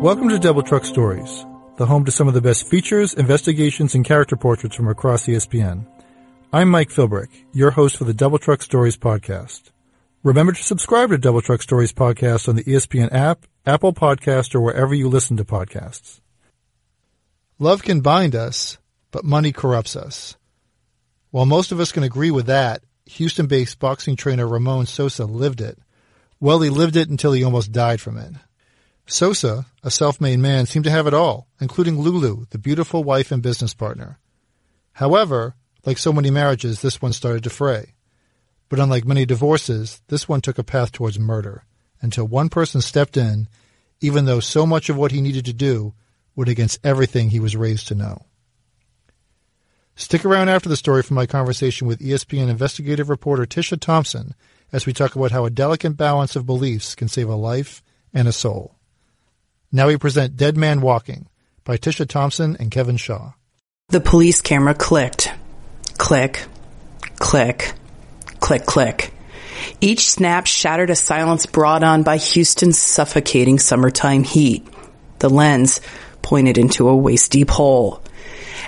Welcome 0.00 0.28
to 0.28 0.38
Double 0.38 0.62
Truck 0.62 0.84
Stories, 0.84 1.44
the 1.76 1.84
home 1.84 2.04
to 2.04 2.12
some 2.12 2.28
of 2.28 2.34
the 2.34 2.40
best 2.40 2.68
features, 2.68 3.14
investigations, 3.14 3.96
and 3.96 4.04
character 4.04 4.36
portraits 4.36 4.76
from 4.76 4.86
across 4.86 5.26
ESPN. 5.26 5.86
I'm 6.52 6.68
Mike 6.68 6.90
Philbrick, 6.90 7.30
your 7.52 7.72
host 7.72 7.96
for 7.96 8.04
the 8.04 8.14
Double 8.14 8.38
Truck 8.38 8.62
Stories 8.62 8.96
podcast. 8.96 9.72
Remember 10.22 10.52
to 10.52 10.62
subscribe 10.62 11.10
to 11.10 11.18
Double 11.18 11.42
Truck 11.42 11.62
Stories 11.62 11.92
podcast 11.92 12.48
on 12.48 12.54
the 12.54 12.62
ESPN 12.62 13.12
app, 13.12 13.44
Apple 13.66 13.92
Podcast, 13.92 14.54
or 14.54 14.60
wherever 14.60 14.94
you 14.94 15.08
listen 15.08 15.36
to 15.36 15.44
podcasts. 15.44 16.20
Love 17.58 17.82
can 17.82 18.00
bind 18.00 18.36
us, 18.36 18.78
but 19.10 19.24
money 19.24 19.50
corrupts 19.50 19.96
us. 19.96 20.36
While 21.32 21.44
most 21.46 21.72
of 21.72 21.80
us 21.80 21.90
can 21.90 22.04
agree 22.04 22.30
with 22.30 22.46
that, 22.46 22.84
Houston-based 23.06 23.80
boxing 23.80 24.14
trainer 24.14 24.46
Ramon 24.46 24.86
Sosa 24.86 25.24
lived 25.24 25.60
it. 25.60 25.76
Well, 26.38 26.60
he 26.60 26.70
lived 26.70 26.94
it 26.94 27.10
until 27.10 27.32
he 27.32 27.42
almost 27.42 27.72
died 27.72 28.00
from 28.00 28.16
it. 28.16 28.32
Sosa, 29.10 29.64
a 29.82 29.90
self-made 29.90 30.38
man, 30.38 30.66
seemed 30.66 30.84
to 30.84 30.90
have 30.90 31.06
it 31.06 31.14
all, 31.14 31.48
including 31.60 31.98
Lulu, 31.98 32.44
the 32.50 32.58
beautiful 32.58 33.02
wife 33.02 33.32
and 33.32 33.42
business 33.42 33.72
partner. 33.72 34.18
However, 34.92 35.54
like 35.86 35.96
so 35.96 36.12
many 36.12 36.30
marriages, 36.30 36.82
this 36.82 37.00
one 37.00 37.14
started 37.14 37.42
to 37.44 37.50
fray. 37.50 37.94
But 38.68 38.78
unlike 38.78 39.06
many 39.06 39.24
divorces, 39.24 40.02
this 40.08 40.28
one 40.28 40.42
took 40.42 40.58
a 40.58 40.62
path 40.62 40.92
towards 40.92 41.18
murder, 41.18 41.64
until 42.02 42.26
one 42.26 42.50
person 42.50 42.82
stepped 42.82 43.16
in, 43.16 43.48
even 44.02 44.26
though 44.26 44.40
so 44.40 44.66
much 44.66 44.90
of 44.90 44.96
what 44.98 45.12
he 45.12 45.22
needed 45.22 45.46
to 45.46 45.54
do 45.54 45.94
went 46.36 46.50
against 46.50 46.78
everything 46.84 47.30
he 47.30 47.40
was 47.40 47.56
raised 47.56 47.88
to 47.88 47.94
know. 47.94 48.26
Stick 49.96 50.26
around 50.26 50.50
after 50.50 50.68
the 50.68 50.76
story 50.76 51.02
for 51.02 51.14
my 51.14 51.24
conversation 51.24 51.88
with 51.88 52.00
ESPN 52.00 52.48
investigative 52.48 53.08
reporter 53.08 53.46
Tisha 53.46 53.80
Thompson 53.80 54.34
as 54.70 54.84
we 54.84 54.92
talk 54.92 55.16
about 55.16 55.32
how 55.32 55.46
a 55.46 55.50
delicate 55.50 55.96
balance 55.96 56.36
of 56.36 56.44
beliefs 56.44 56.94
can 56.94 57.08
save 57.08 57.30
a 57.30 57.34
life 57.34 57.82
and 58.12 58.28
a 58.28 58.32
soul. 58.32 58.77
Now 59.70 59.88
we 59.88 59.98
present 59.98 60.36
Dead 60.36 60.56
Man 60.56 60.80
Walking 60.80 61.28
by 61.64 61.76
Tisha 61.76 62.08
Thompson 62.08 62.56
and 62.58 62.70
Kevin 62.70 62.96
Shaw. 62.96 63.32
The 63.88 64.00
police 64.00 64.40
camera 64.40 64.74
clicked. 64.74 65.30
Click, 65.98 66.46
click, 67.16 67.74
click, 68.40 68.64
click. 68.64 69.12
Each 69.80 70.08
snap 70.08 70.46
shattered 70.46 70.88
a 70.88 70.96
silence 70.96 71.44
brought 71.44 71.84
on 71.84 72.02
by 72.02 72.16
Houston's 72.16 72.78
suffocating 72.78 73.58
summertime 73.58 74.24
heat. 74.24 74.66
The 75.18 75.28
lens 75.28 75.82
pointed 76.22 76.56
into 76.56 76.88
a 76.88 76.96
waist 76.96 77.30
deep 77.32 77.50
hole. 77.50 78.02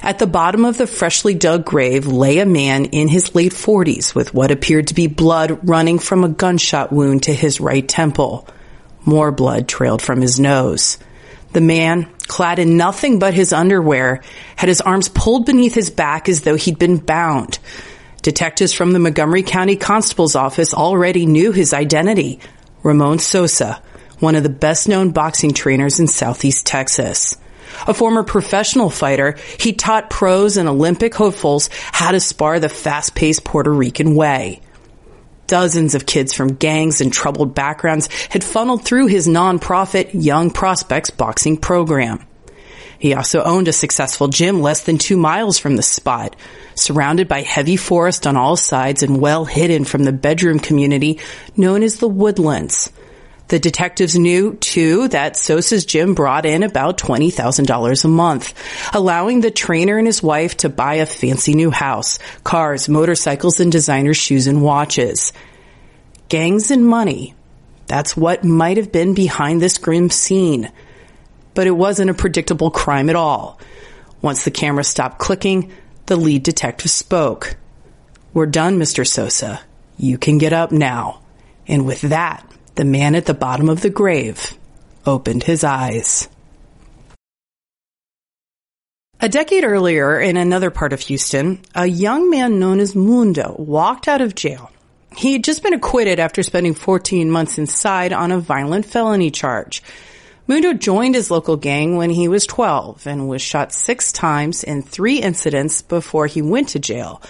At 0.03 0.19
the 0.19 0.27
bottom 0.27 0.67
of 0.67 0.77
the 0.77 0.87
freshly 0.87 1.33
dug 1.35 1.64
grave 1.64 2.07
lay 2.07 2.41
a 2.41 2.47
man 2.47 2.87
in 2.87 3.09
his 3.09 3.35
late 3.35 3.55
forties 3.55 4.14
with 4.14 4.35
what 4.35 4.51
appeared 4.51 4.89
to 4.89 4.95
be 4.95 5.07
blood 5.07 5.67
running 5.67 5.98
from 5.98 6.25
a 6.25 6.29
gunshot 6.29 6.92
wound 6.92 7.23
to 7.23 7.33
his 7.33 7.59
right 7.59 7.89
temple. 7.89 8.47
More 9.05 9.33
blood 9.33 9.69
trailed 9.69 10.03
from 10.03 10.20
his 10.20 10.39
nose. 10.39 10.98
The 11.53 11.61
man, 11.61 12.09
clad 12.29 12.59
in 12.59 12.77
nothing 12.77 13.19
but 13.19 13.34
his 13.34 13.53
underwear, 13.53 14.23
had 14.57 14.69
his 14.69 14.81
arms 14.81 15.09
pulled 15.09 15.47
beneath 15.47 15.75
his 15.75 15.91
back 15.91 16.29
as 16.29 16.42
though 16.42 16.57
he'd 16.57 16.79
been 16.79 16.98
bound. 16.98 17.59
Detectives 18.23 18.73
from 18.73 18.92
the 18.92 18.98
Montgomery 18.98 19.42
County 19.42 19.77
Constable's 19.77 20.37
Office 20.37 20.75
already 20.75 21.27
knew 21.27 21.53
his 21.53 21.73
identity. 21.73 22.41
Ramon 22.83 23.19
Sosa, 23.19 23.83
one 24.19 24.37
of 24.37 24.42
the 24.42 24.48
best 24.48 24.89
known 24.89 25.11
boxing 25.11 25.53
trainers 25.53 25.98
in 25.98 26.07
Southeast 26.07 26.67
Texas. 26.67 27.37
A 27.87 27.95
former 27.95 28.23
professional 28.23 28.91
fighter, 28.91 29.37
he 29.59 29.73
taught 29.73 30.11
pros 30.11 30.57
and 30.57 30.69
Olympic 30.69 31.14
hopefuls 31.14 31.70
how 31.73 32.12
to 32.12 32.20
spar 32.20 32.61
the 32.61 32.69
fast-paced 32.69 33.45
Puerto 33.45 33.73
Rican 33.73 34.14
way. 34.14 34.61
Dozens 35.51 35.97
of 35.97 36.06
kids 36.06 36.33
from 36.33 36.55
gangs 36.55 37.01
and 37.01 37.12
troubled 37.12 37.56
backgrounds 37.56 38.09
had 38.27 38.45
funneled 38.45 38.84
through 38.84 39.09
his 39.09 39.27
nonprofit 39.27 40.11
Young 40.12 40.53
Prospects 40.53 41.11
boxing 41.11 41.57
program. 41.57 42.24
He 43.01 43.14
also 43.14 43.42
owned 43.42 43.67
a 43.67 43.73
successful 43.73 44.29
gym 44.29 44.63
less 44.63 44.85
than 44.85 44.97
two 44.97 45.17
miles 45.17 45.58
from 45.58 45.74
the 45.74 45.83
spot, 45.83 46.36
surrounded 46.77 47.27
by 47.27 47.41
heavy 47.41 47.77
forest 47.77 48.29
on 48.29 48.36
all 48.36 48.55
sides 48.55 49.02
and 49.02 49.20
well 49.20 49.45
hidden 49.45 49.85
from 49.85 50.05
the 50.05 50.13
bedroom 50.13 50.61
community 50.61 51.19
known 51.57 51.83
as 51.83 51.98
the 51.98 52.07
Woodlands. 52.07 52.92
The 53.51 53.58
detectives 53.58 54.17
knew, 54.17 54.55
too, 54.55 55.08
that 55.08 55.36
Sosa's 55.36 55.85
gym 55.85 56.14
brought 56.14 56.47
in 56.47 56.63
about 56.63 56.98
$20,000 56.98 58.05
a 58.05 58.08
month, 58.08 58.55
allowing 58.95 59.41
the 59.41 59.51
trainer 59.51 59.98
and 59.98 60.07
his 60.07 60.23
wife 60.23 60.58
to 60.58 60.69
buy 60.69 60.95
a 60.95 61.07
fancy 61.07 61.55
new 61.55 61.73
house, 61.73 62.20
cars, 62.45 62.89
motorcycles, 62.89 63.58
and 63.58 63.73
designer 63.73 64.14
shoes 64.14 64.47
and 64.47 64.63
watches. 64.63 65.33
Gangs 66.30 66.70
and 66.70 66.86
money. 66.86 67.35
That's 67.89 68.17
what 68.17 68.45
might 68.45 68.77
have 68.77 68.92
been 68.92 69.14
behind 69.14 69.61
this 69.61 69.79
grim 69.79 70.11
scene. 70.11 70.70
But 71.55 71.67
it 71.67 71.73
wasn't 71.73 72.11
a 72.11 72.14
predictable 72.14 72.70
crime 72.70 73.11
at 73.11 73.17
all. 73.17 73.58
Once 74.23 74.45
the 74.45 74.52
camera 74.52 74.85
stopped 74.85 75.18
clicking, 75.18 75.73
the 76.07 76.14
lead 76.14 76.45
detective 76.45 76.89
spoke. 76.92 77.57
We're 78.33 78.46
done, 78.46 78.79
Mr. 78.79 79.05
Sosa. 79.05 79.61
You 79.98 80.18
can 80.18 80.39
get 80.39 80.52
up 80.52 80.70
now. 80.70 81.20
And 81.67 81.85
with 81.85 82.02
that, 82.02 82.48
the 82.77 82.85
man 82.85 83.17
at 83.17 83.27
the 83.27 83.35
bottom 83.35 83.68
of 83.68 83.80
the 83.80 83.91
grave 83.91 84.57
opened 85.05 85.42
his 85.42 85.64
eyes. 85.64 86.29
A 89.18 89.29
decade 89.29 89.64
earlier, 89.64 90.20
in 90.20 90.36
another 90.36 90.70
part 90.70 90.92
of 90.92 91.01
Houston, 91.01 91.61
a 91.74 91.86
young 91.86 92.30
man 92.30 92.61
known 92.61 92.79
as 92.79 92.95
Mundo 92.95 93.57
walked 93.58 94.07
out 94.07 94.20
of 94.20 94.36
jail. 94.36 94.70
He 95.17 95.33
had 95.33 95.45
just 95.45 95.63
been 95.63 95.75
acquitted 95.75 96.19
after 96.19 96.43
spending 96.43 96.75
14 96.75 97.31
months 97.31 97.59
inside 97.59 98.13
on 98.13 98.33
a 98.33 98.39
violent 98.39 98.87
felony 98.87 99.31
charge. 99.31 99.83
Mundo 100.47 100.73
joined 100.73 101.15
his 101.15 101.31
local 101.31 101.57
gang 101.57 101.97
when 101.97 102.11
he 102.11 102.27
was 102.27 102.47
12 102.47 103.07
and 103.07 103.29
was 103.29 103.43
shot 103.43 103.73
six 103.73 104.11
times 104.13 104.65
in 104.65 104.83
three 104.83 105.19
incidents 105.19 105.83
before 105.83 106.27
he 106.27 106.43
went 106.43 106.71
to 106.71 106.79
jail. 106.79 107.23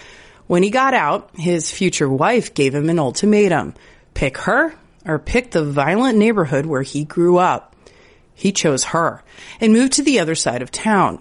When 0.46 0.62
he 0.62 0.70
got 0.70 0.94
out, 0.94 1.30
his 1.34 1.70
future 1.70 2.08
wife 2.08 2.54
gave 2.54 2.74
him 2.74 2.88
an 2.88 2.98
ultimatum. 2.98 3.74
Pick 4.14 4.38
her 4.38 4.74
or 5.04 5.18
pick 5.18 5.50
the 5.50 5.64
violent 5.64 6.18
neighborhood 6.18 6.66
where 6.66 6.82
he 6.82 7.04
grew 7.04 7.36
up. 7.36 7.76
He 8.34 8.52
chose 8.52 8.84
her 8.84 9.22
and 9.60 9.72
moved 9.72 9.92
to 9.94 10.02
the 10.02 10.20
other 10.20 10.34
side 10.34 10.62
of 10.62 10.70
town. 10.70 11.20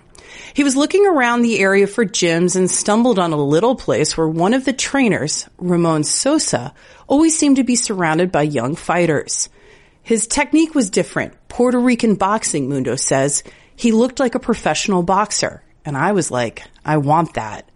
He 0.60 0.66
was 0.66 0.76
looking 0.76 1.08
around 1.08 1.42
the 1.42 1.60
area 1.60 1.88
for 1.88 2.06
gyms 2.06 2.58
and 2.58 2.70
stumbled 2.70 3.18
on 3.18 3.32
a 3.32 3.42
little 3.42 3.76
place 3.76 4.18
where 4.18 4.28
one 4.28 4.54
of 4.54 4.66
the 4.66 4.74
trainers, 4.74 5.48
Ramon 5.58 6.04
Sosa, 6.04 6.74
always 7.08 7.40
seemed 7.40 7.56
to 7.56 7.64
be 7.64 7.78
surrounded 7.78 8.30
by 8.30 8.42
young 8.42 8.76
fighters. 8.76 9.48
His 10.04 10.28
technique 10.28 10.76
was 10.76 10.90
different. 10.90 11.34
Puerto 11.48 11.80
Rican 11.80 12.16
boxing, 12.16 12.68
Mundo 12.68 12.98
says. 12.98 13.42
He 13.74 13.94
looked 13.94 14.20
like 14.20 14.36
a 14.36 14.40
professional 14.40 15.02
boxer. 15.02 15.64
And 15.86 15.96
I 15.96 16.12
was 16.12 16.30
like, 16.30 16.66
I 16.84 16.98
want 16.98 17.36
that. 17.36 17.70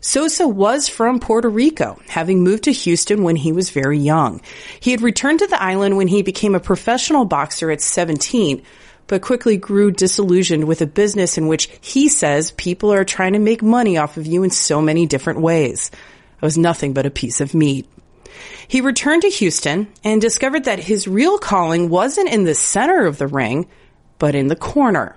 Sosa 0.00 0.48
was 0.48 0.88
from 0.88 1.20
Puerto 1.20 1.50
Rico, 1.50 2.00
having 2.08 2.42
moved 2.42 2.64
to 2.64 2.72
Houston 2.72 3.22
when 3.22 3.36
he 3.36 3.52
was 3.52 3.68
very 3.68 3.98
young. 3.98 4.40
He 4.80 4.92
had 4.92 5.02
returned 5.02 5.40
to 5.40 5.46
the 5.46 5.62
island 5.62 5.98
when 5.98 6.08
he 6.08 6.22
became 6.22 6.54
a 6.54 6.60
professional 6.60 7.26
boxer 7.26 7.70
at 7.70 7.82
17, 7.82 8.62
but 9.06 9.22
quickly 9.22 9.56
grew 9.56 9.90
disillusioned 9.90 10.64
with 10.64 10.80
a 10.80 10.86
business 10.86 11.38
in 11.38 11.46
which 11.46 11.68
he 11.80 12.08
says 12.08 12.50
people 12.52 12.92
are 12.92 13.04
trying 13.04 13.34
to 13.34 13.38
make 13.38 13.62
money 13.62 13.98
off 13.98 14.16
of 14.16 14.26
you 14.26 14.42
in 14.42 14.50
so 14.50 14.80
many 14.80 15.06
different 15.06 15.40
ways. 15.40 15.90
I 16.42 16.46
was 16.46 16.58
nothing 16.58 16.92
but 16.92 17.06
a 17.06 17.10
piece 17.10 17.40
of 17.40 17.54
meat. 17.54 17.88
He 18.66 18.80
returned 18.80 19.22
to 19.22 19.28
Houston 19.28 19.88
and 20.02 20.20
discovered 20.20 20.64
that 20.64 20.78
his 20.78 21.06
real 21.06 21.38
calling 21.38 21.88
wasn't 21.88 22.30
in 22.30 22.44
the 22.44 22.54
center 22.54 23.06
of 23.06 23.18
the 23.18 23.26
ring, 23.26 23.68
but 24.18 24.34
in 24.34 24.48
the 24.48 24.56
corner. 24.56 25.16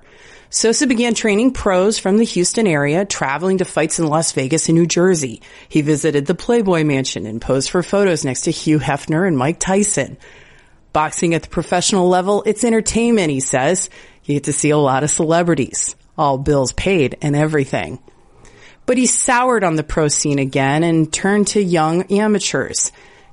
Sosa 0.49 0.87
began 0.87 1.13
training 1.13 1.51
pros 1.51 1.99
from 1.99 2.17
the 2.17 2.23
Houston 2.23 2.67
area, 2.67 3.03
traveling 3.03 3.57
to 3.57 3.65
fights 3.65 3.99
in 3.99 4.07
Las 4.07 4.31
Vegas 4.31 4.69
and 4.69 4.77
New 4.77 4.85
Jersey. 4.85 5.41
He 5.67 5.81
visited 5.81 6.25
the 6.25 6.35
Playboy 6.35 6.83
Mansion 6.85 7.25
and 7.25 7.41
posed 7.41 7.69
for 7.69 7.83
photos 7.83 8.23
next 8.23 8.41
to 8.41 8.51
Hugh 8.51 8.79
Hefner 8.79 9.27
and 9.27 9.37
Mike 9.37 9.59
Tyson. 9.59 10.17
Boxing 10.93 11.33
at 11.33 11.43
the 11.43 11.49
professional 11.49 12.09
level, 12.09 12.43
it's 12.45 12.63
entertainment, 12.63 13.31
he 13.31 13.39
says. 13.39 13.89
You 14.23 14.35
get 14.35 14.45
to 14.45 14.53
see 14.53 14.69
a 14.71 14.77
lot 14.77 15.03
of 15.03 15.09
celebrities, 15.09 15.95
all 16.17 16.37
bills 16.37 16.73
paid 16.73 17.17
and 17.21 17.35
everything. 17.35 17.99
But 18.85 18.97
he 18.97 19.05
soured 19.05 19.63
on 19.63 19.75
the 19.75 19.83
pro 19.83 20.07
scene 20.07 20.39
again 20.39 20.83
and 20.83 21.11
turned 21.11 21.47
to 21.47 21.61
young 21.61 22.03
amateurs. 22.11 22.91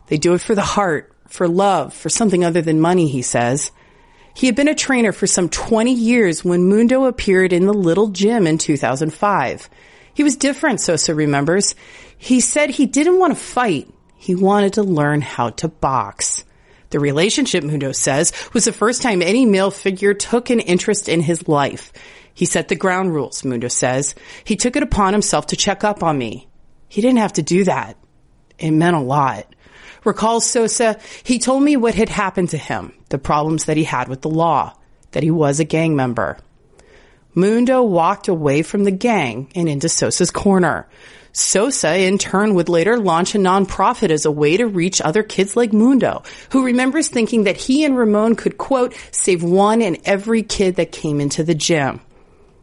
They 0.09 0.19
do 0.19 0.35
it 0.35 0.41
for 0.41 0.55
the 0.55 0.63
heart, 0.63 1.13
for 1.29 1.49
love, 1.49 1.95
for 1.95 2.09
something 2.09 2.45
other 2.45 2.61
than 2.61 2.81
money, 2.81 3.09
he 3.09 3.23
says. 3.23 3.71
He 4.35 4.47
had 4.47 4.57
been 4.57 4.69
a 4.69 4.75
trainer 4.75 5.13
for 5.13 5.29
some 5.29 5.49
20 5.49 5.93
years 5.93 6.45
when 6.45 6.69
Mundo 6.69 7.05
appeared 7.05 7.53
in 7.53 7.67
the 7.67 7.73
little 7.73 8.09
gym 8.09 8.47
in 8.47 8.59
2005. 8.59 9.71
He 10.13 10.25
was 10.25 10.37
different, 10.37 10.81
Sosa 10.81 11.15
remembers. 11.15 11.75
He 12.17 12.41
said 12.41 12.71
he 12.71 12.87
didn't 12.87 13.19
want 13.19 13.33
to 13.33 13.41
fight. 13.41 13.89
He 14.17 14.35
wanted 14.35 14.75
to 14.75 14.83
learn 14.83 15.21
how 15.21 15.51
to 15.51 15.69
box. 15.69 16.44
The 16.95 17.01
relationship, 17.01 17.65
Mundo 17.65 17.91
says, 17.91 18.33
was 18.53 18.67
the 18.67 18.73
first 18.73 19.03
time 19.03 19.21
any 19.21 19.47
male 19.47 19.73
figure 19.73 20.15
took 20.15 20.49
an 20.49 20.61
interest 20.61 21.09
in 21.09 21.19
his 21.19 21.49
life. 21.49 21.93
He 22.33 22.45
set 22.45 22.69
the 22.69 22.77
ground 22.77 23.13
rules, 23.13 23.45
Mundo 23.45 23.67
says. 23.67 24.15
He 24.45 24.55
took 24.55 24.77
it 24.77 24.85
upon 24.85 25.13
himself 25.13 25.49
to 25.49 25.57
check 25.57 25.83
up 25.83 26.05
on 26.05 26.17
me. 26.17 26.47
He 26.87 27.01
didn't 27.01 27.19
have 27.19 27.33
to 27.33 27.43
do 27.43 27.65
that. 27.65 27.97
It 28.61 28.71
meant 28.71 28.95
a 28.95 29.01
lot. 29.01 29.53
Recalls 30.05 30.47
Sosa, 30.47 31.01
he 31.25 31.41
told 31.41 31.65
me 31.65 31.77
what 31.77 31.97
had 31.97 32.11
happened 32.11 32.51
to 32.51 32.59
him, 32.59 32.93
the 33.09 33.19
problems 33.19 33.65
that 33.65 33.77
he 33.77 33.83
had 33.83 34.07
with 34.07 34.23
the 34.23 34.31
law. 34.31 34.75
that 35.11 35.25
he 35.25 35.33
was 35.33 35.59
a 35.59 35.65
gang 35.65 35.97
member. 35.97 36.39
Mundo 37.35 37.83
walked 37.83 38.29
away 38.29 38.63
from 38.63 38.85
the 38.85 38.93
gang 38.93 39.51
and 39.57 39.69
into 39.69 39.89
Sosa's 39.89 40.31
corner. 40.31 40.87
Sosa, 41.35 41.97
in 41.97 42.17
turn, 42.17 42.55
would 42.55 42.69
later 42.69 42.97
launch 42.97 43.35
a 43.35 43.39
nonprofit 43.39 44.11
as 44.11 44.25
a 44.25 44.31
way 44.31 44.57
to 44.57 44.67
reach 44.67 45.01
other 45.01 45.25
kids 45.25 45.57
like 45.57 45.73
Mundo, 45.73 46.23
who 46.53 46.65
remembers 46.65 47.09
thinking 47.09 47.45
that 47.45 47.57
he 47.57 47.85
and 47.85 47.99
Ramon 47.99 48.37
could, 48.37 48.57
quote, 48.57 48.95
save 49.11 49.43
one 49.43 49.83
in 49.83 50.01
every 50.05 50.45
kid 50.45 50.77
that 50.77 50.93
came 50.93 51.21
into 51.21 51.43
the 51.43 51.55
gym. 51.55 52.01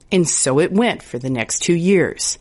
And 0.09 0.27
so 0.27 0.59
it 0.59 0.71
went 0.71 1.03
for 1.03 1.19
the 1.19 1.29
next 1.29 1.59
two 1.59 1.75
years, 1.75 2.39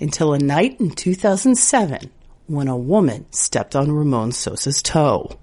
until 0.00 0.32
a 0.32 0.38
night 0.38 0.80
in 0.80 0.90
2007 0.90 2.10
when 2.48 2.66
a 2.66 2.76
woman 2.76 3.26
stepped 3.30 3.76
on 3.76 3.92
Ramon 3.92 4.32
Sosa's 4.32 4.82
toe. 4.82 5.38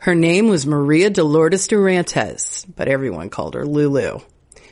Her 0.00 0.14
name 0.14 0.48
was 0.48 0.66
Maria 0.66 1.10
Dolores 1.10 1.66
Durantes, 1.66 2.64
but 2.76 2.86
everyone 2.86 3.30
called 3.30 3.54
her 3.54 3.66
Lulu. 3.66 4.20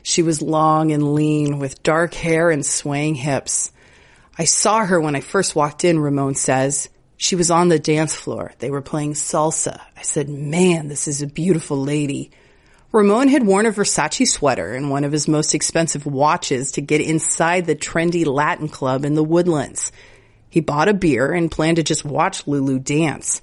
She 0.04 0.22
was 0.22 0.40
long 0.40 0.92
and 0.92 1.14
lean 1.14 1.58
with 1.58 1.82
dark 1.82 2.14
hair 2.14 2.50
and 2.50 2.64
swaying 2.64 3.16
hips. 3.16 3.72
I 4.38 4.44
saw 4.44 4.84
her 4.84 5.00
when 5.00 5.16
I 5.16 5.20
first 5.20 5.56
walked 5.56 5.84
in, 5.84 5.98
Ramon 5.98 6.34
says. 6.34 6.88
She 7.16 7.36
was 7.36 7.50
on 7.50 7.68
the 7.68 7.78
dance 7.78 8.14
floor. 8.14 8.52
They 8.58 8.70
were 8.70 8.82
playing 8.82 9.14
salsa. 9.14 9.80
I 9.96 10.02
said, 10.02 10.28
man, 10.28 10.88
this 10.88 11.08
is 11.08 11.22
a 11.22 11.26
beautiful 11.26 11.78
lady. 11.82 12.30
Ramon 12.92 13.28
had 13.28 13.46
worn 13.46 13.66
a 13.66 13.72
Versace 13.72 14.28
sweater 14.28 14.74
and 14.74 14.90
one 14.90 15.04
of 15.04 15.12
his 15.12 15.26
most 15.26 15.54
expensive 15.54 16.06
watches 16.06 16.72
to 16.72 16.82
get 16.82 17.00
inside 17.00 17.66
the 17.66 17.74
trendy 17.74 18.26
Latin 18.26 18.68
club 18.68 19.04
in 19.04 19.14
the 19.14 19.24
woodlands. 19.24 19.92
He 20.50 20.60
bought 20.60 20.88
a 20.88 20.94
beer 20.94 21.32
and 21.32 21.50
planned 21.50 21.76
to 21.76 21.82
just 21.82 22.04
watch 22.04 22.46
Lulu 22.46 22.78
dance. 22.78 23.40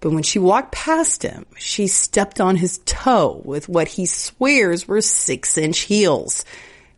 But 0.00 0.12
when 0.12 0.22
she 0.22 0.38
walked 0.38 0.72
past 0.72 1.22
him, 1.22 1.46
she 1.56 1.86
stepped 1.86 2.40
on 2.40 2.56
his 2.56 2.78
toe 2.84 3.40
with 3.44 3.68
what 3.68 3.88
he 3.88 4.04
swears 4.04 4.86
were 4.86 5.00
six 5.00 5.56
inch 5.56 5.80
heels. 5.80 6.44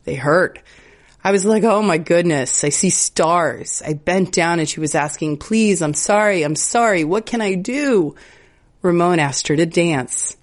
They 0.05 0.17
hurt. 0.17 0.61
I 1.27 1.33
was 1.33 1.45
like, 1.45 1.65
oh 1.65 1.83
my 1.83 1.99
goodness, 1.99 2.63
I 2.63 2.69
see 2.69 2.89
stars. 2.89 3.83
I 3.85 3.95
bent 3.95 4.31
down 4.31 4.61
and 4.61 4.69
she 4.69 4.79
was 4.79 4.95
asking, 4.95 5.39
please, 5.39 5.83
I'm 5.83 5.93
sorry, 5.93 6.45
I'm 6.45 6.55
sorry, 6.55 7.03
what 7.03 7.27
can 7.27 7.41
I 7.41 7.57
do? 7.57 8.15
Ramon 8.81 9.19
asked 9.19 9.49
her 9.49 9.57
to 9.57 9.67
dance. 9.67 10.37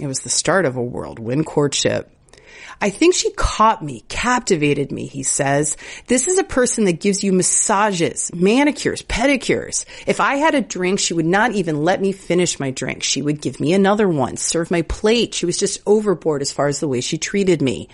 It 0.00 0.06
was 0.06 0.20
the 0.20 0.28
start 0.28 0.64
of 0.64 0.76
a 0.76 0.80
whirlwind 0.80 1.46
courtship. 1.46 2.08
I 2.80 2.90
think 2.90 3.16
she 3.16 3.32
caught 3.32 3.82
me, 3.82 4.04
captivated 4.08 4.92
me, 4.92 5.06
he 5.06 5.24
says. 5.24 5.76
This 6.06 6.28
is 6.28 6.38
a 6.38 6.44
person 6.44 6.84
that 6.84 7.00
gives 7.00 7.24
you 7.24 7.32
massages, 7.32 8.30
manicures, 8.32 9.02
pedicures. 9.02 9.86
If 10.06 10.20
I 10.20 10.36
had 10.36 10.54
a 10.54 10.60
drink, 10.60 11.00
she 11.00 11.14
would 11.14 11.26
not 11.26 11.50
even 11.50 11.82
let 11.82 12.00
me 12.00 12.12
finish 12.12 12.60
my 12.60 12.70
drink. 12.70 13.02
She 13.02 13.22
would 13.22 13.40
give 13.40 13.58
me 13.58 13.72
another 13.72 14.08
one, 14.08 14.36
serve 14.36 14.70
my 14.70 14.82
plate. 14.82 15.34
She 15.34 15.46
was 15.46 15.58
just 15.58 15.80
overboard 15.84 16.42
as 16.42 16.52
far 16.52 16.68
as 16.68 16.78
the 16.78 16.86
way 16.86 17.00
she 17.00 17.18
treated 17.18 17.60
me. 17.60 17.88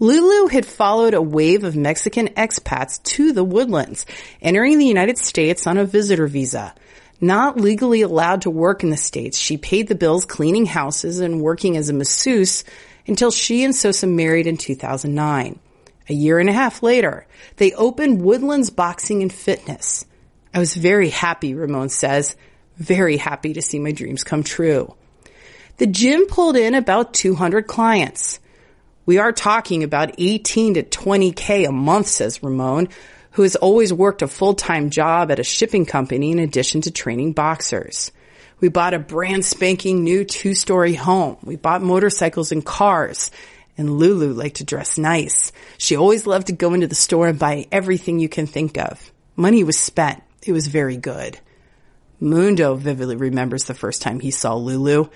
Lulu 0.00 0.46
had 0.46 0.64
followed 0.64 1.14
a 1.14 1.22
wave 1.22 1.64
of 1.64 1.74
Mexican 1.74 2.28
expats 2.28 3.02
to 3.02 3.32
the 3.32 3.42
woodlands, 3.42 4.06
entering 4.40 4.78
the 4.78 4.86
United 4.86 5.18
States 5.18 5.66
on 5.66 5.76
a 5.76 5.84
visitor 5.84 6.28
visa. 6.28 6.72
Not 7.20 7.58
legally 7.58 8.02
allowed 8.02 8.42
to 8.42 8.50
work 8.50 8.84
in 8.84 8.90
the 8.90 8.96
States, 8.96 9.36
she 9.36 9.56
paid 9.56 9.88
the 9.88 9.96
bills 9.96 10.24
cleaning 10.24 10.66
houses 10.66 11.18
and 11.18 11.40
working 11.40 11.76
as 11.76 11.88
a 11.88 11.92
masseuse 11.92 12.62
until 13.08 13.32
she 13.32 13.64
and 13.64 13.74
Sosa 13.74 14.06
married 14.06 14.46
in 14.46 14.56
2009. 14.56 15.58
A 16.08 16.14
year 16.14 16.38
and 16.38 16.48
a 16.48 16.52
half 16.52 16.80
later, 16.80 17.26
they 17.56 17.72
opened 17.72 18.22
Woodlands 18.22 18.70
Boxing 18.70 19.20
and 19.22 19.32
Fitness. 19.32 20.06
I 20.54 20.60
was 20.60 20.74
very 20.74 21.10
happy, 21.10 21.54
Ramon 21.54 21.88
says, 21.88 22.36
very 22.76 23.16
happy 23.16 23.54
to 23.54 23.62
see 23.62 23.80
my 23.80 23.90
dreams 23.90 24.22
come 24.22 24.44
true. 24.44 24.94
The 25.78 25.88
gym 25.88 26.26
pulled 26.26 26.56
in 26.56 26.74
about 26.74 27.14
200 27.14 27.66
clients. 27.66 28.38
We 29.08 29.16
are 29.16 29.32
talking 29.32 29.84
about 29.84 30.16
18 30.18 30.74
to 30.74 30.82
20K 30.82 31.66
a 31.66 31.72
month, 31.72 32.08
says 32.08 32.42
Ramon, 32.42 32.90
who 33.30 33.40
has 33.40 33.56
always 33.56 33.90
worked 33.90 34.20
a 34.20 34.28
full-time 34.28 34.90
job 34.90 35.30
at 35.30 35.38
a 35.38 35.44
shipping 35.44 35.86
company 35.86 36.30
in 36.30 36.38
addition 36.38 36.82
to 36.82 36.90
training 36.90 37.32
boxers. 37.32 38.12
We 38.60 38.68
bought 38.68 38.92
a 38.92 38.98
brand 38.98 39.46
spanking 39.46 40.04
new 40.04 40.26
two-story 40.26 40.92
home. 40.92 41.38
We 41.42 41.56
bought 41.56 41.80
motorcycles 41.80 42.52
and 42.52 42.62
cars. 42.62 43.30
And 43.78 43.98
Lulu 43.98 44.34
liked 44.34 44.56
to 44.56 44.64
dress 44.64 44.98
nice. 44.98 45.52
She 45.78 45.96
always 45.96 46.26
loved 46.26 46.48
to 46.48 46.52
go 46.52 46.74
into 46.74 46.86
the 46.86 46.94
store 46.94 47.28
and 47.28 47.38
buy 47.38 47.66
everything 47.72 48.18
you 48.18 48.28
can 48.28 48.46
think 48.46 48.76
of. 48.76 49.10
Money 49.36 49.64
was 49.64 49.78
spent. 49.78 50.22
It 50.44 50.52
was 50.52 50.66
very 50.66 50.98
good. 50.98 51.38
Mundo 52.20 52.74
vividly 52.74 53.16
remembers 53.16 53.64
the 53.64 53.72
first 53.72 54.02
time 54.02 54.20
he 54.20 54.32
saw 54.32 54.54
Lulu. 54.54 55.08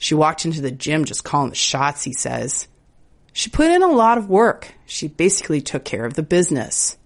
She 0.00 0.16
walked 0.16 0.44
into 0.44 0.60
the 0.60 0.72
gym 0.72 1.04
just 1.04 1.22
calling 1.22 1.50
the 1.50 1.54
shots, 1.54 2.02
he 2.02 2.12
says. 2.12 2.66
She 3.38 3.50
put 3.50 3.70
in 3.70 3.84
a 3.84 3.86
lot 3.86 4.18
of 4.18 4.28
work. 4.28 4.74
She 4.84 5.06
basically 5.06 5.60
took 5.60 5.84
care 5.84 6.04
of 6.04 6.14
the 6.14 6.24
business. 6.24 6.96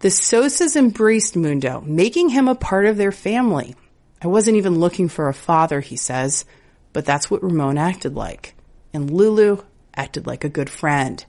The 0.00 0.08
Sosas 0.08 0.74
embraced 0.74 1.36
Mundo, 1.36 1.80
making 1.86 2.30
him 2.30 2.48
a 2.48 2.56
part 2.56 2.86
of 2.86 2.96
their 2.96 3.12
family. 3.12 3.76
I 4.20 4.26
wasn't 4.26 4.56
even 4.56 4.80
looking 4.80 5.08
for 5.08 5.28
a 5.28 5.32
father, 5.32 5.78
he 5.78 5.94
says, 5.94 6.44
but 6.92 7.04
that's 7.04 7.30
what 7.30 7.44
Ramon 7.44 7.78
acted 7.78 8.16
like. 8.16 8.56
And 8.92 9.12
Lulu 9.12 9.62
acted 9.94 10.26
like 10.26 10.42
a 10.42 10.48
good 10.48 10.68
friend. 10.68 11.24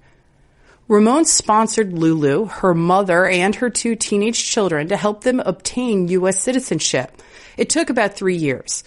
Ramon 0.88 1.26
sponsored 1.26 1.94
Lulu, 1.94 2.46
her 2.46 2.74
mother, 2.74 3.28
and 3.28 3.54
her 3.54 3.70
two 3.70 3.96
teenage 3.96 4.44
children 4.44 4.88
to 4.88 4.98
help 4.98 5.24
them 5.24 5.40
obtain 5.40 6.08
U.S. 6.08 6.42
citizenship. 6.42 7.22
It 7.58 7.70
took 7.70 7.92
about 7.92 8.16
three 8.16 8.38
years. 8.38 8.84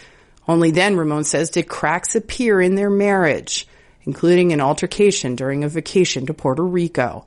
Only 0.49 0.73
then, 0.73 0.97
Ramon 0.97 1.23
says, 1.23 1.51
did 1.51 1.69
cracks 1.69 2.17
appear 2.17 2.61
in 2.61 2.75
their 2.75 2.91
marriage 2.91 3.69
including 4.05 4.53
an 4.53 4.61
altercation 4.61 5.37
during 5.37 5.65
a 5.65 5.69
vacation 5.69 6.27
to 6.27 6.35
Puerto 6.35 6.63
Rico. 6.63 7.27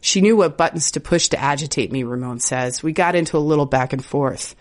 She 0.00 0.20
knew 0.20 0.36
what 0.36 0.56
buttons 0.56 0.92
to 0.92 1.00
push 1.00 1.28
to 1.28 1.40
agitate 1.40 1.90
me, 1.90 2.02
Ramon 2.02 2.40
says. 2.40 2.82
We 2.82 2.92
got 2.92 3.16
into 3.16 3.36
a 3.36 3.38
little 3.38 3.66
back 3.66 3.92
and 3.92 4.04
forth. 4.04 4.54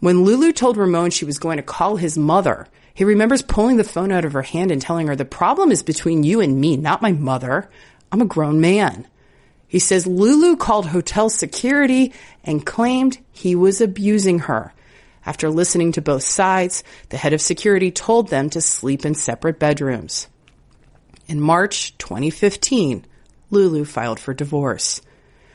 When 0.00 0.24
Lulu 0.24 0.52
told 0.52 0.76
Ramon 0.76 1.10
she 1.10 1.24
was 1.24 1.38
going 1.38 1.56
to 1.58 1.62
call 1.62 1.96
his 1.96 2.18
mother, 2.18 2.68
he 2.94 3.04
remembers 3.04 3.40
pulling 3.40 3.76
the 3.76 3.84
phone 3.84 4.12
out 4.12 4.24
of 4.24 4.34
her 4.34 4.42
hand 4.42 4.70
and 4.70 4.82
telling 4.82 5.06
her, 5.06 5.16
the 5.16 5.24
problem 5.24 5.70
is 5.70 5.82
between 5.82 6.24
you 6.24 6.40
and 6.40 6.60
me, 6.60 6.76
not 6.76 7.02
my 7.02 7.12
mother. 7.12 7.70
I'm 8.10 8.20
a 8.20 8.26
grown 8.26 8.60
man. 8.60 9.06
He 9.66 9.78
says 9.78 10.06
Lulu 10.06 10.56
called 10.56 10.86
hotel 10.86 11.30
security 11.30 12.12
and 12.44 12.66
claimed 12.66 13.18
he 13.30 13.54
was 13.54 13.80
abusing 13.80 14.40
her. 14.40 14.74
After 15.24 15.48
listening 15.48 15.92
to 15.92 16.02
both 16.02 16.24
sides, 16.24 16.84
the 17.08 17.16
head 17.16 17.32
of 17.32 17.40
security 17.40 17.90
told 17.90 18.28
them 18.28 18.50
to 18.50 18.60
sleep 18.60 19.06
in 19.06 19.14
separate 19.14 19.58
bedrooms. 19.58 20.26
In 21.26 21.40
March 21.40 21.96
2015, 21.98 23.04
Lulu 23.50 23.84
filed 23.84 24.18
for 24.18 24.34
divorce. 24.34 25.00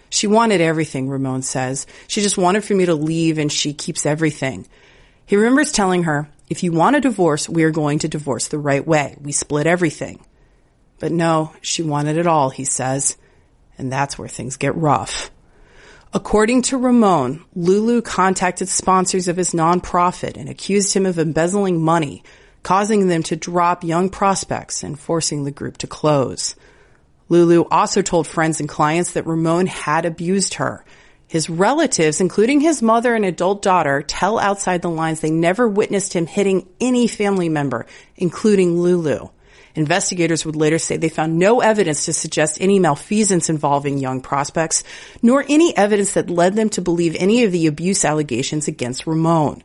She 0.10 0.28
wanted 0.28 0.62
everything, 0.62 1.10
Ramon 1.10 1.42
says. 1.42 1.86
She 2.08 2.22
just 2.22 2.38
wanted 2.38 2.64
for 2.64 2.74
me 2.74 2.86
to 2.86 2.96
leave 2.96 3.38
and 3.38 3.52
she 3.52 3.74
keeps 3.74 4.06
everything. 4.06 4.66
He 5.26 5.36
remembers 5.36 5.72
telling 5.72 6.04
her, 6.04 6.30
if 6.50 6.64
you 6.64 6.72
want 6.72 6.96
a 6.96 7.02
divorce, 7.02 7.50
we 7.50 7.64
are 7.64 7.72
going 7.72 8.00
to 8.00 8.08
divorce 8.08 8.48
the 8.48 8.58
right 8.58 8.86
way. 8.86 9.18
We 9.22 9.34
split 9.34 9.68
everything. 9.68 10.24
But 11.00 11.12
no, 11.12 11.54
she 11.62 11.84
wanted 11.84 12.18
it 12.18 12.28
all, 12.28 12.50
he 12.50 12.64
says. 12.64 13.18
And 13.78 13.92
that's 13.92 14.18
where 14.18 14.30
things 14.30 14.58
get 14.58 14.76
rough. 14.76 15.30
According 16.14 16.62
to 16.64 16.78
Ramon, 16.78 17.44
Lulu 17.54 18.02
contacted 18.02 18.70
sponsors 18.70 19.28
of 19.28 19.36
his 19.36 19.52
nonprofit 19.52 20.38
and 20.38 20.48
accused 20.48 20.94
him 20.94 21.06
of 21.06 21.20
embezzling 21.20 21.84
money, 21.84 22.24
causing 22.68 23.08
them 23.08 23.24
to 23.24 23.38
drop 23.38 23.82
young 23.82 24.10
prospects 24.10 24.84
and 24.84 25.00
forcing 25.00 25.46
the 25.46 25.52
group 25.52 25.78
to 25.78 25.88
close. 25.88 26.54
Lulu 27.30 27.64
also 27.72 28.02
told 28.02 28.28
friends 28.28 28.60
and 28.60 28.68
clients 28.68 29.12
that 29.12 29.26
Ramon 29.26 29.68
had 29.68 30.04
abused 30.04 30.56
her. 30.56 30.84
His 31.30 31.50
relatives, 31.50 32.20
including 32.20 32.60
his 32.60 32.82
mother 32.82 33.16
and 33.16 33.24
adult 33.24 33.62
daughter, 33.62 34.02
tell 34.02 34.38
outside 34.38 34.82
the 34.82 34.90
lines 34.90 35.22
they 35.22 35.32
never 35.32 35.66
witnessed 35.66 36.12
him 36.12 36.28
hitting 36.28 36.68
any 36.82 37.08
family 37.08 37.48
member, 37.48 37.86
including 38.18 38.82
Lulu. 38.82 39.30
Investigators 39.74 40.46
would 40.46 40.58
later 40.58 40.78
say 40.78 40.98
they 40.98 41.08
found 41.08 41.40
no 41.40 41.62
evidence 41.62 42.04
to 42.04 42.12
suggest 42.12 42.60
any 42.60 42.80
malfeasance 42.80 43.50
involving 43.50 43.98
young 43.98 44.20
prospects, 44.20 44.84
nor 45.22 45.46
any 45.48 45.76
evidence 45.78 46.16
that 46.16 46.30
led 46.30 46.56
them 46.56 46.68
to 46.72 46.82
believe 46.82 47.16
any 47.18 47.46
of 47.46 47.54
the 47.54 47.68
abuse 47.68 48.04
allegations 48.04 48.68
against 48.68 49.08
Ramon. 49.08 49.64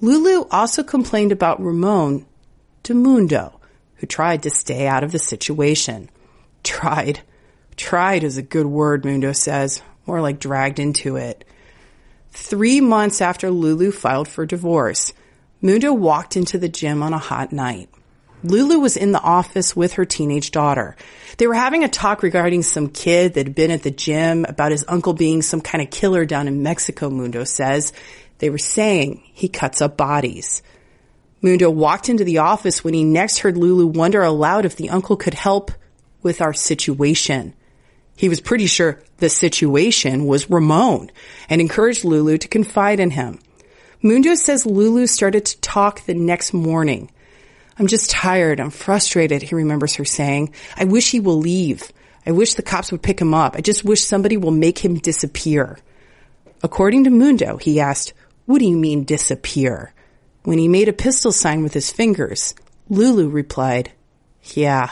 Lulu 0.00 0.46
also 0.50 0.82
complained 0.82 1.32
about 1.32 1.62
Ramon 1.62 2.26
to 2.82 2.94
Mundo, 2.94 3.60
who 3.96 4.06
tried 4.06 4.42
to 4.42 4.50
stay 4.50 4.86
out 4.86 5.04
of 5.04 5.12
the 5.12 5.18
situation. 5.18 6.10
Tried. 6.62 7.20
Tried 7.76 8.24
is 8.24 8.36
a 8.36 8.42
good 8.42 8.66
word, 8.66 9.04
Mundo 9.04 9.32
says, 9.32 9.82
more 10.06 10.20
like 10.20 10.38
dragged 10.38 10.78
into 10.78 11.16
it. 11.16 11.44
Three 12.30 12.80
months 12.80 13.20
after 13.20 13.50
Lulu 13.50 13.92
filed 13.92 14.28
for 14.28 14.44
divorce, 14.44 15.12
Mundo 15.62 15.92
walked 15.92 16.36
into 16.36 16.58
the 16.58 16.68
gym 16.68 17.02
on 17.02 17.14
a 17.14 17.18
hot 17.18 17.52
night. 17.52 17.88
Lulu 18.42 18.78
was 18.78 18.98
in 18.98 19.12
the 19.12 19.20
office 19.20 19.74
with 19.74 19.94
her 19.94 20.04
teenage 20.04 20.50
daughter. 20.50 20.96
They 21.38 21.46
were 21.46 21.54
having 21.54 21.82
a 21.82 21.88
talk 21.88 22.22
regarding 22.22 22.62
some 22.62 22.88
kid 22.88 23.34
that 23.34 23.46
had 23.46 23.54
been 23.54 23.70
at 23.70 23.82
the 23.82 23.90
gym 23.90 24.44
about 24.46 24.70
his 24.70 24.84
uncle 24.86 25.14
being 25.14 25.40
some 25.40 25.62
kind 25.62 25.80
of 25.82 25.90
killer 25.90 26.26
down 26.26 26.46
in 26.46 26.62
Mexico, 26.62 27.08
Mundo 27.08 27.44
says, 27.44 27.94
they 28.38 28.50
were 28.50 28.58
saying 28.58 29.22
he 29.32 29.48
cuts 29.48 29.80
up 29.80 29.96
bodies. 29.96 30.62
Mundo 31.42 31.70
walked 31.70 32.08
into 32.08 32.24
the 32.24 32.38
office 32.38 32.82
when 32.82 32.94
he 32.94 33.04
next 33.04 33.38
heard 33.38 33.56
Lulu 33.56 33.86
wonder 33.86 34.22
aloud 34.22 34.64
if 34.64 34.76
the 34.76 34.90
uncle 34.90 35.16
could 35.16 35.34
help 35.34 35.70
with 36.22 36.40
our 36.40 36.54
situation. 36.54 37.54
He 38.16 38.28
was 38.28 38.40
pretty 38.40 38.66
sure 38.66 39.02
the 39.18 39.28
situation 39.28 40.26
was 40.26 40.48
Ramon 40.48 41.10
and 41.48 41.60
encouraged 41.60 42.04
Lulu 42.04 42.38
to 42.38 42.48
confide 42.48 43.00
in 43.00 43.10
him. 43.10 43.40
Mundo 44.02 44.34
says 44.34 44.66
Lulu 44.66 45.06
started 45.06 45.46
to 45.46 45.60
talk 45.60 46.04
the 46.04 46.14
next 46.14 46.52
morning. 46.52 47.10
I'm 47.78 47.86
just 47.86 48.10
tired. 48.10 48.60
I'm 48.60 48.70
frustrated, 48.70 49.42
he 49.42 49.54
remembers 49.54 49.96
her 49.96 50.04
saying. 50.04 50.54
I 50.76 50.84
wish 50.84 51.10
he 51.10 51.20
will 51.20 51.38
leave. 51.38 51.92
I 52.26 52.30
wish 52.30 52.54
the 52.54 52.62
cops 52.62 52.92
would 52.92 53.02
pick 53.02 53.20
him 53.20 53.34
up. 53.34 53.56
I 53.56 53.60
just 53.60 53.84
wish 53.84 54.02
somebody 54.02 54.36
will 54.36 54.50
make 54.50 54.78
him 54.78 54.94
disappear. 54.94 55.78
According 56.62 57.04
to 57.04 57.10
Mundo, 57.10 57.56
he 57.56 57.80
asked, 57.80 58.14
what 58.46 58.58
do 58.58 58.66
you 58.66 58.76
mean 58.76 59.04
disappear? 59.04 59.92
When 60.42 60.58
he 60.58 60.68
made 60.68 60.88
a 60.88 60.92
pistol 60.92 61.32
sign 61.32 61.62
with 61.62 61.72
his 61.72 61.90
fingers, 61.90 62.54
Lulu 62.88 63.28
replied, 63.28 63.92
yeah. 64.42 64.90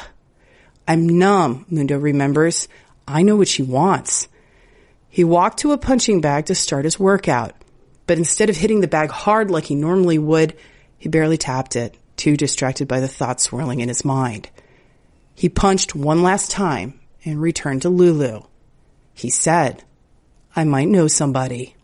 I'm 0.89 1.19
numb, 1.19 1.67
Mundo 1.69 1.99
remembers. 1.99 2.69
I 3.07 3.23
know 3.23 3.37
what 3.37 3.49
she 3.49 3.63
wants. 3.63 4.29
He 5.09 5.25
walked 5.25 5.59
to 5.59 5.73
a 5.73 5.79
punching 5.79 6.23
bag 6.23 6.47
to 6.47 6.55
start 6.55 6.87
his 6.87 6.99
workout, 6.99 7.55
but 8.07 8.17
instead 8.17 8.49
of 8.49 8.57
hitting 8.57 8.81
the 8.81 8.89
bag 8.89 9.11
hard 9.11 9.51
like 9.51 9.65
he 9.65 9.75
normally 9.75 10.19
would, 10.19 10.57
he 10.97 11.09
barely 11.11 11.37
tapped 11.37 11.77
it, 11.77 11.95
too 12.17 12.37
distracted 12.37 12.89
by 12.89 13.01
the 13.01 13.09
thoughts 13.09 13.45
swirling 13.45 13.81
in 13.81 13.89
his 13.89 14.05
mind. 14.05 14.49
He 15.35 15.49
punched 15.49 15.95
one 15.95 16.23
last 16.23 16.51
time 16.51 16.99
and 17.25 17.41
returned 17.41 17.83
to 17.83 17.91
Lulu. 17.91 18.43
He 19.13 19.29
said, 19.29 19.85
I 20.57 20.65
might 20.65 20.89
know 20.89 21.09
somebody. 21.09 21.77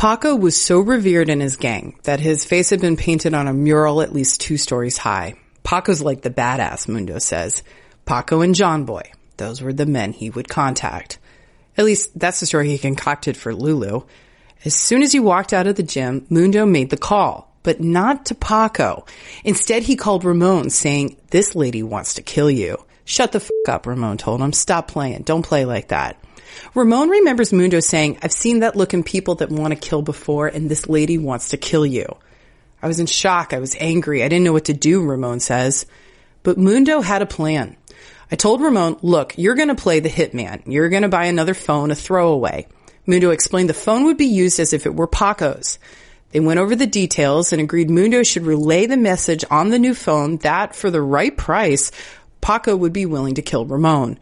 Paco 0.00 0.34
was 0.34 0.58
so 0.58 0.80
revered 0.80 1.28
in 1.28 1.40
his 1.40 1.58
gang 1.58 1.94
that 2.04 2.20
his 2.20 2.46
face 2.46 2.70
had 2.70 2.80
been 2.80 2.96
painted 2.96 3.34
on 3.34 3.46
a 3.46 3.52
mural 3.52 4.00
at 4.00 4.14
least 4.14 4.40
two 4.40 4.56
stories 4.56 4.96
high. 4.96 5.34
Paco's 5.62 6.00
like 6.00 6.22
the 6.22 6.30
badass, 6.30 6.88
Mundo 6.88 7.18
says. 7.18 7.62
Paco 8.06 8.40
and 8.40 8.54
John 8.54 8.86
Boy. 8.86 9.02
Those 9.36 9.60
were 9.60 9.74
the 9.74 9.84
men 9.84 10.14
he 10.14 10.30
would 10.30 10.48
contact. 10.48 11.18
At 11.76 11.84
least 11.84 12.18
that's 12.18 12.40
the 12.40 12.46
story 12.46 12.70
he 12.70 12.78
concocted 12.78 13.36
for 13.36 13.54
Lulu. 13.54 14.04
As 14.64 14.74
soon 14.74 15.02
as 15.02 15.12
he 15.12 15.20
walked 15.20 15.52
out 15.52 15.66
of 15.66 15.76
the 15.76 15.82
gym, 15.82 16.24
Mundo 16.30 16.64
made 16.64 16.88
the 16.88 16.96
call, 16.96 17.54
but 17.62 17.82
not 17.82 18.24
to 18.24 18.34
Paco. 18.34 19.04
Instead, 19.44 19.82
he 19.82 19.96
called 19.96 20.24
Ramon 20.24 20.70
saying, 20.70 21.18
this 21.28 21.54
lady 21.54 21.82
wants 21.82 22.14
to 22.14 22.22
kill 22.22 22.50
you. 22.50 22.78
Shut 23.04 23.32
the 23.32 23.40
fuck 23.40 23.68
up, 23.68 23.86
Ramon 23.86 24.16
told 24.16 24.40
him. 24.40 24.54
Stop 24.54 24.88
playing. 24.88 25.24
Don't 25.24 25.44
play 25.44 25.66
like 25.66 25.88
that. 25.88 26.16
Ramon 26.74 27.08
remembers 27.08 27.52
Mundo 27.52 27.80
saying, 27.80 28.18
I've 28.22 28.32
seen 28.32 28.60
that 28.60 28.76
look 28.76 28.94
in 28.94 29.02
people 29.02 29.36
that 29.36 29.50
want 29.50 29.72
to 29.74 29.88
kill 29.88 30.02
before, 30.02 30.46
and 30.46 30.68
this 30.68 30.88
lady 30.88 31.18
wants 31.18 31.50
to 31.50 31.56
kill 31.56 31.84
you. 31.86 32.16
I 32.82 32.86
was 32.86 33.00
in 33.00 33.06
shock. 33.06 33.52
I 33.52 33.58
was 33.58 33.76
angry. 33.78 34.22
I 34.22 34.28
didn't 34.28 34.44
know 34.44 34.52
what 34.52 34.66
to 34.66 34.74
do, 34.74 35.04
Ramon 35.04 35.40
says. 35.40 35.86
But 36.42 36.58
Mundo 36.58 37.00
had 37.00 37.22
a 37.22 37.26
plan. 37.26 37.76
I 38.32 38.36
told 38.36 38.62
Ramon, 38.62 38.98
look, 39.02 39.36
you're 39.36 39.56
going 39.56 39.68
to 39.68 39.74
play 39.74 40.00
the 40.00 40.08
hitman. 40.08 40.62
You're 40.66 40.88
going 40.88 41.02
to 41.02 41.08
buy 41.08 41.24
another 41.24 41.54
phone, 41.54 41.90
a 41.90 41.94
throwaway. 41.94 42.66
Mundo 43.06 43.30
explained 43.30 43.68
the 43.68 43.74
phone 43.74 44.04
would 44.04 44.16
be 44.16 44.26
used 44.26 44.60
as 44.60 44.72
if 44.72 44.86
it 44.86 44.94
were 44.94 45.08
Paco's. 45.08 45.78
They 46.30 46.40
went 46.40 46.60
over 46.60 46.76
the 46.76 46.86
details 46.86 47.52
and 47.52 47.60
agreed 47.60 47.90
Mundo 47.90 48.22
should 48.22 48.46
relay 48.46 48.86
the 48.86 48.96
message 48.96 49.44
on 49.50 49.70
the 49.70 49.80
new 49.80 49.94
phone 49.94 50.36
that 50.38 50.76
for 50.76 50.90
the 50.90 51.02
right 51.02 51.36
price, 51.36 51.90
Paco 52.40 52.76
would 52.76 52.92
be 52.92 53.04
willing 53.04 53.34
to 53.34 53.42
kill 53.42 53.66
Ramon. 53.66 54.18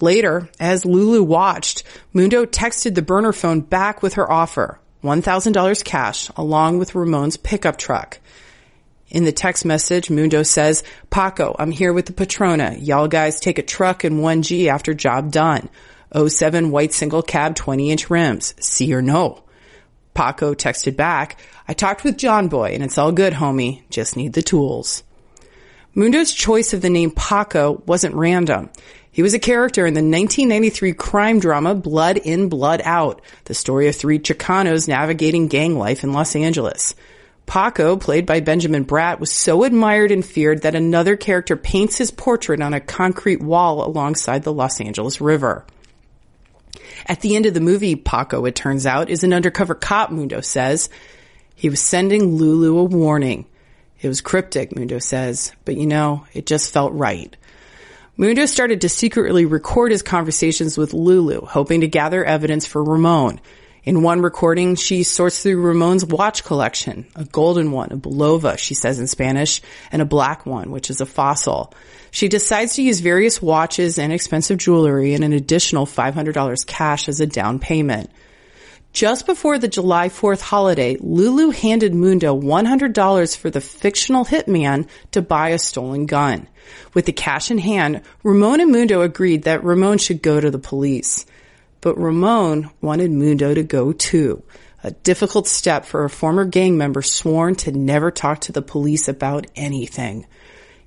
Later, 0.00 0.48
as 0.58 0.84
Lulu 0.84 1.22
watched, 1.22 1.84
Mundo 2.12 2.44
texted 2.44 2.94
the 2.94 3.02
burner 3.02 3.32
phone 3.32 3.60
back 3.60 4.02
with 4.02 4.14
her 4.14 4.30
offer, 4.30 4.80
$1,000 5.02 5.84
cash, 5.84 6.30
along 6.36 6.78
with 6.78 6.94
Ramon's 6.94 7.36
pickup 7.36 7.76
truck. 7.76 8.18
In 9.08 9.24
the 9.24 9.32
text 9.32 9.64
message, 9.64 10.10
Mundo 10.10 10.42
says, 10.42 10.82
Paco, 11.10 11.54
I'm 11.58 11.70
here 11.70 11.92
with 11.92 12.06
the 12.06 12.12
Patrona. 12.12 12.74
Y'all 12.78 13.06
guys 13.06 13.38
take 13.38 13.58
a 13.58 13.62
truck 13.62 14.02
and 14.02 14.20
1G 14.20 14.66
after 14.66 14.94
job 14.94 15.30
done. 15.30 15.68
07 16.16 16.70
white 16.70 16.92
single 16.92 17.22
cab 17.22 17.54
20 17.54 17.90
inch 17.90 18.10
rims. 18.10 18.54
See 18.60 18.92
or 18.94 19.02
no? 19.02 19.44
Paco 20.14 20.54
texted 20.54 20.96
back, 20.96 21.38
I 21.66 21.74
talked 21.74 22.04
with 22.04 22.18
John 22.18 22.48
Boy 22.48 22.72
and 22.74 22.82
it's 22.82 22.98
all 22.98 23.12
good, 23.12 23.32
homie. 23.32 23.82
Just 23.90 24.16
need 24.16 24.32
the 24.32 24.42
tools. 24.42 25.02
Mundo's 25.94 26.32
choice 26.32 26.72
of 26.72 26.82
the 26.82 26.90
name 26.90 27.10
Paco 27.10 27.82
wasn't 27.86 28.14
random. 28.14 28.70
He 29.14 29.22
was 29.22 29.32
a 29.32 29.38
character 29.38 29.86
in 29.86 29.94
the 29.94 30.00
1993 30.00 30.92
crime 30.94 31.38
drama 31.38 31.76
Blood 31.76 32.16
In, 32.16 32.48
Blood 32.48 32.82
Out, 32.84 33.22
the 33.44 33.54
story 33.54 33.86
of 33.86 33.94
three 33.94 34.18
Chicanos 34.18 34.88
navigating 34.88 35.46
gang 35.46 35.78
life 35.78 36.02
in 36.02 36.12
Los 36.12 36.34
Angeles. 36.34 36.96
Paco, 37.46 37.96
played 37.96 38.26
by 38.26 38.40
Benjamin 38.40 38.84
Bratt, 38.84 39.20
was 39.20 39.30
so 39.30 39.62
admired 39.62 40.10
and 40.10 40.26
feared 40.26 40.62
that 40.62 40.74
another 40.74 41.16
character 41.16 41.56
paints 41.56 41.96
his 41.96 42.10
portrait 42.10 42.60
on 42.60 42.74
a 42.74 42.80
concrete 42.80 43.40
wall 43.40 43.86
alongside 43.86 44.42
the 44.42 44.52
Los 44.52 44.80
Angeles 44.80 45.20
River. 45.20 45.64
At 47.06 47.20
the 47.20 47.36
end 47.36 47.46
of 47.46 47.54
the 47.54 47.60
movie, 47.60 47.94
Paco, 47.94 48.44
it 48.46 48.56
turns 48.56 48.84
out, 48.84 49.10
is 49.10 49.22
an 49.22 49.32
undercover 49.32 49.76
cop, 49.76 50.10
Mundo 50.10 50.40
says. 50.40 50.90
He 51.54 51.68
was 51.68 51.80
sending 51.80 52.34
Lulu 52.34 52.78
a 52.78 52.82
warning. 52.82 53.46
It 54.00 54.08
was 54.08 54.20
cryptic, 54.20 54.74
Mundo 54.74 54.98
says, 54.98 55.52
but 55.64 55.76
you 55.76 55.86
know, 55.86 56.26
it 56.32 56.46
just 56.46 56.72
felt 56.72 56.92
right. 56.94 57.36
Mundo 58.16 58.46
started 58.46 58.82
to 58.82 58.88
secretly 58.88 59.44
record 59.44 59.90
his 59.90 60.02
conversations 60.02 60.78
with 60.78 60.94
Lulu, 60.94 61.46
hoping 61.46 61.80
to 61.80 61.88
gather 61.88 62.24
evidence 62.24 62.64
for 62.64 62.84
Ramon. 62.84 63.40
In 63.82 64.02
one 64.02 64.22
recording, 64.22 64.76
she 64.76 65.02
sorts 65.02 65.42
through 65.42 65.60
Ramon's 65.60 66.06
watch 66.06 66.44
collection, 66.44 67.06
a 67.16 67.24
golden 67.24 67.72
one, 67.72 67.90
a 67.90 67.96
Bulova, 67.96 68.56
she 68.56 68.74
says 68.74 69.00
in 69.00 69.08
Spanish, 69.08 69.60
and 69.90 70.00
a 70.00 70.04
black 70.04 70.46
one, 70.46 70.70
which 70.70 70.90
is 70.90 71.00
a 71.00 71.06
fossil. 71.06 71.74
She 72.12 72.28
decides 72.28 72.74
to 72.74 72.82
use 72.82 73.00
various 73.00 73.42
watches 73.42 73.98
and 73.98 74.12
expensive 74.12 74.58
jewelry 74.58 75.14
and 75.14 75.24
an 75.24 75.32
additional 75.32 75.84
$500 75.84 76.66
cash 76.66 77.08
as 77.08 77.20
a 77.20 77.26
down 77.26 77.58
payment. 77.58 78.10
Just 78.94 79.26
before 79.26 79.58
the 79.58 79.66
July 79.66 80.08
4th 80.08 80.40
holiday, 80.40 80.96
Lulu 81.00 81.50
handed 81.50 81.92
Mundo 81.92 82.40
$100 82.40 83.36
for 83.36 83.50
the 83.50 83.60
fictional 83.60 84.24
hitman 84.24 84.88
to 85.10 85.20
buy 85.20 85.48
a 85.48 85.58
stolen 85.58 86.06
gun. 86.06 86.46
With 86.94 87.04
the 87.04 87.12
cash 87.12 87.50
in 87.50 87.58
hand, 87.58 88.02
Ramon 88.22 88.60
and 88.60 88.70
Mundo 88.70 89.02
agreed 89.02 89.42
that 89.42 89.64
Ramon 89.64 89.98
should 89.98 90.22
go 90.22 90.40
to 90.40 90.48
the 90.48 90.60
police. 90.60 91.26
But 91.80 91.98
Ramon 91.98 92.70
wanted 92.80 93.10
Mundo 93.10 93.52
to 93.52 93.64
go 93.64 93.92
too. 93.92 94.44
A 94.84 94.92
difficult 94.92 95.48
step 95.48 95.86
for 95.86 96.04
a 96.04 96.10
former 96.10 96.44
gang 96.44 96.78
member 96.78 97.02
sworn 97.02 97.56
to 97.56 97.72
never 97.72 98.12
talk 98.12 98.42
to 98.42 98.52
the 98.52 98.62
police 98.62 99.08
about 99.08 99.48
anything. 99.56 100.24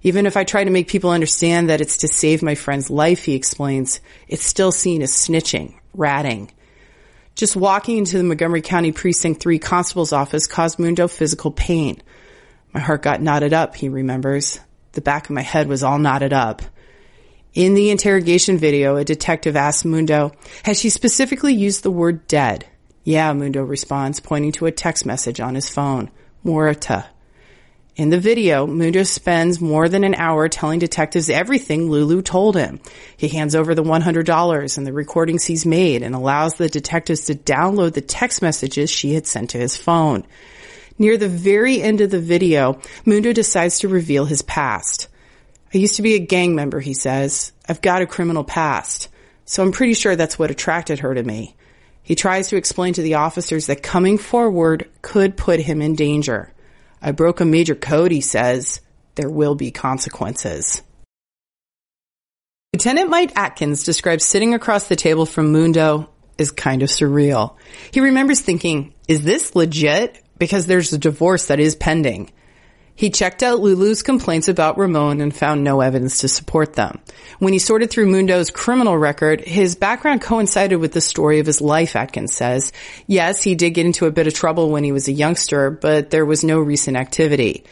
Even 0.02 0.26
if 0.26 0.38
I 0.38 0.46
try 0.46 0.64
to 0.64 0.72
make 0.72 0.88
people 0.88 1.10
understand 1.10 1.70
that 1.70 1.82
it's 1.82 1.98
to 1.98 2.08
save 2.08 2.42
my 2.42 2.56
friend's 2.56 2.90
life, 2.90 3.26
he 3.26 3.36
explains, 3.36 4.00
it's 4.30 4.46
still 4.46 4.72
seen 4.72 5.02
as 5.02 5.12
snitching, 5.12 5.74
ratting. 5.94 6.54
Just 7.38 7.56
walking 7.56 8.00
into 8.00 8.18
the 8.18 8.24
Montgomery 8.24 8.64
County 8.64 8.92
Precinct 8.92 9.40
3 9.40 9.60
constable's 9.60 10.12
office 10.12 10.48
caused 10.48 10.80
Mundo 10.80 11.08
physical 11.08 11.52
pain. 11.52 12.02
My 12.74 12.80
heart 12.80 13.04
got 13.04 13.22
knotted 13.22 13.54
up, 13.54 13.76
he 13.76 13.90
remembers. 13.90 14.60
The 14.94 15.02
back 15.02 15.26
of 15.26 15.36
my 15.36 15.44
head 15.44 15.68
was 15.68 15.84
all 15.84 16.00
knotted 16.00 16.34
up. 16.34 16.64
In 17.54 17.76
the 17.76 17.92
interrogation 17.92 18.58
video, 18.58 18.96
a 18.96 19.06
detective 19.06 19.56
asks 19.56 19.86
Mundo, 19.86 20.32
has 20.64 20.80
she 20.80 20.90
specifically 20.90 21.54
used 21.54 21.84
the 21.84 21.92
word 21.92 22.26
dead? 22.28 22.66
Yeah, 23.04 23.32
Mundo 23.34 23.62
responds, 23.62 24.20
pointing 24.20 24.54
to 24.54 24.66
a 24.66 24.72
text 24.72 25.06
message 25.06 25.40
on 25.40 25.54
his 25.54 25.70
phone. 25.70 26.10
Muerta. 26.44 27.06
In 27.98 28.12
the 28.12 28.20
video, 28.20 28.68
Mundo 28.68 29.02
spends 29.02 29.60
more 29.60 29.90
than 29.90 30.04
an 30.04 30.14
hour 30.14 30.48
telling 30.50 30.78
detectives 30.78 31.32
everything 31.32 31.90
Lulu 31.90 32.22
told 32.22 32.56
him. 32.56 32.80
He 33.18 33.28
hands 33.28 33.56
over 33.56 33.74
the 33.74 33.84
$100 33.84 34.78
and 34.78 34.86
the 34.86 34.94
recordings 34.94 35.46
he's 35.46 35.66
made 35.66 36.04
and 36.04 36.14
allows 36.14 36.54
the 36.54 36.70
detectives 36.70 37.26
to 37.26 37.34
download 37.34 37.94
the 37.94 38.02
text 38.02 38.44
messages 38.44 38.92
she 38.92 39.16
had 39.16 39.26
sent 39.26 39.50
to 39.50 39.58
his 39.58 39.76
phone. 39.76 40.28
Near 41.00 41.18
the 41.18 41.28
very 41.28 41.82
end 41.82 42.02
of 42.02 42.12
the 42.12 42.20
video, 42.20 42.80
Mundo 43.04 43.34
decides 43.34 43.80
to 43.80 43.88
reveal 43.88 44.26
his 44.26 44.44
past. 44.44 45.08
I 45.74 45.80
used 45.80 45.96
to 45.96 46.04
be 46.04 46.14
a 46.14 46.20
gang 46.20 46.54
member, 46.54 46.80
he 46.80 46.94
says. 46.94 47.52
I've 47.68 47.82
got 47.82 48.04
a 48.04 48.06
criminal 48.06 48.44
past. 48.44 49.10
So 49.46 49.64
I'm 49.64 49.72
pretty 49.72 49.96
sure 49.96 50.16
that's 50.16 50.38
what 50.38 50.52
attracted 50.52 51.00
her 51.00 51.16
to 51.16 51.24
me. 51.24 51.56
He 52.04 52.14
tries 52.14 52.50
to 52.50 52.58
explain 52.58 52.94
to 52.94 53.02
the 53.02 53.16
officers 53.16 53.66
that 53.66 53.82
coming 53.82 54.20
forward 54.20 54.88
could 55.02 55.36
put 55.36 55.60
him 55.60 55.82
in 55.82 55.96
danger. 55.96 56.54
I 57.02 57.12
broke 57.12 57.40
a 57.40 57.46
major 57.46 57.76
code, 57.76 58.12
he 58.12 58.22
says. 58.22 58.82
There 59.16 59.30
will 59.30 59.56
be 59.56 59.72
consequences. 59.72 60.82
Lieutenant 62.74 63.10
Mike 63.10 63.32
Atkins 63.36 63.84
describes 63.84 64.26
sitting 64.26 64.54
across 64.54 64.88
the 64.88 64.96
table 64.96 65.26
from 65.26 65.52
Mundo 65.52 66.10
as 66.38 66.52
kind 66.52 66.84
of 66.84 66.90
surreal. 66.90 67.56
He 67.92 68.00
remembers 68.00 68.42
thinking, 68.42 68.94
is 69.08 69.24
this 69.24 69.56
legit? 69.56 70.24
Because 70.38 70.68
there's 70.68 70.94
a 70.94 70.98
divorce 71.00 71.48
that 71.48 71.60
is 71.60 71.76
pending. 71.76 72.32
He 72.98 73.12
checked 73.12 73.44
out 73.44 73.60
Lulu's 73.60 74.02
complaints 74.02 74.48
about 74.48 74.80
Ramon 74.80 75.22
and 75.22 75.34
found 75.34 75.64
no 75.64 75.82
evidence 75.82 76.22
to 76.22 76.28
support 76.28 76.74
them. 76.74 77.00
When 77.38 77.54
he 77.54 77.60
sorted 77.60 77.92
through 77.92 78.10
Mundo's 78.10 78.50
criminal 78.50 78.98
record, 78.98 79.40
his 79.42 79.76
background 79.76 80.22
coincided 80.22 80.78
with 80.78 80.94
the 80.94 81.00
story 81.00 81.38
of 81.38 81.46
his 81.46 81.62
life, 81.62 81.96
Atkins 81.96 82.34
says. 82.34 82.74
Yes, 83.06 83.44
he 83.44 83.54
did 83.54 83.76
get 83.76 83.86
into 83.86 84.08
a 84.08 84.12
bit 84.12 84.26
of 84.26 84.34
trouble 84.34 84.72
when 84.72 84.84
he 84.84 84.92
was 84.92 85.08
a 85.08 85.12
youngster, 85.12 85.70
but 85.70 86.10
there 86.10 86.26
was 86.26 86.44
no 86.44 86.60
recent 86.60 86.98
activity. 86.98 87.66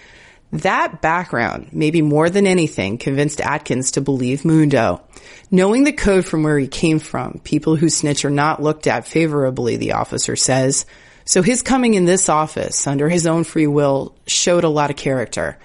That 0.52 1.02
background, 1.02 1.70
maybe 1.72 2.04
more 2.04 2.30
than 2.30 2.46
anything, 2.46 3.00
convinced 3.00 3.42
Atkins 3.42 3.92
to 3.92 4.02
believe 4.02 4.46
Mundo. 4.46 5.02
Knowing 5.50 5.86
the 5.86 5.92
code 5.92 6.26
from 6.26 6.44
where 6.44 6.60
he 6.60 6.68
came 6.68 7.00
from, 7.00 7.42
people 7.44 7.76
who 7.76 7.90
snitch 7.90 8.26
are 8.26 8.30
not 8.30 8.62
looked 8.62 8.86
at 8.86 9.08
favorably, 9.08 9.78
the 9.78 9.94
officer 9.94 10.36
says. 10.36 10.86
So 11.26 11.42
his 11.42 11.64
coming 11.64 11.96
in 11.96 12.06
this 12.06 12.30
office 12.30 12.86
under 12.86 13.10
his 13.10 13.26
own 13.26 13.44
free 13.44 13.68
will 13.68 14.16
showed 14.28 14.64
a 14.64 14.70
lot 14.70 14.92
of 14.92 14.96
character. 14.96 15.58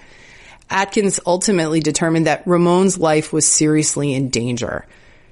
Atkins 0.69 1.19
ultimately 1.25 1.81
determined 1.81 2.25
that 2.27 2.47
Ramon's 2.47 2.97
life 2.97 3.31
was 3.31 3.45
seriously 3.45 4.13
in 4.13 4.29
danger. 4.29 4.87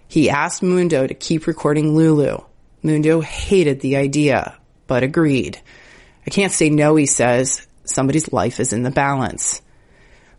He 0.08 0.30
asked 0.30 0.62
Mundo 0.62 1.08
to 1.08 1.14
keep 1.14 1.48
recording 1.48 1.96
Lulu. 1.96 2.40
Mundo 2.84 3.22
hated 3.22 3.80
the 3.80 3.96
idea, 3.96 4.56
but 4.86 5.04
agreed. 5.04 5.60
I 6.28 6.30
can't 6.30 6.54
say 6.54 6.70
no, 6.70 6.96
he 6.96 7.06
says. 7.06 7.66
Somebody's 7.86 8.32
life 8.32 8.60
is 8.60 8.72
in 8.72 8.84
the 8.84 8.92
balance. 8.92 9.62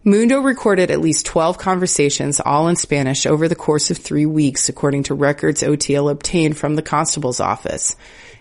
Mundo 0.05 0.41
recorded 0.41 0.91
at 0.91 1.01
least 1.01 1.27
12 1.27 1.59
conversations, 1.59 2.41
all 2.41 2.69
in 2.69 2.77
Spanish, 2.77 3.27
over 3.27 3.49
the 3.49 3.55
course 3.55 3.91
of 3.91 3.99
three 3.99 4.25
weeks, 4.25 4.69
according 4.69 5.03
to 5.05 5.15
records 5.15 5.63
OTL 5.63 6.11
obtained 6.11 6.57
from 6.57 6.77
the 6.77 6.83
constable's 6.83 7.41
office. 7.41 7.97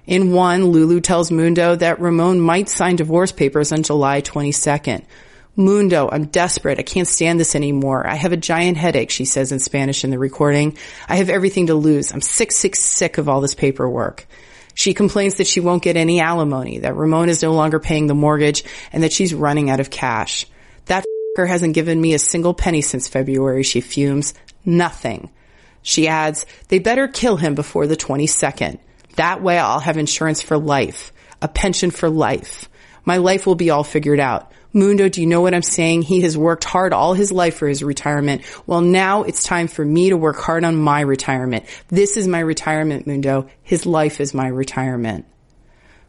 In 0.06 0.32
one, 0.32 0.66
Lulu 0.66 1.02
tells 1.02 1.32
Mundo 1.32 1.76
that 1.76 2.00
Ramon 2.00 2.40
might 2.40 2.70
sign 2.70 2.96
divorce 2.96 3.32
papers 3.32 3.72
on 3.72 3.84
July 3.84 4.22
22nd. 4.22 5.04
Mundo, 5.56 6.10
I'm 6.10 6.26
desperate. 6.26 6.80
I 6.80 6.84
can't 6.84 7.08
stand 7.08 7.40
this 7.40 7.54
anymore. 7.54 8.08
I 8.08 8.16
have 8.16 8.32
a 8.32 8.38
giant 8.38 8.78
headache, 8.78 9.10
she 9.10 9.26
says 9.26 9.52
in 9.52 9.60
Spanish 9.60 10.04
in 10.04 10.10
the 10.10 10.18
recording. 10.18 10.78
I 11.08 11.18
have 11.18 11.30
everything 11.30 11.68
to 11.68 11.76
lose. 11.76 12.12
I'm 12.12 12.22
sick, 12.22 12.52
sick, 12.52 12.76
sick 12.76 13.18
of 13.18 13.28
all 13.28 13.42
this 13.42 13.56
paperwork. 13.56 14.26
She 14.74 14.94
complains 14.94 15.36
that 15.36 15.48
she 15.48 15.60
won't 15.60 15.84
get 15.84 15.98
any 15.98 16.22
alimony, 16.22 16.80
that 16.80 16.96
Ramon 16.96 17.28
is 17.28 17.44
no 17.44 17.54
longer 17.54 17.80
paying 17.80 18.08
the 18.08 18.16
mortgage, 18.16 18.64
and 18.94 19.04
that 19.04 19.12
she's 19.12 19.34
running 19.34 19.70
out 19.70 19.82
of 19.82 19.90
cash. 19.90 20.46
That 20.86 21.04
f***er 21.36 21.46
hasn't 21.46 21.76
given 21.76 22.00
me 22.00 22.14
a 22.14 22.20
single 22.20 22.54
penny 22.54 22.82
since 22.82 23.10
February, 23.10 23.64
she 23.64 23.82
fumes. 23.82 24.34
Nothing. 24.64 25.30
She 25.82 26.08
adds, 26.08 26.46
they 26.70 26.80
better 26.80 27.10
kill 27.10 27.36
him 27.36 27.56
before 27.56 27.88
the 27.88 27.98
22nd. 27.98 28.80
That 29.20 29.42
way 29.42 29.60
I'll 29.60 29.82
have 29.82 29.98
insurance 29.98 30.42
for 30.42 30.58
life, 30.58 31.12
a 31.42 31.50
pension 31.50 31.92
for 31.92 32.10
life. 32.10 32.70
My 33.04 33.18
life 33.18 33.46
will 33.46 33.56
be 33.56 33.70
all 33.70 33.84
figured 33.84 34.22
out. 34.22 34.54
Mundo, 34.72 35.10
do 35.10 35.20
you 35.20 35.28
know 35.28 35.42
what 35.42 35.54
I'm 35.54 35.62
saying? 35.62 36.04
He 36.04 36.22
has 36.22 36.38
worked 36.38 36.64
hard 36.64 36.94
all 36.94 37.14
his 37.14 37.30
life 37.30 37.58
for 37.58 37.68
his 37.68 37.84
retirement. 37.84 38.44
Well, 38.66 38.80
now 38.80 39.24
it's 39.24 39.44
time 39.44 39.68
for 39.68 39.84
me 39.84 40.12
to 40.12 40.16
work 40.16 40.38
hard 40.38 40.64
on 40.64 40.78
my 40.78 41.02
retirement. 41.02 41.66
This 41.90 42.16
is 42.16 42.30
my 42.30 42.40
retirement, 42.40 43.08
Mundo. 43.08 43.50
His 43.62 43.86
life 43.86 44.22
is 44.22 44.34
my 44.34 44.48
retirement. 44.48 45.26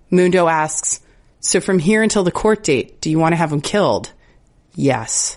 Mundo 0.09 0.47
asks, 0.47 1.01
so 1.41 1.61
from 1.61 1.81
here 1.81 2.05
until 2.05 2.23
the 2.23 2.31
court 2.31 2.63
date, 2.63 3.01
do 3.01 3.11
you 3.11 3.19
want 3.19 3.33
to 3.33 3.39
have 3.39 3.53
him 3.53 3.61
killed? 3.61 4.13
Yes. 4.77 5.37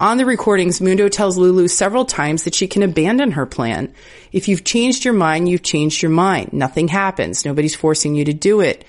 On 0.00 0.16
the 0.16 0.26
recordings, 0.26 0.80
Mundo 0.80 1.08
tells 1.08 1.36
Lulu 1.36 1.66
several 1.66 2.04
times 2.04 2.44
that 2.44 2.54
she 2.54 2.68
can 2.68 2.84
abandon 2.84 3.32
her 3.32 3.46
plan. 3.46 3.92
If 4.30 4.46
you've 4.46 4.62
changed 4.62 5.04
your 5.04 5.14
mind, 5.14 5.48
you've 5.48 5.64
changed 5.64 6.02
your 6.02 6.12
mind. 6.12 6.52
Nothing 6.52 6.86
happens. 6.86 7.44
Nobody's 7.44 7.74
forcing 7.74 8.14
you 8.14 8.24
to 8.26 8.32
do 8.32 8.60
it. 8.60 8.84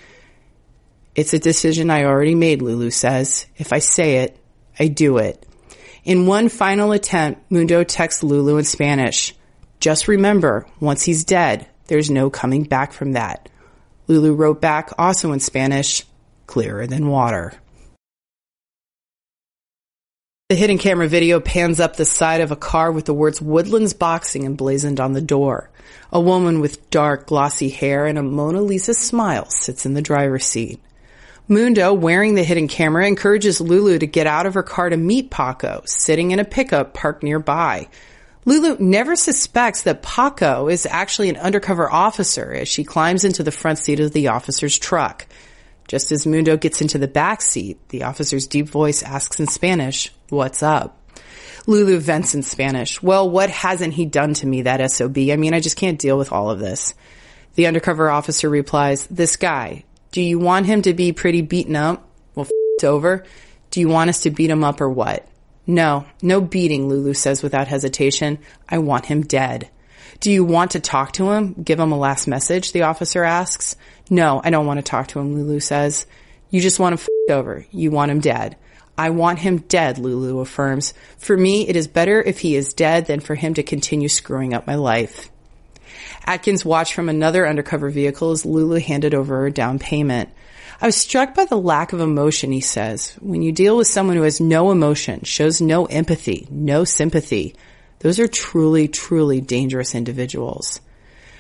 It's 1.16 1.34
a 1.34 1.40
decision 1.40 1.90
I 1.90 2.04
already 2.04 2.36
made, 2.36 2.62
Lulu 2.62 2.92
says. 2.92 3.48
If 3.58 3.74
I 3.74 3.80
say 3.80 4.18
it, 4.18 4.38
I 4.80 4.88
do 4.88 5.18
it. 5.18 5.44
In 6.04 6.28
one 6.28 6.48
final 6.48 6.92
attempt, 6.92 7.52
Mundo 7.52 7.84
texts 7.84 8.22
Lulu 8.22 8.58
in 8.58 8.66
Spanish. 8.66 9.36
Just 9.80 10.08
remember, 10.08 10.68
once 10.80 11.02
he's 11.02 11.24
dead, 11.24 11.68
there's 11.88 12.12
no 12.12 12.30
coming 12.30 12.64
back 12.64 12.94
from 12.94 13.14
that. 13.14 13.50
Lulu 14.08 14.34
wrote 14.34 14.62
back 14.62 14.92
also 15.00 15.32
in 15.32 15.40
Spanish, 15.40 16.06
clearer 16.46 16.86
than 16.86 17.08
water. 17.08 17.54
The 20.50 20.56
hidden 20.56 20.80
camera 20.80 21.08
video 21.08 21.40
pans 21.40 21.80
up 21.80 21.96
the 21.96 22.06
side 22.06 22.42
of 22.42 22.50
a 22.50 22.56
car 22.56 22.92
with 22.92 23.06
the 23.06 23.14
words 23.14 23.40
Woodlands 23.40 23.94
Boxing 23.94 24.48
emblazoned 24.48 25.00
on 25.00 25.14
the 25.14 25.22
door. 25.22 25.70
A 26.12 26.20
woman 26.20 26.60
with 26.60 26.90
dark, 26.90 27.28
glossy 27.28 27.70
hair 27.70 28.08
and 28.08 28.18
a 28.18 28.24
Mona 28.24 28.60
Lisa 28.64 28.96
smile 28.96 29.48
sits 29.52 29.86
in 29.86 29.94
the 29.94 30.02
driver's 30.02 30.46
seat. 30.46 30.82
Mundo, 31.48 31.94
wearing 31.94 32.34
the 32.34 32.44
hidden 32.44 32.68
camera, 32.68 33.08
encourages 33.08 33.62
Lulu 33.62 34.00
to 34.00 34.08
get 34.08 34.26
out 34.26 34.48
of 34.48 34.56
her 34.56 34.64
car 34.64 34.90
to 34.90 34.98
meet 34.98 35.30
Paco, 35.30 35.84
sitting 35.86 36.32
in 36.32 36.40
a 36.40 36.46
pickup 36.46 36.96
parked 36.96 37.22
nearby. 37.22 37.88
Lulu 38.46 38.78
never 38.80 39.16
suspects 39.16 39.84
that 39.84 40.02
Paco 40.02 40.68
is 40.68 40.88
actually 40.88 41.30
an 41.30 41.38
undercover 41.38 41.92
officer 41.92 42.52
as 42.52 42.68
she 42.68 42.84
climbs 42.84 43.24
into 43.24 43.44
the 43.44 43.52
front 43.52 43.78
seat 43.78 44.00
of 44.00 44.14
the 44.14 44.30
officer's 44.30 44.80
truck. 44.80 45.28
Just 45.88 46.12
as 46.12 46.26
Mundo 46.26 46.58
gets 46.58 46.82
into 46.82 46.98
the 46.98 47.08
back 47.08 47.44
seat, 47.44 47.78
the 47.90 48.02
officer's 48.02 48.48
deep 48.48 48.68
voice 48.68 49.04
asks 49.04 49.40
in 49.40 49.46
Spanish, 49.46 50.12
what's 50.30 50.64
up? 50.64 50.96
Lulu 51.68 52.00
vents 52.00 52.34
in 52.34 52.42
Spanish. 52.42 53.02
Well, 53.02 53.30
what 53.30 53.50
hasn't 53.50 53.94
he 53.94 54.06
done 54.06 54.34
to 54.36 54.48
me, 54.48 54.64
that 54.64 54.92
SOB? 54.92 55.18
I 55.18 55.36
mean, 55.36 55.54
I 55.54 55.60
just 55.60 55.78
can't 55.78 56.00
deal 56.00 56.18
with 56.18 56.32
all 56.32 56.50
of 56.50 56.60
this. 56.60 56.94
The 57.56 57.68
undercover 57.68 58.10
officer 58.10 58.50
replies, 58.50 59.06
this 59.08 59.36
guy, 59.36 59.84
do 60.12 60.22
you 60.22 60.40
want 60.40 60.66
him 60.66 60.82
to 60.84 60.94
be 60.94 61.12
pretty 61.12 61.42
beaten 61.42 61.76
up? 61.76 62.08
Well, 62.34 62.46
f- 62.46 62.84
over. 62.84 63.26
Do 63.72 63.80
you 63.80 63.90
want 63.90 64.10
us 64.10 64.22
to 64.22 64.32
beat 64.32 64.50
him 64.50 64.64
up 64.64 64.82
or 64.82 64.90
what? 64.90 65.28
No, 65.68 66.06
no 66.22 66.42
beating, 66.42 66.90
Lulu 66.90 67.14
says 67.14 67.44
without 67.44 67.68
hesitation. 67.68 68.40
I 68.68 68.80
want 68.80 69.06
him 69.06 69.22
dead. 69.22 69.70
Do 70.20 70.32
you 70.32 70.44
want 70.44 70.72
to 70.72 70.80
talk 70.80 71.12
to 71.14 71.32
him? 71.32 71.54
Give 71.54 71.80
him 71.80 71.92
a 71.92 71.98
last 71.98 72.28
message? 72.28 72.72
The 72.72 72.84
officer 72.84 73.24
asks. 73.24 73.76
No, 74.10 74.42
I 74.44 74.50
don't 74.50 74.66
want 74.66 74.80
to 74.80 74.84
talk 74.84 75.10
to 75.10 75.20
him, 75.20 75.36
Lulu 75.36 75.60
says. 75.60 76.08
You 76.50 76.62
just 76.62 76.80
want 76.80 76.94
him 76.94 77.00
f***ed 77.00 77.34
over. 77.34 77.66
You 77.72 77.92
want 77.92 78.10
him 78.10 78.20
dead. 78.20 78.58
I 79.00 79.12
want 79.12 79.40
him 79.40 79.60
dead, 79.60 79.98
Lulu 79.98 80.42
affirms. 80.42 80.94
For 81.20 81.38
me, 81.38 81.66
it 81.66 81.78
is 81.78 81.88
better 81.88 82.22
if 82.22 82.40
he 82.40 82.58
is 82.58 82.74
dead 82.74 83.06
than 83.06 83.22
for 83.22 83.34
him 83.34 83.54
to 83.54 83.64
continue 83.64 84.10
screwing 84.10 84.54
up 84.54 84.68
my 84.68 84.76
life. 84.76 85.32
Atkins 86.26 86.66
watched 86.66 86.96
from 86.96 87.08
another 87.08 87.48
undercover 87.48 87.90
vehicle 87.92 88.32
as 88.32 88.46
Lulu 88.46 88.78
handed 88.78 89.14
over 89.14 89.40
her 89.40 89.50
down 89.50 89.80
payment. 89.80 90.28
I 90.82 90.88
was 90.88 90.98
struck 90.98 91.34
by 91.34 91.46
the 91.46 91.56
lack 91.56 91.94
of 91.94 92.02
emotion, 92.02 92.52
he 92.52 92.60
says. 92.60 93.16
When 93.22 93.42
you 93.42 93.54
deal 93.54 93.78
with 93.78 93.88
someone 93.88 94.18
who 94.18 94.24
has 94.24 94.42
no 94.42 94.70
emotion, 94.70 95.24
shows 95.24 95.62
no 95.62 95.86
empathy, 95.86 96.46
no 96.52 96.84
sympathy, 96.84 97.56
those 98.00 98.20
are 98.20 98.28
truly, 98.28 98.90
truly 98.90 99.40
dangerous 99.40 99.96
individuals. 99.96 100.82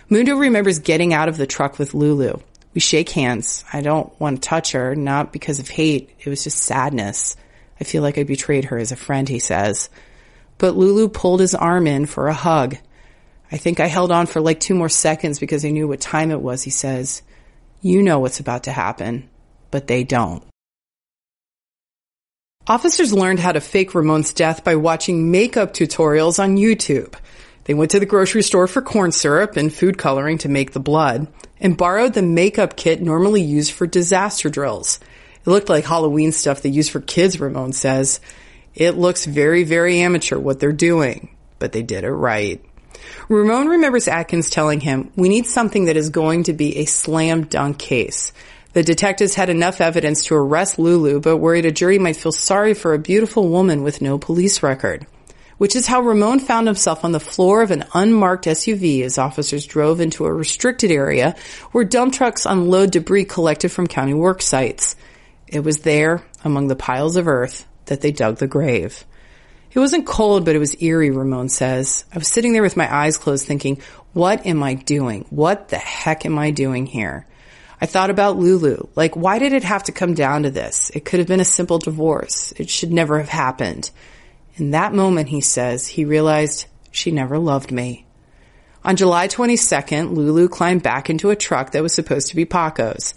Mundo 0.07 0.37
remembers 0.37 0.79
getting 0.79 1.13
out 1.13 1.27
of 1.27 1.35
the 1.35 1.45
truck 1.45 1.77
with 1.77 1.93
Lulu. 1.93 2.39
We 2.73 2.79
shake 2.79 3.09
hands. 3.09 3.65
I 3.73 3.81
don't 3.81 4.17
want 4.17 4.41
to 4.41 4.47
touch 4.47 4.71
her, 4.71 4.95
not 4.95 5.33
because 5.33 5.59
of 5.59 5.67
hate. 5.67 6.11
It 6.21 6.29
was 6.29 6.45
just 6.45 6.59
sadness. 6.59 7.35
I 7.79 7.83
feel 7.83 8.03
like 8.03 8.17
I 8.17 8.23
betrayed 8.23 8.65
her 8.65 8.77
as 8.77 8.91
a 8.91 8.97
friend, 8.97 9.27
he 9.27 9.39
says. 9.39 9.89
But 10.57 10.75
Lulu 10.75 11.09
pulled 11.09 11.39
his 11.39 11.55
arm 11.55 11.87
in 11.87 12.05
for 12.05 12.27
a 12.27 12.33
hug. 12.33 12.77
I 13.51 13.57
think 13.57 13.79
I 13.79 13.87
held 13.87 14.11
on 14.11 14.27
for 14.27 14.41
like 14.41 14.59
two 14.59 14.75
more 14.75 14.89
seconds 14.89 15.39
because 15.39 15.65
I 15.65 15.71
knew 15.71 15.87
what 15.87 16.01
time 16.01 16.31
it 16.31 16.41
was, 16.41 16.63
he 16.63 16.69
says. 16.69 17.23
You 17.81 18.03
know 18.03 18.19
what's 18.19 18.39
about 18.39 18.63
to 18.63 18.71
happen, 18.71 19.29
but 19.71 19.87
they 19.87 20.03
don't. 20.03 20.43
Officers 22.67 23.13
learned 23.13 23.39
how 23.39 23.53
to 23.53 23.61
fake 23.61 23.95
Ramon's 23.95 24.33
death 24.33 24.63
by 24.63 24.75
watching 24.75 25.31
makeup 25.31 25.73
tutorials 25.73 26.37
on 26.37 26.57
YouTube. 26.57 27.15
They 27.63 27.73
went 27.73 27.91
to 27.91 27.99
the 27.99 28.05
grocery 28.05 28.43
store 28.43 28.67
for 28.67 28.81
corn 28.81 29.11
syrup 29.11 29.57
and 29.57 29.73
food 29.73 29.97
coloring 29.97 30.37
to 30.39 30.49
make 30.49 30.73
the 30.73 30.79
blood 30.79 31.27
and 31.59 31.77
borrowed 31.77 32.13
the 32.13 32.21
makeup 32.21 32.75
kit 32.75 33.01
normally 33.01 33.41
used 33.41 33.71
for 33.71 33.87
disaster 33.87 34.49
drills. 34.49 34.99
It 35.49 35.53
looked 35.53 35.69
like 35.69 35.85
Halloween 35.85 36.31
stuff 36.31 36.61
they 36.61 36.69
use 36.69 36.89
for 36.89 36.99
kids, 36.99 37.39
Ramon 37.39 37.73
says. 37.73 38.19
It 38.75 38.91
looks 38.91 39.25
very, 39.25 39.63
very 39.63 39.99
amateur 40.01 40.37
what 40.37 40.59
they're 40.59 40.71
doing, 40.71 41.35
but 41.57 41.71
they 41.71 41.81
did 41.81 42.03
it 42.03 42.11
right. 42.11 42.63
Ramon 43.29 43.67
remembers 43.67 44.07
Atkins 44.07 44.51
telling 44.51 44.79
him, 44.79 45.11
we 45.15 45.27
need 45.27 45.47
something 45.47 45.85
that 45.85 45.97
is 45.97 46.09
going 46.09 46.43
to 46.43 46.53
be 46.53 46.77
a 46.77 46.85
slam 46.85 47.45
dunk 47.45 47.79
case. 47.79 48.31
The 48.73 48.83
detectives 48.83 49.33
had 49.33 49.49
enough 49.49 49.81
evidence 49.81 50.23
to 50.25 50.35
arrest 50.35 50.77
Lulu, 50.77 51.19
but 51.19 51.37
worried 51.37 51.65
a 51.65 51.71
jury 51.71 51.97
might 51.97 52.17
feel 52.17 52.31
sorry 52.31 52.75
for 52.75 52.93
a 52.93 52.99
beautiful 52.99 53.49
woman 53.49 53.81
with 53.81 54.03
no 54.03 54.19
police 54.19 54.61
record. 54.61 55.07
Which 55.57 55.75
is 55.75 55.87
how 55.87 56.01
Ramon 56.01 56.41
found 56.41 56.67
himself 56.67 57.03
on 57.03 57.11
the 57.11 57.19
floor 57.19 57.63
of 57.63 57.71
an 57.71 57.85
unmarked 57.95 58.45
SUV 58.45 59.01
as 59.01 59.17
officers 59.17 59.65
drove 59.65 59.99
into 59.99 60.25
a 60.25 60.31
restricted 60.31 60.91
area 60.91 61.35
where 61.71 61.83
dump 61.83 62.13
trucks 62.13 62.45
unload 62.45 62.91
debris 62.91 63.25
collected 63.25 63.71
from 63.71 63.87
county 63.87 64.13
work 64.13 64.43
sites. 64.43 64.95
It 65.51 65.63
was 65.63 65.79
there, 65.79 66.23
among 66.43 66.67
the 66.67 66.75
piles 66.75 67.15
of 67.15 67.27
earth, 67.27 67.67
that 67.85 68.01
they 68.01 68.11
dug 68.11 68.37
the 68.37 68.47
grave. 68.47 69.03
It 69.71 69.79
wasn't 69.79 70.05
cold, 70.05 70.45
but 70.45 70.55
it 70.55 70.59
was 70.59 70.81
eerie, 70.81 71.11
Ramon 71.11 71.49
says. 71.49 72.05
I 72.13 72.17
was 72.17 72.27
sitting 72.27 72.53
there 72.53 72.61
with 72.61 72.77
my 72.77 72.91
eyes 72.93 73.17
closed 73.17 73.45
thinking, 73.45 73.81
what 74.13 74.45
am 74.45 74.61
I 74.61 74.75
doing? 74.75 75.25
What 75.29 75.69
the 75.69 75.77
heck 75.77 76.25
am 76.25 76.37
I 76.37 76.51
doing 76.51 76.85
here? 76.85 77.25
I 77.81 77.85
thought 77.85 78.09
about 78.09 78.37
Lulu. 78.37 78.87
Like, 78.95 79.15
why 79.15 79.39
did 79.39 79.53
it 79.53 79.63
have 79.63 79.83
to 79.83 79.91
come 79.91 80.13
down 80.13 80.43
to 80.43 80.51
this? 80.51 80.91
It 80.91 81.05
could 81.05 81.19
have 81.19 81.27
been 81.27 81.39
a 81.39 81.45
simple 81.45 81.79
divorce. 81.79 82.51
It 82.57 82.69
should 82.69 82.91
never 82.91 83.19
have 83.19 83.29
happened. 83.29 83.89
In 84.55 84.71
that 84.71 84.93
moment, 84.93 85.29
he 85.29 85.41
says, 85.41 85.87
he 85.87 86.05
realized 86.05 86.65
she 86.91 87.11
never 87.11 87.39
loved 87.39 87.71
me. 87.71 88.05
On 88.83 88.95
July 88.95 89.27
22nd, 89.27 90.15
Lulu 90.15 90.47
climbed 90.47 90.83
back 90.83 91.09
into 91.09 91.29
a 91.31 91.35
truck 91.35 91.71
that 91.71 91.83
was 91.83 91.93
supposed 91.93 92.27
to 92.27 92.35
be 92.35 92.45
Paco's. 92.45 93.13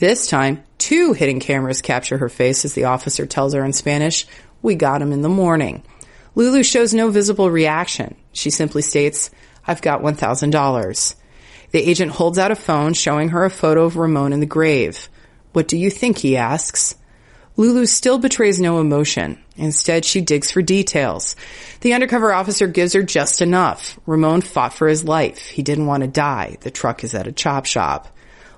This 0.00 0.28
time, 0.28 0.64
two 0.78 1.12
hidden 1.12 1.40
cameras 1.40 1.82
capture 1.82 2.16
her 2.16 2.30
face 2.30 2.64
as 2.64 2.72
the 2.72 2.84
officer 2.84 3.26
tells 3.26 3.52
her 3.52 3.62
in 3.62 3.74
Spanish, 3.74 4.26
we 4.62 4.74
got 4.74 5.02
him 5.02 5.12
in 5.12 5.20
the 5.20 5.28
morning. 5.28 5.82
Lulu 6.34 6.62
shows 6.62 6.94
no 6.94 7.10
visible 7.10 7.50
reaction. 7.50 8.16
She 8.32 8.48
simply 8.48 8.80
states, 8.80 9.30
I've 9.66 9.82
got 9.82 10.00
$1,000. 10.00 11.14
The 11.72 11.90
agent 11.90 12.12
holds 12.12 12.38
out 12.38 12.50
a 12.50 12.56
phone 12.56 12.94
showing 12.94 13.28
her 13.28 13.44
a 13.44 13.50
photo 13.50 13.84
of 13.84 13.98
Ramon 13.98 14.32
in 14.32 14.40
the 14.40 14.46
grave. 14.46 15.10
What 15.52 15.68
do 15.68 15.76
you 15.76 15.90
think? 15.90 16.16
he 16.16 16.34
asks. 16.34 16.94
Lulu 17.58 17.84
still 17.84 18.16
betrays 18.16 18.58
no 18.58 18.80
emotion. 18.80 19.38
Instead, 19.56 20.06
she 20.06 20.22
digs 20.22 20.50
for 20.50 20.62
details. 20.62 21.36
The 21.82 21.92
undercover 21.92 22.32
officer 22.32 22.68
gives 22.68 22.94
her 22.94 23.02
just 23.02 23.42
enough. 23.42 24.00
Ramon 24.06 24.40
fought 24.40 24.72
for 24.72 24.88
his 24.88 25.04
life. 25.04 25.48
He 25.48 25.62
didn't 25.62 25.84
want 25.84 26.04
to 26.04 26.08
die. 26.08 26.56
The 26.62 26.70
truck 26.70 27.04
is 27.04 27.14
at 27.14 27.26
a 27.26 27.32
chop 27.32 27.66
shop. 27.66 28.08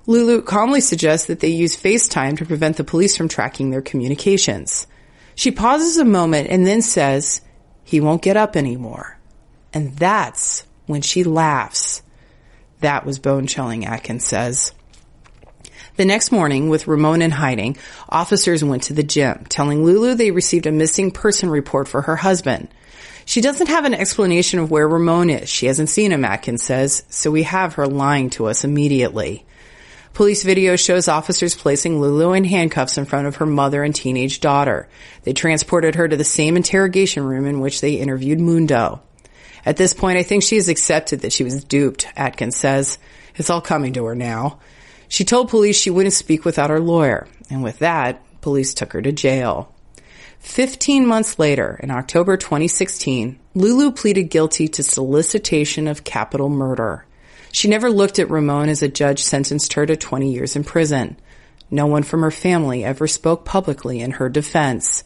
Lulu 0.06 0.42
calmly 0.42 0.80
suggests 0.80 1.26
that 1.26 1.40
they 1.40 1.48
use 1.48 1.76
FaceTime 1.76 2.38
to 2.38 2.46
prevent 2.46 2.76
the 2.76 2.84
police 2.84 3.16
from 3.16 3.28
tracking 3.28 3.70
their 3.70 3.82
communications. 3.82 4.86
She 5.34 5.50
pauses 5.50 5.96
a 5.96 6.04
moment 6.04 6.48
and 6.50 6.66
then 6.66 6.82
says, 6.82 7.40
he 7.84 8.00
won't 8.00 8.22
get 8.22 8.36
up 8.36 8.56
anymore. 8.56 9.18
And 9.72 9.96
that's 9.96 10.64
when 10.86 11.02
she 11.02 11.24
laughs. 11.24 12.02
That 12.80 13.06
was 13.06 13.18
bone 13.18 13.46
chilling, 13.46 13.86
Atkins 13.86 14.24
says. 14.24 14.72
The 15.96 16.04
next 16.04 16.32
morning, 16.32 16.68
with 16.68 16.88
Ramon 16.88 17.22
in 17.22 17.30
hiding, 17.30 17.76
officers 18.08 18.64
went 18.64 18.84
to 18.84 18.94
the 18.94 19.02
gym, 19.02 19.44
telling 19.48 19.84
Lulu 19.84 20.14
they 20.14 20.30
received 20.30 20.66
a 20.66 20.72
missing 20.72 21.10
person 21.10 21.50
report 21.50 21.86
for 21.86 22.02
her 22.02 22.16
husband. 22.16 22.68
She 23.24 23.40
doesn't 23.40 23.68
have 23.68 23.84
an 23.84 23.94
explanation 23.94 24.58
of 24.58 24.70
where 24.70 24.88
Ramon 24.88 25.30
is. 25.30 25.48
She 25.48 25.66
hasn't 25.66 25.90
seen 25.90 26.10
him, 26.10 26.24
Atkins 26.24 26.62
says, 26.62 27.04
so 27.08 27.30
we 27.30 27.44
have 27.44 27.74
her 27.74 27.86
lying 27.86 28.30
to 28.30 28.46
us 28.46 28.64
immediately. 28.64 29.44
Police 30.14 30.42
video 30.42 30.76
shows 30.76 31.08
officers 31.08 31.54
placing 31.54 31.98
Lulu 31.98 32.34
in 32.34 32.44
handcuffs 32.44 32.98
in 32.98 33.06
front 33.06 33.26
of 33.26 33.36
her 33.36 33.46
mother 33.46 33.82
and 33.82 33.94
teenage 33.94 34.40
daughter. 34.40 34.86
They 35.22 35.32
transported 35.32 35.94
her 35.94 36.06
to 36.06 36.16
the 36.18 36.24
same 36.24 36.56
interrogation 36.56 37.24
room 37.24 37.46
in 37.46 37.60
which 37.60 37.80
they 37.80 37.94
interviewed 37.94 38.38
Mundo. 38.38 39.00
At 39.64 39.78
this 39.78 39.94
point, 39.94 40.18
I 40.18 40.22
think 40.22 40.42
she 40.42 40.56
has 40.56 40.68
accepted 40.68 41.20
that 41.20 41.32
she 41.32 41.44
was 41.44 41.64
duped, 41.64 42.06
Atkins 42.14 42.56
says. 42.56 42.98
It's 43.36 43.48
all 43.48 43.62
coming 43.62 43.94
to 43.94 44.04
her 44.04 44.14
now. 44.14 44.58
She 45.08 45.24
told 45.24 45.48
police 45.48 45.76
she 45.78 45.90
wouldn't 45.90 46.12
speak 46.12 46.44
without 46.44 46.68
her 46.68 46.80
lawyer, 46.80 47.26
and 47.48 47.62
with 47.62 47.78
that, 47.78 48.20
police 48.42 48.74
took 48.74 48.92
her 48.92 49.00
to 49.00 49.12
jail. 49.12 49.72
Fifteen 50.40 51.06
months 51.06 51.38
later, 51.38 51.80
in 51.82 51.90
October 51.90 52.36
2016, 52.36 53.38
Lulu 53.54 53.92
pleaded 53.92 54.24
guilty 54.24 54.68
to 54.68 54.82
solicitation 54.82 55.88
of 55.88 56.04
capital 56.04 56.50
murder. 56.50 57.06
She 57.52 57.68
never 57.68 57.90
looked 57.90 58.18
at 58.18 58.30
Ramon 58.30 58.70
as 58.70 58.82
a 58.82 58.88
judge 58.88 59.22
sentenced 59.22 59.74
her 59.74 59.84
to 59.84 59.94
20 59.94 60.32
years 60.32 60.56
in 60.56 60.64
prison. 60.64 61.18
No 61.70 61.86
one 61.86 62.02
from 62.02 62.22
her 62.22 62.30
family 62.30 62.82
ever 62.82 63.06
spoke 63.06 63.44
publicly 63.44 64.00
in 64.00 64.12
her 64.12 64.30
defense. 64.30 65.04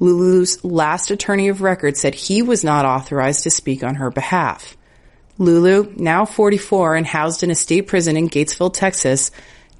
Lulu's 0.00 0.62
last 0.64 1.12
attorney 1.12 1.48
of 1.48 1.62
record 1.62 1.96
said 1.96 2.16
he 2.16 2.42
was 2.42 2.64
not 2.64 2.84
authorized 2.84 3.44
to 3.44 3.50
speak 3.50 3.84
on 3.84 3.94
her 3.94 4.10
behalf. 4.10 4.76
Lulu, 5.38 5.92
now 5.96 6.24
44 6.24 6.96
and 6.96 7.06
housed 7.06 7.44
in 7.44 7.50
a 7.50 7.54
state 7.54 7.86
prison 7.86 8.16
in 8.16 8.28
Gatesville, 8.28 8.74
Texas, 8.74 9.30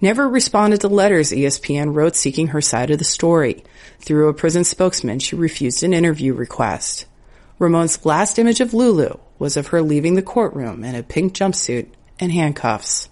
never 0.00 0.28
responded 0.28 0.82
to 0.82 0.88
letters 0.88 1.32
ESPN 1.32 1.94
wrote 1.94 2.14
seeking 2.14 2.48
her 2.48 2.60
side 2.60 2.90
of 2.90 2.98
the 2.98 3.04
story. 3.04 3.64
Through 3.98 4.28
a 4.28 4.34
prison 4.34 4.62
spokesman, 4.62 5.18
she 5.18 5.34
refused 5.34 5.82
an 5.82 5.92
interview 5.92 6.32
request. 6.32 7.06
Ramon's 7.58 8.06
last 8.06 8.38
image 8.38 8.60
of 8.60 8.72
Lulu 8.72 9.18
was 9.38 9.56
of 9.56 9.68
her 9.68 9.82
leaving 9.82 10.14
the 10.14 10.22
courtroom 10.22 10.84
in 10.84 10.94
a 10.94 11.02
pink 11.02 11.34
jumpsuit 11.34 11.88
and 12.18 12.32
handcuffs. 12.32 13.08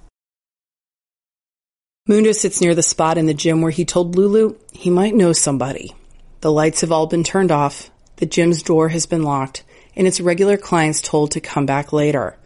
Mundo 2.07 2.33
sits 2.33 2.61
near 2.61 2.75
the 2.75 2.83
spot 2.83 3.17
in 3.17 3.27
the 3.27 3.35
gym 3.35 3.63
where 3.63 3.71
he 3.71 3.85
told 3.85 4.17
Lulu 4.17 4.57
he 4.73 4.91
might 4.91 5.15
know 5.15 5.33
somebody. 5.33 5.95
The 6.41 6.51
lights 6.51 6.81
have 6.81 6.91
all 6.91 7.07
been 7.07 7.23
turned 7.23 7.53
off, 7.53 7.91
the 8.17 8.27
gym's 8.27 8.63
door 8.63 8.89
has 8.89 9.07
been 9.07 9.23
locked, 9.23 9.63
and 9.95 10.07
its 10.07 10.21
regular 10.21 10.57
clients 10.57 11.01
told 11.01 11.31
to 11.33 11.41
come 11.41 11.65
back 11.65 11.93
later. 11.93 12.37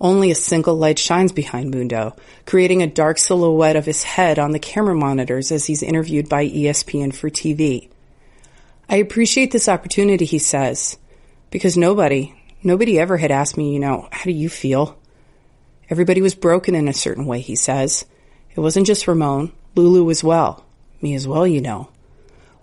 Only 0.00 0.30
a 0.30 0.36
single 0.36 0.76
light 0.76 0.98
shines 0.98 1.32
behind 1.32 1.74
Mundo, 1.74 2.16
creating 2.46 2.82
a 2.82 2.86
dark 2.86 3.18
silhouette 3.18 3.76
of 3.76 3.84
his 3.84 4.04
head 4.04 4.38
on 4.38 4.52
the 4.52 4.58
camera 4.58 4.94
monitors 4.94 5.50
as 5.50 5.66
he's 5.66 5.82
interviewed 5.82 6.28
by 6.28 6.46
ESPN 6.46 7.12
for 7.12 7.28
TV. 7.28 7.90
I 8.88 8.96
appreciate 8.96 9.50
this 9.50 9.68
opportunity, 9.68 10.24
he 10.24 10.38
says, 10.38 10.98
because 11.50 11.76
nobody, 11.76 12.32
nobody 12.62 12.98
ever 12.98 13.16
had 13.16 13.30
asked 13.32 13.56
me, 13.56 13.74
you 13.74 13.80
know, 13.80 14.08
how 14.12 14.24
do 14.24 14.32
you 14.32 14.48
feel? 14.48 14.99
Everybody 15.90 16.22
was 16.22 16.36
broken 16.36 16.76
in 16.76 16.86
a 16.86 16.92
certain 16.92 17.26
way, 17.26 17.40
he 17.40 17.56
says. 17.56 18.04
It 18.54 18.60
wasn't 18.60 18.86
just 18.86 19.08
Ramon, 19.08 19.52
Lulu 19.74 20.08
as 20.08 20.22
well. 20.22 20.64
Me 21.02 21.14
as 21.14 21.26
well, 21.26 21.46
you 21.46 21.60
know. 21.60 21.90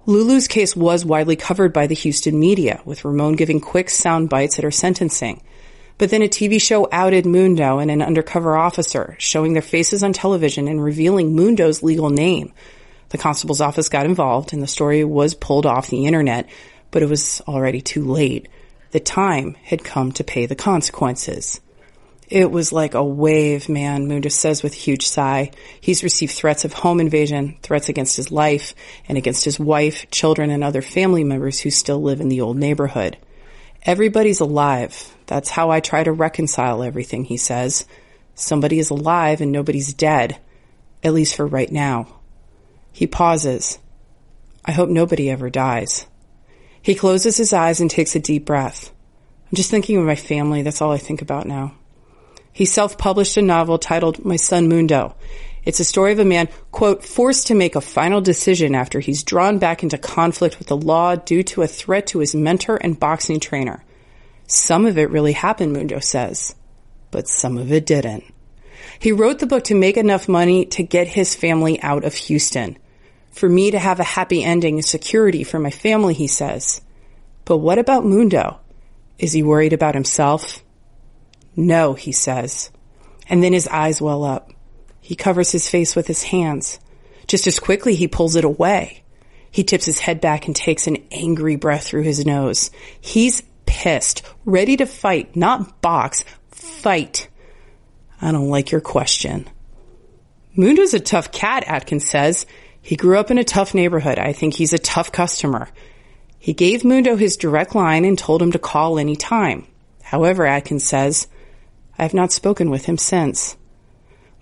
Lulu's 0.05 0.47
case 0.47 0.77
was 0.77 1.03
widely 1.03 1.35
covered 1.35 1.73
by 1.73 1.87
the 1.87 1.95
Houston 1.95 2.39
media, 2.39 2.81
with 2.85 3.03
Ramon 3.03 3.35
giving 3.35 3.59
quick 3.59 3.89
sound 3.89 4.29
bites 4.29 4.57
at 4.57 4.63
her 4.63 4.71
sentencing. 4.71 5.43
But 5.97 6.09
then 6.09 6.21
a 6.21 6.29
TV 6.29 6.61
show 6.61 6.87
outed 6.89 7.25
Mundo 7.25 7.79
and 7.79 7.91
an 7.91 8.01
undercover 8.01 8.55
officer, 8.55 9.17
showing 9.19 9.51
their 9.51 9.61
faces 9.61 10.03
on 10.03 10.13
television 10.13 10.69
and 10.69 10.81
revealing 10.81 11.35
Mundo's 11.35 11.83
legal 11.83 12.09
name. 12.09 12.53
The 13.09 13.17
constable's 13.17 13.59
office 13.59 13.89
got 13.89 14.05
involved 14.05 14.53
and 14.53 14.63
the 14.63 14.67
story 14.67 15.03
was 15.03 15.33
pulled 15.33 15.65
off 15.65 15.89
the 15.89 16.05
internet, 16.05 16.47
but 16.91 17.03
it 17.03 17.09
was 17.09 17.41
already 17.45 17.81
too 17.81 18.05
late. 18.05 18.47
The 18.91 19.01
time 19.01 19.57
had 19.63 19.83
come 19.83 20.13
to 20.13 20.23
pay 20.23 20.45
the 20.45 20.55
consequences. 20.55 21.59
It 22.29 22.51
was 22.51 22.73
like 22.73 22.93
a 22.93 23.03
wave, 23.03 23.69
man, 23.69 24.09
Mundo 24.09 24.27
says 24.27 24.61
with 24.61 24.73
huge 24.73 25.07
sigh. 25.07 25.51
He's 25.79 26.03
received 26.03 26.33
threats 26.33 26.65
of 26.65 26.73
home 26.73 26.99
invasion, 26.99 27.57
threats 27.61 27.87
against 27.87 28.17
his 28.17 28.31
life, 28.33 28.75
and 29.07 29.17
against 29.17 29.45
his 29.45 29.57
wife, 29.57 30.11
children, 30.11 30.49
and 30.49 30.61
other 30.61 30.81
family 30.81 31.23
members 31.23 31.61
who 31.61 31.69
still 31.69 32.01
live 32.01 32.19
in 32.19 32.27
the 32.27 32.41
old 32.41 32.57
neighborhood. 32.57 33.17
Everybody's 33.83 34.41
alive. 34.41 35.15
That's 35.27 35.49
how 35.49 35.69
I 35.69 35.79
try 35.79 36.03
to 36.03 36.11
reconcile 36.11 36.83
everything, 36.83 37.23
he 37.23 37.37
says. 37.37 37.85
Somebody 38.35 38.79
is 38.79 38.89
alive 38.89 39.39
and 39.39 39.53
nobody's 39.53 39.93
dead. 39.93 40.37
At 41.01 41.13
least 41.13 41.35
for 41.35 41.47
right 41.47 41.71
now. 41.71 42.07
He 42.91 43.07
pauses. 43.07 43.79
I 44.65 44.73
hope 44.73 44.89
nobody 44.89 45.29
ever 45.29 45.49
dies. 45.49 46.05
He 46.81 46.93
closes 46.93 47.37
his 47.37 47.53
eyes 47.53 47.79
and 47.79 47.89
takes 47.89 48.17
a 48.17 48.19
deep 48.19 48.45
breath. 48.45 48.91
I'm 49.49 49.55
just 49.55 49.71
thinking 49.71 49.95
of 49.97 50.03
my 50.03 50.15
family. 50.15 50.61
That's 50.61 50.81
all 50.81 50.91
I 50.91 50.97
think 50.97 51.21
about 51.21 51.47
now. 51.47 51.76
He 52.57 52.65
self-published 52.65 53.37
a 53.37 53.43
novel 53.43 53.77
titled 53.77 54.25
My 54.25 54.35
Son 54.35 54.67
Mundo. 54.67 55.15
It's 55.63 55.79
a 55.79 55.83
story 55.83 56.11
of 56.11 56.17
a 56.17 56.25
man, 56.25 56.49
quote, 56.71 57.05
forced 57.05 57.45
to 57.47 57.53
make 57.53 57.75
a 57.75 57.81
final 57.81 58.19
decision 58.19 58.73
after 58.73 58.99
he's 58.99 59.21
drawn 59.21 59.59
back 59.59 59.83
into 59.83 59.99
conflict 59.99 60.57
with 60.57 60.67
the 60.67 60.75
law 60.75 61.13
due 61.13 61.43
to 61.43 61.61
a 61.61 61.67
threat 61.67 62.07
to 62.07 62.17
his 62.17 62.33
mentor 62.33 62.75
and 62.77 62.99
boxing 62.99 63.39
trainer. 63.39 63.85
Some 64.47 64.87
of 64.87 64.97
it 64.97 65.11
really 65.11 65.33
happened, 65.33 65.73
Mundo 65.73 65.99
says, 65.99 66.55
but 67.11 67.27
some 67.27 67.59
of 67.59 67.71
it 67.71 67.85
didn't. 67.85 68.23
He 68.97 69.11
wrote 69.11 69.37
the 69.37 69.45
book 69.45 69.65
to 69.65 69.75
make 69.75 69.95
enough 69.95 70.27
money 70.27 70.65
to 70.65 70.81
get 70.81 71.07
his 71.07 71.35
family 71.35 71.79
out 71.83 72.05
of 72.05 72.15
Houston. 72.15 72.75
For 73.33 73.47
me 73.47 73.69
to 73.69 73.77
have 73.77 73.99
a 73.99 74.03
happy 74.17 74.43
ending 74.43 74.79
is 74.79 74.89
security 74.89 75.43
for 75.43 75.59
my 75.59 75.69
family, 75.69 76.15
he 76.15 76.25
says. 76.25 76.81
But 77.45 77.57
what 77.57 77.77
about 77.77 78.03
Mundo? 78.03 78.59
Is 79.19 79.33
he 79.33 79.43
worried 79.43 79.73
about 79.73 79.93
himself? 79.93 80.63
No, 81.57 81.95
he 81.95 82.13
says. 82.13 82.71
And 83.27 83.43
then 83.43 83.51
his 83.51 83.67
eyes 83.67 84.01
well 84.01 84.23
up. 84.23 84.51
He 85.01 85.15
covers 85.15 85.51
his 85.51 85.69
face 85.69 85.95
with 85.95 86.07
his 86.07 86.23
hands. 86.23 86.79
Just 87.27 87.47
as 87.47 87.59
quickly, 87.59 87.95
he 87.95 88.07
pulls 88.07 88.35
it 88.35 88.45
away. 88.45 89.03
He 89.51 89.63
tips 89.63 89.85
his 89.85 89.99
head 89.99 90.21
back 90.21 90.45
and 90.45 90.55
takes 90.55 90.87
an 90.87 90.97
angry 91.11 91.55
breath 91.55 91.87
through 91.87 92.03
his 92.03 92.25
nose. 92.25 92.69
He's 93.01 93.41
pissed, 93.65 94.21
ready 94.45 94.77
to 94.77 94.85
fight, 94.85 95.35
not 95.35 95.81
box, 95.81 96.23
fight. 96.51 97.27
I 98.21 98.31
don't 98.31 98.49
like 98.49 98.71
your 98.71 98.81
question. 98.81 99.49
Mundo's 100.55 100.93
a 100.93 100.99
tough 100.99 101.31
cat, 101.31 101.63
Atkins 101.67 102.07
says. 102.07 102.45
He 102.81 102.95
grew 102.95 103.17
up 103.17 103.31
in 103.31 103.37
a 103.37 103.43
tough 103.43 103.73
neighborhood. 103.73 104.19
I 104.19 104.33
think 104.33 104.53
he's 104.53 104.73
a 104.73 104.79
tough 104.79 105.11
customer. 105.11 105.69
He 106.39 106.53
gave 106.53 106.85
Mundo 106.85 107.15
his 107.15 107.37
direct 107.37 107.75
line 107.75 108.05
and 108.05 108.17
told 108.17 108.41
him 108.41 108.51
to 108.51 108.59
call 108.59 108.99
any 108.99 109.15
time. 109.15 109.67
However, 110.03 110.45
Atkins 110.45 110.85
says, 110.85 111.27
I 111.97 112.03
have 112.03 112.13
not 112.13 112.31
spoken 112.31 112.69
with 112.69 112.85
him 112.85 112.97
since. 112.97 113.57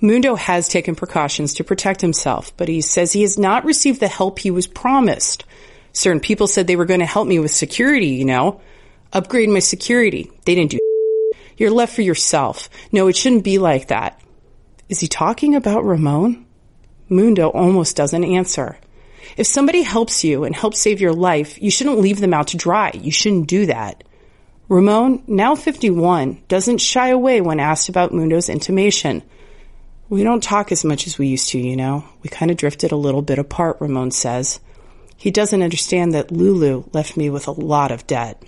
Mundo 0.02 0.36
has 0.36 0.68
taken 0.68 0.96
precautions 0.96 1.54
to 1.56 1.64
protect 1.64 2.02
himself, 2.02 2.56
but 2.58 2.68
he 2.68 2.82
says 2.82 3.14
he 3.14 3.22
has 3.22 3.38
not 3.38 3.66
received 3.66 4.00
the 4.00 4.08
help 4.08 4.40
he 4.40 4.52
was 4.52 4.68
promised. 4.68 5.46
Certain 5.94 6.20
people 6.20 6.48
said 6.48 6.68
they 6.68 6.76
were 6.76 6.86
going 6.86 7.00
to 7.00 7.06
help 7.06 7.28
me 7.28 7.40
with 7.40 7.52
security, 7.52 8.08
you 8.08 8.26
know. 8.26 8.60
Upgrade 9.14 9.50
my 9.50 9.60
security. 9.60 10.30
They 10.46 10.56
didn't 10.56 10.72
do 10.72 10.80
You're 11.58 11.72
left 11.72 11.96
for 11.96 12.02
yourself. 12.02 12.70
No, 12.92 13.08
it 13.08 13.16
shouldn't 13.16 13.46
be 13.46 13.58
like 13.58 13.88
that. 13.88 14.22
Is 14.90 15.00
he 15.00 15.08
talking 15.08 15.56
about 15.56 15.86
Ramon? 15.86 16.46
Mundo 17.08 17.48
almost 17.50 17.96
doesn't 17.96 18.24
answer. 18.24 18.78
If 19.38 19.48
somebody 19.48 19.82
helps 19.82 20.24
you 20.24 20.44
and 20.44 20.56
helps 20.56 20.80
save 20.80 21.02
your 21.02 21.14
life, 21.14 21.62
you 21.62 21.72
shouldn't 21.72 22.00
leave 22.00 22.20
them 22.20 22.34
out 22.34 22.48
to 22.48 22.58
dry. 22.58 22.92
You 22.94 23.12
shouldn't 23.12 23.48
do 23.48 23.68
that. 23.68 24.04
Ramon, 24.68 25.24
now 25.28 25.56
51, 25.56 26.42
doesn't 26.48 26.80
shy 26.80 27.10
away 27.10 27.40
when 27.40 27.60
asked 27.60 27.88
about 27.88 28.14
Mundo's 28.14 28.50
intimation. 28.50 29.22
We 30.10 30.24
don't 30.24 30.42
talk 30.42 30.72
as 30.72 30.84
much 30.84 31.06
as 31.06 31.20
we 31.20 31.28
used 31.28 31.50
to, 31.50 31.60
you 31.60 31.76
know. 31.76 32.04
We 32.24 32.30
kind 32.30 32.50
of 32.50 32.58
drifted 32.58 32.92
a 32.92 32.98
little 32.98 33.22
bit 33.22 33.38
apart, 33.38 33.78
Ramon 33.80 34.10
says. 34.10 34.60
He 35.18 35.30
doesn't 35.30 35.62
understand 35.62 36.14
that 36.14 36.32
Lulu 36.32 36.86
left 36.94 37.16
me 37.16 37.30
with 37.30 37.48
a 37.48 37.52
lot 37.52 37.92
of 37.92 38.08
debt. 38.08 38.42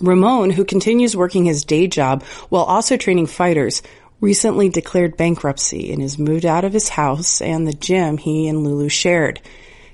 Ramon, 0.00 0.50
who 0.50 0.64
continues 0.64 1.16
working 1.16 1.44
his 1.44 1.64
day 1.64 1.86
job 1.86 2.24
while 2.48 2.64
also 2.64 2.96
training 2.96 3.26
fighters, 3.26 3.82
recently 4.20 4.68
declared 4.68 5.16
bankruptcy 5.16 5.92
and 5.92 6.02
has 6.02 6.18
moved 6.18 6.44
out 6.44 6.64
of 6.64 6.72
his 6.72 6.88
house 6.88 7.40
and 7.40 7.66
the 7.66 7.72
gym 7.72 8.16
he 8.18 8.48
and 8.48 8.64
Lulu 8.64 8.88
shared. 8.88 9.40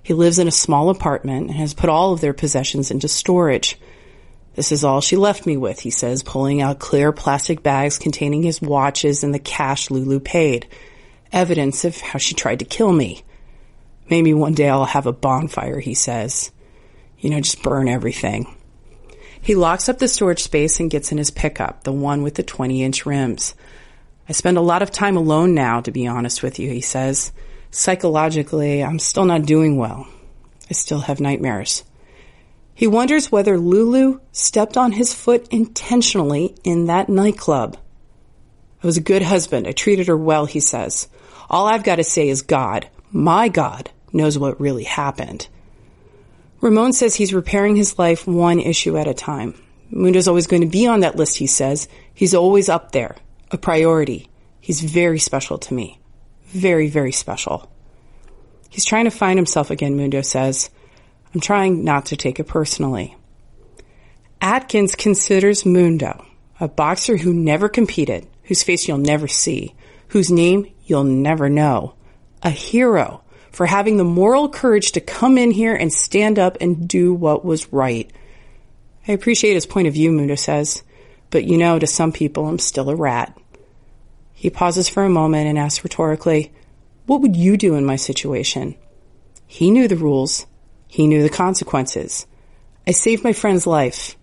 He 0.03 0.15
lives 0.15 0.39
in 0.39 0.49
a 0.49 0.53
small 0.53 0.89
apartment 0.89 1.49
and 1.51 1.59
has 1.59 1.75
put 1.75 1.91
all 1.91 2.13
of 2.13 2.21
their 2.21 2.33
possessions 2.33 2.91
into 2.91 3.09
storage. 3.09 3.79
This 4.57 4.73
is 4.73 4.85
all 4.85 5.03
she 5.03 5.17
left 5.17 5.45
me 5.45 5.59
with, 5.59 5.81
he 5.81 5.91
says, 5.91 6.23
pulling 6.23 6.63
out 6.63 6.79
clear 6.79 7.13
plastic 7.13 7.63
bags 7.63 7.99
containing 7.99 8.43
his 8.43 8.63
watches 8.63 9.23
and 9.23 9.35
the 9.35 9.39
cash 9.39 9.91
Lulu 9.91 10.19
paid. 10.19 10.67
Evidence 11.31 11.85
of 11.85 12.01
how 12.01 12.19
she 12.19 12.35
tried 12.35 12.61
to 12.61 12.65
kill 12.65 12.91
me. 12.91 13.23
Maybe 14.09 14.33
one 14.33 14.55
day 14.55 14.71
I'll 14.71 14.87
have 14.87 15.07
a 15.07 15.13
bonfire, 15.13 15.79
he 15.79 15.93
says. 15.93 16.51
You 17.19 17.29
know, 17.29 17.41
just 17.41 17.63
burn 17.63 17.87
everything. 17.87 18.57
He 19.43 19.55
locks 19.55 19.91
up 19.91 19.99
the 19.99 20.09
storage 20.09 20.43
space 20.43 20.81
and 20.81 20.91
gets 20.91 21.13
in 21.13 21.19
his 21.19 21.31
pickup, 21.31 21.85
the 21.85 21.93
one 21.93 22.23
with 22.23 22.35
the 22.35 22.43
20 22.43 22.83
inch 22.83 23.05
rims. 23.05 23.55
I 24.27 24.33
spend 24.33 24.57
a 24.57 24.63
lot 24.63 24.81
of 24.81 24.91
time 24.91 25.19
alone 25.19 25.55
now, 25.55 25.83
to 25.83 25.93
be 25.93 26.07
honest 26.07 26.43
with 26.43 26.59
you, 26.59 26.71
he 26.71 26.81
says. 26.81 27.31
Psychologically, 27.71 28.83
I'm 28.83 28.99
still 28.99 29.27
not 29.27 29.45
doing 29.45 29.77
well. 29.77 30.09
I 30.71 30.73
still 30.73 31.01
have 31.01 31.21
nightmares. 31.21 31.85
He 32.77 32.87
wonders 32.87 33.33
whether 33.33 33.57
Lulu 33.57 34.21
stepped 34.33 34.77
on 34.77 34.93
his 34.93 35.15
foot 35.15 35.49
intentionally 35.49 36.55
in 36.63 36.85
that 36.87 37.09
nightclub. 37.09 37.79
I 38.83 38.87
was 38.87 38.99
a 38.99 39.03
good 39.03 39.23
husband. 39.23 39.67
I 39.67 39.73
treated 39.73 40.09
her 40.09 40.17
well, 40.17 40.45
he 40.45 40.61
says. 40.61 41.09
All 41.49 41.67
I've 41.67 41.85
got 41.85 41.97
to 41.97 42.05
say 42.05 42.29
is 42.29 42.43
God, 42.43 42.87
my 43.11 43.49
God, 43.49 43.91
knows 44.13 44.39
what 44.39 44.61
really 44.61 44.85
happened. 44.85 45.49
Ramon 46.61 46.93
says 46.93 47.15
he's 47.15 47.33
repairing 47.33 47.77
his 47.77 47.99
life 47.99 48.27
one 48.27 48.61
issue 48.61 48.99
at 48.99 49.09
a 49.09 49.15
time. 49.15 49.55
Mundo's 49.89 50.29
always 50.29 50.47
going 50.47 50.63
to 50.63 50.69
be 50.69 50.87
on 50.87 51.01
that 51.01 51.17
list, 51.17 51.39
he 51.39 51.47
says. 51.47 51.89
He's 52.13 52.35
always 52.35 52.69
up 52.69 52.93
there, 52.93 53.17
a 53.51 53.57
priority. 53.57 54.29
He's 54.61 54.83
very 54.83 55.19
special 55.19 55.57
to 55.57 55.73
me. 55.73 55.99
Very, 56.49 56.91
very 56.91 57.13
special. 57.13 57.71
He's 58.69 58.85
trying 58.85 59.07
to 59.07 59.11
find 59.11 59.39
himself 59.39 59.71
again, 59.71 59.97
Mundo 59.97 60.21
says. 60.21 60.69
I'm 61.37 61.41
trying 61.41 61.85
not 61.85 62.07
to 62.07 62.17
take 62.17 62.41
it 62.41 62.45
personally. 62.45 63.15
Atkins 64.41 64.95
considers 64.95 65.67
Mundo 65.67 66.25
a 66.59 66.67
boxer 66.67 67.19
who 67.19 67.35
never 67.35 67.69
competed, 67.69 68.27
whose 68.45 68.63
face 68.63 68.89
you'll 68.89 68.97
never 68.97 69.29
see, 69.29 69.75
whose 70.09 70.31
name 70.31 70.73
you'll 70.87 71.05
never 71.05 71.51
know, 71.51 71.93
a 72.43 72.49
hero 72.49 73.23
for 73.51 73.67
having 73.67 73.99
the 73.99 74.03
moral 74.03 74.49
courage 74.49 74.93
to 74.93 75.01
come 75.03 75.37
in 75.37 75.51
here 75.51 75.75
and 75.75 75.93
stand 75.93 76.39
up 76.39 76.57
and 76.63 76.89
do 76.89 77.13
what 77.13 77.45
was 77.45 77.71
right. 77.71 78.11
I 79.07 79.13
appreciate 79.13 79.53
his 79.53 79.67
point 79.67 79.89
of 79.89 79.93
view, 79.93 80.13
Mundo 80.13 80.37
says, 80.37 80.83
but 81.29 81.45
you 81.45 81.59
know, 81.59 81.79
to 81.79 81.87
some 81.87 82.13
people, 82.13 82.47
I'm 82.47 82.59
still 82.59 82.89
a 82.89 82.97
rat. 82.97 83.39
He 84.33 84.49
pauses 84.49 84.89
for 84.89 85.05
a 85.05 85.11
moment 85.11 85.49
and 85.49 85.59
asks 85.59 85.85
rhetorically, 85.85 86.51
What 87.05 87.21
would 87.21 87.37
you 87.37 87.59
do 87.59 87.75
in 87.75 87.85
my 87.85 87.97
situation? 87.97 88.75
He 89.47 89.71
knew 89.71 89.87
the 89.87 89.97
rules. 89.97 90.47
He 90.97 91.07
knew 91.07 91.23
the 91.23 91.29
consequences. 91.29 92.27
I 92.87 92.93
saved 92.93 93.23
my 93.23 93.35
friend's 93.35 93.67
life. 93.67 94.17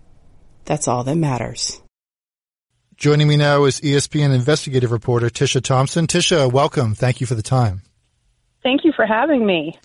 That's 0.66 0.88
all 0.88 1.04
that 1.04 1.16
matters. 1.16 1.80
Joining 2.96 3.28
me 3.28 3.38
now 3.38 3.66
is 3.66 3.80
ESPN 3.80 4.34
investigative 4.34 4.92
reporter 4.92 5.30
Tisha 5.30 5.62
Thompson. 5.62 6.08
Tisha, 6.08 6.52
welcome. 6.52 6.96
Thank 6.96 7.22
you 7.22 7.28
for 7.28 7.36
the 7.36 7.44
time. 7.44 7.84
Thank 8.64 8.86
you 8.86 8.92
for 8.92 9.06
having 9.06 9.46
me. 9.46 9.78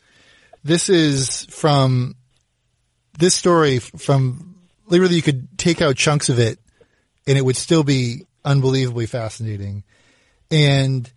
This 0.65 0.89
is 0.89 1.45
from 1.51 2.15
this 3.19 3.35
story 3.35 3.81
from 3.81 4.57
literally 4.87 5.17
you 5.17 5.23
could 5.23 5.59
take 5.59 5.83
out 5.83 5.95
chunks 5.95 6.31
of 6.31 6.39
it 6.39 6.59
and 7.27 7.37
it 7.37 7.45
would 7.45 7.57
still 7.57 7.85
be 7.85 8.25
unbelievably 8.47 9.05
fascinating. 9.05 9.85
And 10.51 11.13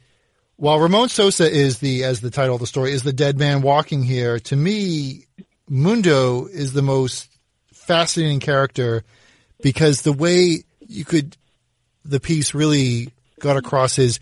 while 0.58 0.82
Ramon 0.82 1.08
Sosa 1.08 1.50
is 1.50 1.80
the, 1.80 2.04
as 2.04 2.20
the 2.20 2.30
title 2.30 2.56
of 2.56 2.60
the 2.60 2.68
story, 2.68 2.92
is 2.92 3.04
the 3.04 3.14
dead 3.14 3.40
man 3.40 3.62
walking 3.62 4.04
here, 4.04 4.38
to 4.38 4.56
me, 4.58 5.28
Mundo 5.72 6.48
is 6.48 6.74
the 6.74 6.82
most 6.82 7.30
fascinating 7.72 8.42
character 8.42 9.06
because 9.62 10.02
the 10.02 10.12
way 10.12 10.66
you 10.86 11.06
could, 11.06 11.38
the 12.04 12.20
piece 12.20 12.54
really 12.54 13.14
got 13.40 13.56
across 13.56 13.96
his, 13.96 14.20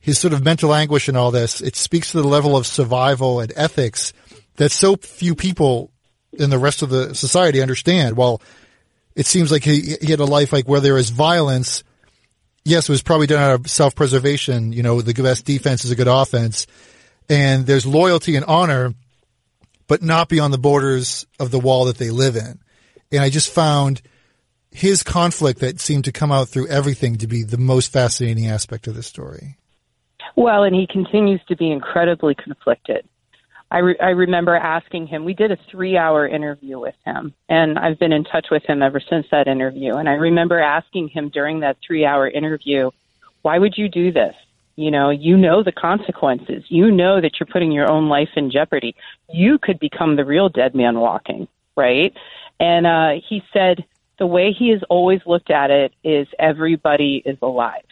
his 0.00 0.18
sort 0.18 0.32
of 0.32 0.44
mental 0.44 0.74
anguish 0.74 1.06
and 1.06 1.16
all 1.16 1.30
this. 1.30 1.60
It 1.60 1.76
speaks 1.76 2.10
to 2.10 2.20
the 2.20 2.26
level 2.26 2.56
of 2.56 2.66
survival 2.66 3.38
and 3.38 3.52
ethics 3.54 4.12
that 4.56 4.72
so 4.72 4.96
few 4.96 5.36
people 5.36 5.92
in 6.32 6.50
the 6.50 6.58
rest 6.58 6.82
of 6.82 6.90
the 6.90 7.14
society 7.14 7.62
understand. 7.62 8.16
Well, 8.16 8.42
it 9.14 9.26
seems 9.26 9.52
like 9.52 9.62
he, 9.62 9.94
he 10.02 10.10
had 10.10 10.18
a 10.18 10.24
life 10.24 10.52
like 10.52 10.66
where 10.66 10.80
there 10.80 10.98
is 10.98 11.10
violence. 11.10 11.84
Yes, 12.64 12.88
it 12.88 12.92
was 12.92 13.02
probably 13.02 13.28
done 13.28 13.40
out 13.40 13.60
of 13.60 13.70
self-preservation. 13.70 14.72
You 14.72 14.82
know, 14.82 15.00
the 15.00 15.14
best 15.14 15.44
defense 15.44 15.84
is 15.84 15.92
a 15.92 15.96
good 15.96 16.08
offense 16.08 16.66
and 17.28 17.66
there's 17.66 17.86
loyalty 17.86 18.34
and 18.34 18.44
honor 18.46 18.94
but 19.86 20.02
not 20.02 20.28
beyond 20.28 20.52
the 20.52 20.58
borders 20.58 21.26
of 21.38 21.50
the 21.50 21.60
wall 21.60 21.86
that 21.86 21.98
they 21.98 22.10
live 22.10 22.36
in. 22.36 22.58
And 23.12 23.22
I 23.22 23.30
just 23.30 23.52
found 23.52 24.02
his 24.70 25.02
conflict 25.02 25.60
that 25.60 25.80
seemed 25.80 26.04
to 26.04 26.12
come 26.12 26.32
out 26.32 26.48
through 26.48 26.68
everything 26.68 27.16
to 27.18 27.26
be 27.26 27.42
the 27.42 27.58
most 27.58 27.92
fascinating 27.92 28.46
aspect 28.46 28.86
of 28.86 28.94
this 28.94 29.06
story. 29.06 29.56
Well, 30.34 30.64
and 30.64 30.74
he 30.74 30.86
continues 30.86 31.40
to 31.48 31.56
be 31.56 31.70
incredibly 31.70 32.34
conflicted. 32.34 33.08
I, 33.70 33.78
re- 33.78 33.98
I 34.00 34.10
remember 34.10 34.54
asking 34.54 35.08
him, 35.08 35.24
we 35.24 35.34
did 35.34 35.50
a 35.50 35.56
three 35.70 35.96
hour 35.96 36.26
interview 36.26 36.78
with 36.78 36.94
him, 37.04 37.34
and 37.48 37.78
I've 37.78 37.98
been 37.98 38.12
in 38.12 38.24
touch 38.24 38.46
with 38.50 38.64
him 38.64 38.82
ever 38.82 39.00
since 39.00 39.26
that 39.30 39.48
interview. 39.48 39.94
And 39.94 40.08
I 40.08 40.12
remember 40.12 40.60
asking 40.60 41.08
him 41.08 41.30
during 41.30 41.60
that 41.60 41.78
three 41.84 42.04
hour 42.04 42.28
interview, 42.28 42.90
why 43.42 43.58
would 43.58 43.74
you 43.76 43.88
do 43.88 44.12
this? 44.12 44.34
You 44.76 44.90
know, 44.90 45.10
you 45.10 45.36
know 45.36 45.62
the 45.62 45.72
consequences. 45.72 46.64
You 46.68 46.90
know 46.90 47.20
that 47.20 47.40
you're 47.40 47.46
putting 47.46 47.72
your 47.72 47.90
own 47.90 48.08
life 48.08 48.28
in 48.36 48.50
jeopardy. 48.50 48.94
You 49.32 49.58
could 49.58 49.78
become 49.78 50.16
the 50.16 50.24
real 50.24 50.50
dead 50.50 50.74
man 50.74 51.00
walking, 51.00 51.48
right? 51.76 52.14
And 52.60 52.86
uh, 52.86 53.12
he 53.26 53.42
said 53.52 53.84
the 54.18 54.26
way 54.26 54.52
he 54.52 54.68
has 54.70 54.82
always 54.88 55.20
looked 55.26 55.50
at 55.50 55.70
it 55.70 55.92
is 56.04 56.28
everybody 56.38 57.22
is 57.24 57.38
alive. 57.40 57.84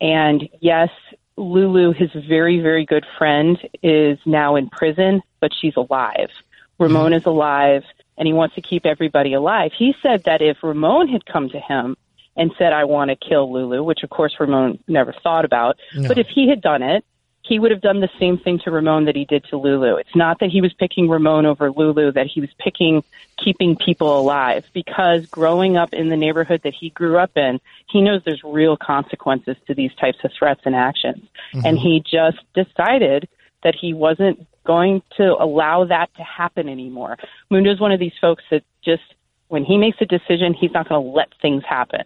And 0.00 0.48
yes, 0.60 0.90
Lulu, 1.36 1.92
his 1.92 2.10
very, 2.12 2.60
very 2.60 2.86
good 2.86 3.06
friend, 3.18 3.58
is 3.82 4.18
now 4.24 4.56
in 4.56 4.68
prison, 4.68 5.22
but 5.40 5.52
she's 5.58 5.76
alive. 5.76 6.30
Ramon 6.78 7.12
is 7.12 7.24
alive, 7.24 7.84
and 8.18 8.26
he 8.26 8.32
wants 8.32 8.54
to 8.54 8.62
keep 8.62 8.84
everybody 8.84 9.32
alive. 9.32 9.72
He 9.76 9.94
said 10.02 10.24
that 10.24 10.42
if 10.42 10.62
Ramon 10.62 11.08
had 11.08 11.24
come 11.24 11.48
to 11.50 11.60
him 11.60 11.96
and 12.36 12.52
said, 12.58 12.72
I 12.72 12.84
want 12.84 13.10
to 13.10 13.16
kill 13.16 13.52
Lulu, 13.52 13.82
which 13.82 14.02
of 14.02 14.10
course 14.10 14.34
Ramon 14.38 14.78
never 14.86 15.14
thought 15.22 15.44
about. 15.44 15.76
No. 15.94 16.08
But 16.08 16.18
if 16.18 16.26
he 16.28 16.48
had 16.48 16.60
done 16.60 16.82
it, 16.82 17.04
he 17.42 17.60
would 17.60 17.70
have 17.70 17.80
done 17.80 18.00
the 18.00 18.10
same 18.18 18.38
thing 18.38 18.58
to 18.64 18.72
Ramon 18.72 19.04
that 19.04 19.14
he 19.14 19.24
did 19.24 19.44
to 19.50 19.56
Lulu. 19.56 19.96
It's 19.96 20.16
not 20.16 20.40
that 20.40 20.50
he 20.50 20.60
was 20.60 20.72
picking 20.72 21.08
Ramon 21.08 21.46
over 21.46 21.70
Lulu, 21.70 22.10
that 22.12 22.26
he 22.26 22.40
was 22.40 22.50
picking 22.58 23.04
keeping 23.38 23.76
people 23.76 24.18
alive 24.18 24.64
because 24.72 25.26
growing 25.26 25.76
up 25.76 25.92
in 25.92 26.08
the 26.08 26.16
neighborhood 26.16 26.62
that 26.64 26.74
he 26.74 26.90
grew 26.90 27.18
up 27.18 27.36
in, 27.36 27.60
he 27.88 28.00
knows 28.02 28.22
there's 28.24 28.42
real 28.42 28.76
consequences 28.76 29.56
to 29.68 29.74
these 29.74 29.94
types 29.94 30.18
of 30.24 30.32
threats 30.36 30.62
and 30.64 30.74
actions. 30.74 31.22
Mm-hmm. 31.54 31.66
And 31.66 31.78
he 31.78 32.00
just 32.00 32.38
decided 32.54 33.28
that 33.62 33.76
he 33.80 33.94
wasn't 33.94 34.46
going 34.64 35.02
to 35.16 35.36
allow 35.38 35.84
that 35.84 36.12
to 36.16 36.22
happen 36.22 36.68
anymore. 36.68 37.16
Mundo's 37.50 37.78
one 37.78 37.92
of 37.92 38.00
these 38.00 38.14
folks 38.20 38.42
that 38.50 38.64
just, 38.84 39.02
when 39.48 39.64
he 39.64 39.76
makes 39.76 39.98
a 40.00 40.06
decision, 40.06 40.52
he's 40.52 40.72
not 40.72 40.88
going 40.88 41.00
to 41.00 41.08
let 41.10 41.28
things 41.40 41.62
happen. 41.64 42.02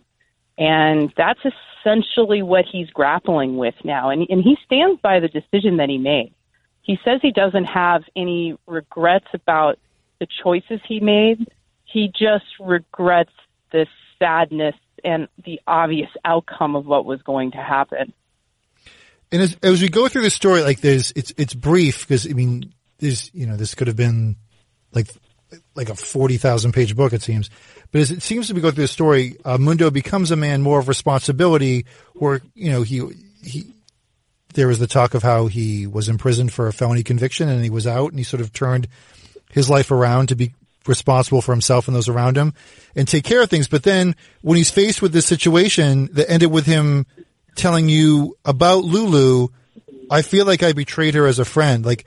And 0.61 1.11
that's 1.17 1.41
essentially 1.83 2.43
what 2.43 2.67
he's 2.71 2.91
grappling 2.91 3.57
with 3.57 3.75
now. 3.83 4.11
And, 4.11 4.27
and 4.29 4.43
he 4.43 4.59
stands 4.67 5.01
by 5.01 5.19
the 5.19 5.29
decision 5.29 5.79
that 5.79 5.89
he 5.89 5.97
made. 5.97 6.35
He 6.83 6.99
says 7.03 7.21
he 7.23 7.33
doesn't 7.33 7.65
have 7.65 8.03
any 8.15 8.59
regrets 8.67 9.27
about 9.33 9.79
the 10.19 10.27
choices 10.43 10.81
he 10.87 11.01
made. 11.01 11.49
He 11.85 12.09
just 12.09 12.45
regrets 12.61 13.33
the 13.73 13.87
sadness 14.19 14.75
and 15.03 15.29
the 15.43 15.61
obvious 15.67 16.11
outcome 16.27 16.77
of 16.77 16.85
what 16.85 17.07
was 17.07 17.23
going 17.23 17.53
to 17.53 17.57
happen. 17.57 18.13
And 19.33 19.41
as, 19.41 19.57
as 19.63 19.81
we 19.81 19.89
go 19.89 20.09
through 20.09 20.23
the 20.23 20.31
story, 20.31 20.63
like 20.63 20.81
there's, 20.81 21.11
it's, 21.17 21.33
it's 21.39 21.55
brief 21.55 22.07
because 22.07 22.27
I 22.27 22.35
mean, 22.35 22.75
there's, 22.99 23.31
you 23.33 23.47
know, 23.47 23.57
this 23.57 23.75
could 23.75 23.87
have 23.87 23.97
been 23.97 24.37
like, 24.93 25.09
like 25.75 25.89
a 25.89 25.95
40,000 25.95 26.73
page 26.73 26.97
book, 26.97 27.13
it 27.13 27.23
seems. 27.23 27.51
But 27.93 28.03
as 28.03 28.11
it 28.11 28.23
seems 28.23 28.47
to 28.49 28.55
be 28.55 28.61
going 28.61 28.75
through 28.75 28.85
the 28.85 28.89
story, 28.89 29.37
uh, 29.45 29.59
Mundo 29.59 29.91
becomes 29.91 30.31
a 30.31 30.37
man 30.37 30.63
more 30.63 30.79
of 30.79 30.89
responsibility, 30.89 31.87
where 32.15 32.41
you 32.55 32.71
know 32.71 32.83
he 32.83 33.03
he 33.43 33.73
there 34.55 34.69
was 34.69 34.79
the 34.79 34.87
talk 34.87 35.15
of 35.15 35.23
how 35.23 35.47
he 35.47 35.87
was 35.87 36.09
imprisoned 36.09 36.53
for 36.53 36.69
a 36.69 36.73
felony 36.73 37.03
conviction 37.03 37.49
and 37.49 37.63
he 37.63 37.71
was 37.71 37.87
out 37.87 38.11
and 38.11 38.19
he 38.19 38.25
sort 38.25 38.41
of 38.41 38.53
turned 38.53 38.89
his 39.51 39.71
life 39.71 39.91
around 39.91 40.29
to 40.29 40.35
be 40.35 40.55
responsible 40.87 41.43
for 41.43 41.53
himself 41.53 41.87
and 41.87 41.95
those 41.95 42.09
around 42.09 42.37
him 42.37 42.55
and 42.97 43.07
take 43.07 43.25
care 43.25 43.43
of 43.43 43.51
things. 43.51 43.69
But 43.69 43.83
then 43.83 44.17
when 44.43 44.57
he's 44.57 44.71
faced 44.71 45.03
with 45.03 45.13
this 45.13 45.27
situation 45.27 46.09
that 46.13 46.31
ended 46.31 46.51
with 46.51 46.67
him 46.67 47.07
telling 47.55 47.89
you 47.89 48.37
about 48.45 48.85
Lulu, 48.85 49.49
I 50.11 50.23
feel 50.23 50.47
like 50.47 50.63
I 50.63 50.73
betrayed 50.73 51.15
her 51.15 51.27
as 51.27 51.39
a 51.39 51.45
friend. 51.45 51.85
Like 51.85 52.07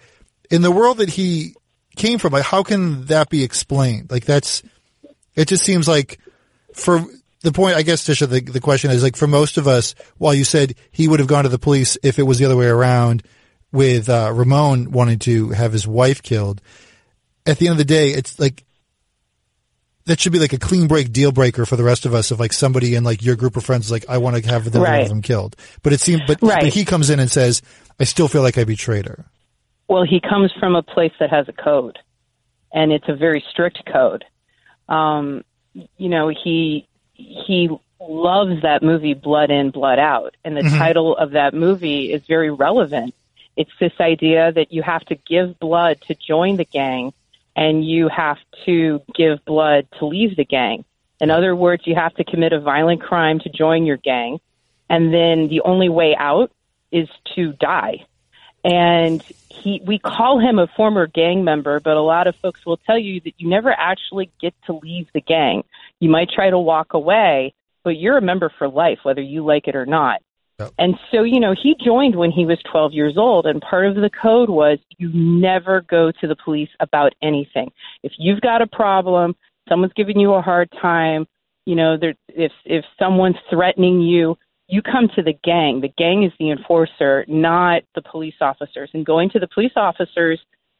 in 0.49 0.61
the 0.61 0.71
world 0.71 0.97
that 0.97 1.09
he 1.09 1.55
came 1.95 2.19
from, 2.19 2.33
like 2.33 2.43
how 2.45 2.63
can 2.63 3.05
that 3.05 3.29
be 3.29 3.43
explained? 3.43 4.11
Like 4.11 4.25
that's, 4.25 4.63
it 5.35 5.47
just 5.47 5.63
seems 5.63 5.87
like 5.87 6.19
for 6.73 7.03
the 7.41 7.51
point, 7.51 7.75
I 7.75 7.81
guess, 7.81 8.07
Tisha, 8.07 8.27
the, 8.29 8.39
the 8.41 8.59
question 8.61 8.91
is 8.91 9.03
like 9.03 9.15
for 9.15 9.27
most 9.27 9.57
of 9.57 9.67
us, 9.67 9.95
while 10.17 10.33
you 10.33 10.43
said 10.43 10.75
he 10.91 11.07
would 11.07 11.19
have 11.19 11.27
gone 11.27 11.43
to 11.43 11.49
the 11.49 11.59
police 11.59 11.97
if 12.03 12.19
it 12.19 12.23
was 12.23 12.39
the 12.39 12.45
other 12.45 12.55
way 12.57 12.67
around 12.67 13.23
with, 13.71 14.09
uh, 14.09 14.31
Ramon 14.33 14.91
wanting 14.91 15.19
to 15.19 15.49
have 15.49 15.73
his 15.73 15.87
wife 15.87 16.21
killed, 16.23 16.61
at 17.45 17.57
the 17.57 17.67
end 17.67 17.73
of 17.73 17.77
the 17.79 17.85
day, 17.85 18.09
it's 18.09 18.39
like, 18.39 18.63
that 20.05 20.19
should 20.19 20.33
be 20.33 20.39
like 20.39 20.53
a 20.53 20.59
clean 20.59 20.87
break 20.87 21.11
deal 21.13 21.31
breaker 21.31 21.65
for 21.65 21.75
the 21.77 21.83
rest 21.83 22.05
of 22.05 22.13
us 22.13 22.31
of 22.31 22.39
like 22.39 22.51
somebody 22.53 22.93
in 22.95 23.03
like 23.05 23.23
your 23.23 23.35
group 23.37 23.55
of 23.55 23.63
friends 23.63 23.85
is 23.85 23.91
like, 23.91 24.05
I 24.09 24.17
want 24.17 24.35
to 24.35 24.49
have 24.49 24.69
them, 24.69 24.83
Right. 24.83 25.07
them 25.07 25.21
killed. 25.21 25.55
But 25.81 25.93
it 25.93 26.01
seemed, 26.01 26.23
but, 26.27 26.41
Right. 26.41 26.63
but 26.63 26.73
he 26.73 26.83
comes 26.85 27.09
in 27.09 27.19
and 27.19 27.31
says, 27.31 27.61
I 27.99 28.03
still 28.03 28.27
feel 28.27 28.41
like 28.41 28.57
I 28.57 28.63
betrayed 28.65 29.05
her. 29.05 29.25
Well, 29.93 30.05
he 30.05 30.19
comes 30.19 30.51
from 30.59 30.75
a 30.75 30.81
place 30.81 31.11
that 31.19 31.29
has 31.29 31.47
a 31.47 31.53
code, 31.53 31.99
and 32.73 32.91
it's 32.91 33.07
a 33.07 33.13
very 33.13 33.45
strict 33.51 33.85
code. 33.85 34.25
Um, 34.89 35.45
you 35.75 36.09
know, 36.09 36.29
he 36.29 36.87
he 37.13 37.69
loves 38.01 38.63
that 38.63 38.81
movie 38.81 39.13
Blood 39.13 39.51
In, 39.51 39.69
Blood 39.69 39.99
Out, 39.99 40.35
and 40.43 40.57
the 40.57 40.63
title 40.63 41.15
of 41.15 41.33
that 41.33 41.53
movie 41.53 42.11
is 42.11 42.25
very 42.25 42.49
relevant. 42.49 43.13
It's 43.55 43.69
this 43.79 43.93
idea 43.99 44.51
that 44.53 44.73
you 44.73 44.81
have 44.81 45.05
to 45.05 45.15
give 45.15 45.59
blood 45.59 46.01
to 46.07 46.15
join 46.15 46.57
the 46.57 46.65
gang, 46.65 47.13
and 47.55 47.85
you 47.85 48.07
have 48.07 48.39
to 48.65 48.99
give 49.13 49.45
blood 49.45 49.87
to 49.99 50.07
leave 50.07 50.35
the 50.35 50.43
gang. 50.43 50.85
In 51.21 51.29
other 51.29 51.55
words, 51.55 51.85
you 51.85 51.93
have 51.93 52.15
to 52.15 52.23
commit 52.23 52.51
a 52.51 52.59
violent 52.59 53.03
crime 53.03 53.37
to 53.41 53.49
join 53.49 53.85
your 53.85 53.97
gang, 53.97 54.39
and 54.89 55.13
then 55.13 55.49
the 55.49 55.61
only 55.61 55.89
way 55.89 56.15
out 56.15 56.51
is 56.91 57.07
to 57.35 57.53
die 57.53 58.07
and 58.63 59.23
he 59.49 59.81
we 59.85 59.99
call 59.99 60.39
him 60.39 60.59
a 60.59 60.67
former 60.67 61.07
gang 61.07 61.43
member 61.43 61.79
but 61.79 61.97
a 61.97 62.01
lot 62.01 62.27
of 62.27 62.35
folks 62.37 62.65
will 62.65 62.77
tell 62.77 62.97
you 62.97 63.19
that 63.21 63.33
you 63.37 63.49
never 63.49 63.71
actually 63.71 64.29
get 64.41 64.53
to 64.65 64.73
leave 64.73 65.07
the 65.13 65.21
gang. 65.21 65.63
You 65.99 66.09
might 66.09 66.29
try 66.29 66.49
to 66.49 66.59
walk 66.59 66.93
away 66.93 67.53
but 67.83 67.91
you're 67.91 68.17
a 68.17 68.21
member 68.21 68.51
for 68.57 68.67
life 68.67 68.99
whether 69.03 69.21
you 69.21 69.45
like 69.45 69.67
it 69.67 69.75
or 69.75 69.85
not. 69.85 70.21
Yep. 70.59 70.73
and 70.77 70.99
so 71.11 71.23
you 71.23 71.39
know 71.39 71.55
he 71.61 71.75
joined 71.83 72.15
when 72.15 72.31
he 72.31 72.45
was 72.45 72.59
12 72.71 72.93
years 72.93 73.17
old 73.17 73.47
and 73.47 73.59
part 73.59 73.87
of 73.87 73.95
the 73.95 74.09
code 74.09 74.49
was 74.49 74.77
you 74.97 75.09
never 75.13 75.81
go 75.81 76.11
to 76.11 76.27
the 76.27 76.35
police 76.35 76.69
about 76.79 77.13
anything. 77.23 77.71
If 78.03 78.13
you've 78.17 78.41
got 78.41 78.61
a 78.61 78.67
problem 78.67 79.35
someone's 79.67 79.93
giving 79.93 80.19
you 80.19 80.33
a 80.33 80.41
hard 80.41 80.69
time 80.81 81.25
you 81.65 81.75
know 81.75 81.97
there 81.97 82.15
if 82.29 82.51
if 82.65 82.85
someone's 82.99 83.37
threatening 83.49 84.01
you 84.01 84.37
you 84.67 84.81
come 84.81 85.09
to 85.15 85.21
the 85.21 85.33
gang. 85.43 85.81
The 85.81 85.93
gang 85.97 86.23
is 86.23 86.31
the 86.39 86.51
enforcer, 86.51 87.25
not 87.27 87.83
the 87.95 88.01
police 88.01 88.35
officers. 88.41 88.89
And 88.93 89.05
going 89.05 89.29
to 89.31 89.39
the 89.39 89.47
police 89.47 89.73
officers 89.75 90.39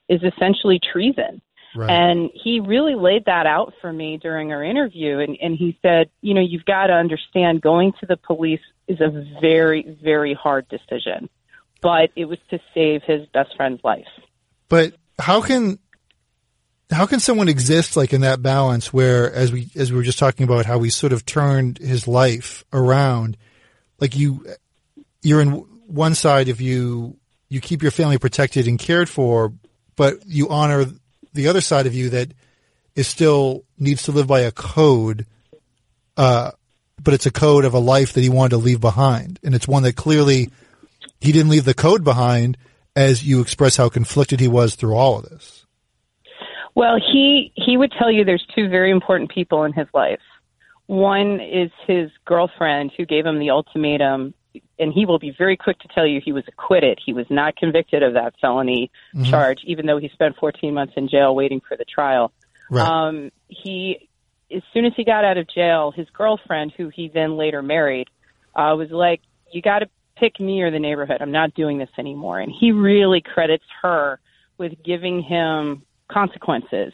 is 0.09 0.21
essentially 0.23 0.79
treason. 0.79 1.41
Right. 1.75 1.89
And 1.89 2.29
he 2.33 2.59
really 2.59 2.95
laid 2.95 3.25
that 3.25 3.45
out 3.45 3.73
for 3.81 3.91
me 3.91 4.17
during 4.17 4.51
our 4.51 4.63
interview. 4.63 5.19
And, 5.19 5.37
and 5.41 5.55
he 5.57 5.77
said, 5.81 6.09
you 6.21 6.33
know, 6.33 6.41
you've 6.41 6.65
got 6.65 6.87
to 6.87 6.93
understand 6.93 7.61
going 7.61 7.93
to 7.99 8.05
the 8.05 8.17
police 8.17 8.59
is 8.87 9.01
a 9.01 9.25
very, 9.41 9.97
very 10.01 10.33
hard 10.33 10.67
decision. 10.69 11.29
But 11.81 12.11
it 12.15 12.25
was 12.25 12.37
to 12.51 12.59
save 12.73 13.01
his 13.03 13.27
best 13.33 13.55
friend's 13.57 13.83
life. 13.83 14.07
But 14.69 14.93
how 15.19 15.41
can 15.41 15.79
how 16.89 17.05
can 17.05 17.19
someone 17.19 17.49
exist 17.49 17.97
like 17.97 18.13
in 18.13 18.21
that 18.21 18.41
balance 18.41 18.93
where 18.93 19.31
as 19.33 19.51
we 19.51 19.69
as 19.75 19.91
we 19.91 19.97
were 19.97 20.03
just 20.03 20.19
talking 20.19 20.43
about 20.43 20.65
how 20.65 20.79
he 20.79 20.89
sort 20.89 21.11
of 21.11 21.25
turned 21.25 21.79
his 21.79 22.07
life 22.07 22.63
around 22.71 23.35
like 23.99 24.15
you 24.15 24.45
you're 25.21 25.41
in 25.41 25.51
one 25.87 26.15
side 26.15 26.47
if 26.47 26.61
you 26.61 27.17
you 27.49 27.61
keep 27.61 27.81
your 27.81 27.91
family 27.91 28.17
protected 28.17 28.67
and 28.67 28.79
cared 28.79 29.09
for 29.09 29.53
but 29.95 30.25
you 30.25 30.49
honor 30.49 30.85
the 31.33 31.47
other 31.47 31.61
side 31.61 31.85
of 31.85 31.93
you 31.93 32.09
that 32.09 32.33
is 32.95 33.07
still 33.07 33.63
needs 33.77 34.03
to 34.03 34.11
live 34.11 34.27
by 34.27 34.41
a 34.41 34.51
code 34.51 35.25
uh 36.17 36.51
but 37.01 37.13
it's 37.13 37.25
a 37.25 37.31
code 37.31 37.65
of 37.65 37.73
a 37.73 37.79
life 37.79 38.13
that 38.13 38.21
he 38.21 38.29
wanted 38.29 38.51
to 38.51 38.57
leave 38.57 38.81
behind 38.81 39.39
and 39.43 39.55
it's 39.55 39.67
one 39.67 39.83
that 39.83 39.95
clearly 39.95 40.49
he 41.19 41.31
didn't 41.31 41.49
leave 41.49 41.65
the 41.65 41.73
code 41.73 42.03
behind 42.03 42.57
as 42.95 43.25
you 43.25 43.41
express 43.41 43.77
how 43.77 43.89
conflicted 43.89 44.39
he 44.39 44.47
was 44.47 44.75
through 44.75 44.95
all 44.95 45.19
of 45.19 45.29
this. 45.29 45.65
Well, 46.75 46.97
he 46.97 47.51
he 47.55 47.77
would 47.77 47.91
tell 47.97 48.11
you 48.11 48.25
there's 48.25 48.45
two 48.55 48.67
very 48.67 48.91
important 48.91 49.31
people 49.31 49.63
in 49.63 49.73
his 49.73 49.87
life. 49.93 50.19
One 50.93 51.39
is 51.39 51.71
his 51.87 52.11
girlfriend 52.23 52.91
who 52.95 53.07
gave 53.07 53.25
him 53.25 53.39
the 53.39 53.49
ultimatum, 53.49 54.35
and 54.77 54.93
he 54.93 55.07
will 55.07 55.17
be 55.17 55.33
very 55.35 55.57
quick 55.57 55.79
to 55.79 55.87
tell 55.87 56.05
you 56.05 56.21
he 56.23 56.31
was 56.31 56.43
acquitted. 56.47 56.99
He 57.03 57.13
was 57.13 57.25
not 57.31 57.55
convicted 57.55 58.03
of 58.03 58.13
that 58.13 58.35
felony 58.39 58.91
charge, 59.27 59.61
even 59.65 59.87
though 59.87 59.97
he 59.97 60.09
spent 60.09 60.35
14 60.37 60.71
months 60.71 60.93
in 60.95 61.09
jail 61.09 61.33
waiting 61.33 61.61
for 61.67 61.75
the 61.75 61.83
trial. 61.83 62.31
Right. 62.69 62.87
Um, 62.87 63.31
he, 63.47 64.07
as 64.55 64.61
soon 64.71 64.85
as 64.85 64.93
he 64.95 65.03
got 65.03 65.25
out 65.25 65.39
of 65.39 65.47
jail, 65.47 65.91
his 65.95 66.07
girlfriend, 66.11 66.73
who 66.77 66.89
he 66.89 67.09
then 67.11 67.37
later 67.37 67.63
married, 67.63 68.07
uh, 68.55 68.75
was 68.77 68.91
like, 68.91 69.21
"You 69.51 69.63
got 69.63 69.79
to 69.79 69.89
pick 70.15 70.39
me 70.39 70.61
or 70.61 70.69
the 70.69 70.77
neighborhood. 70.77 71.17
I'm 71.21 71.31
not 71.31 71.55
doing 71.55 71.79
this 71.79 71.89
anymore." 71.97 72.39
And 72.39 72.51
he 72.51 72.71
really 72.71 73.21
credits 73.21 73.65
her 73.81 74.19
with 74.59 74.73
giving 74.83 75.23
him 75.23 75.81
consequences. 76.07 76.93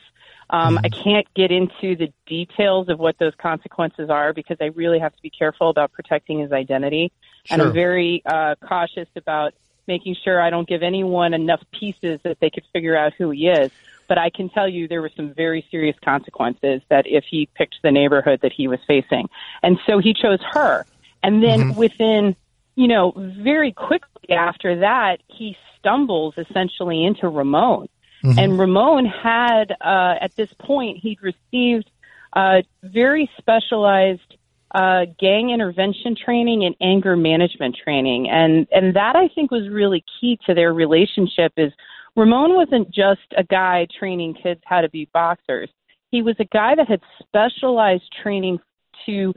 Um, 0.52 0.80
I 0.84 0.90
can't 0.90 1.28
get 1.36 1.52
into 1.52 1.96
the 1.96 2.12
details 2.26 2.90
of 2.90 2.98
what 2.98 3.18
those 3.20 3.34
consequences 3.36 4.10
are 4.10 4.34
because 4.34 4.58
I 4.60 4.66
really 4.68 4.98
have 5.00 5.16
to 5.16 5.22
be 5.22 5.30
careful 5.30 5.70
about 5.70 5.92
protecting 5.92 6.40
his 6.40 6.52
identity, 6.52 7.12
and 7.50 7.62
I'm 7.62 7.72
very 7.72 8.24
uh, 8.26 8.56
cautious 8.68 9.08
about 9.16 9.54
making 9.90 10.16
sure 10.24 10.42
I 10.42 10.50
don't 10.50 10.68
give 10.68 10.84
anyone 10.84 11.34
enough 11.34 11.62
pieces 11.72 12.20
that 12.24 12.40
they 12.40 12.50
could 12.50 12.64
figure 12.72 12.96
out 12.96 13.14
who 13.18 13.32
he 13.32 13.48
is. 13.48 13.72
But 14.08 14.18
I 14.18 14.30
can 14.30 14.50
tell 14.50 14.68
you 14.68 14.88
there 14.88 15.02
were 15.02 15.12
some 15.16 15.34
very 15.34 15.66
serious 15.70 15.96
consequences 16.04 16.82
that 16.90 17.06
if 17.06 17.26
he 17.30 17.48
picked 17.56 17.76
the 17.84 17.92
neighborhood 17.92 18.40
that 18.42 18.54
he 18.54 18.68
was 18.68 18.80
facing. 18.88 19.30
And 19.62 19.80
so 19.86 20.00
he 20.00 20.14
chose 20.14 20.40
her. 20.52 20.86
And 21.22 21.44
then 21.44 21.76
within, 21.76 22.36
you 22.76 22.88
know, 22.88 23.14
very 23.16 23.72
quickly 23.72 24.32
after 24.32 24.80
that, 24.80 25.22
he 25.28 25.58
stumbles 25.78 26.36
essentially 26.38 27.04
into 27.04 27.28
Ramon. 27.28 27.88
And 28.24 28.60
Ramon 28.60 29.06
had, 29.06 29.72
uh, 29.82 30.16
at 30.22 30.36
this 30.36 30.50
point, 30.60 30.98
he'd 30.98 31.20
received 31.22 31.90
uh, 32.34 32.62
very 32.84 33.30
specialized 33.38 34.36
uh, 34.76 35.06
gang 35.20 35.50
intervention 35.50 36.16
training 36.16 36.64
and 36.64 36.76
anger 36.82 37.16
management 37.16 37.76
training, 37.84 38.30
and 38.30 38.68
and 38.72 38.96
that 38.96 39.16
I 39.16 39.28
think 39.30 39.50
was 39.50 39.68
really 39.70 40.04
key 40.20 40.38
to 40.46 40.54
their 40.54 40.74
relationship. 40.74 41.54
Is 41.58 41.72
Ramon 42.16 42.56
wasn't 42.56 42.92
just 42.92 43.22
a 43.36 43.44
guy 43.44 43.88
training 43.98 44.36
kids 44.36 44.62
how 44.66 44.82
to 44.82 44.90
be 44.90 45.10
boxers. 45.12 45.70
He 46.12 46.22
was 46.22 46.36
a 46.40 46.46
guy 46.46 46.76
that 46.76 46.88
had 46.88 47.02
specialized 47.20 48.12
training 48.22 48.60
to 49.06 49.34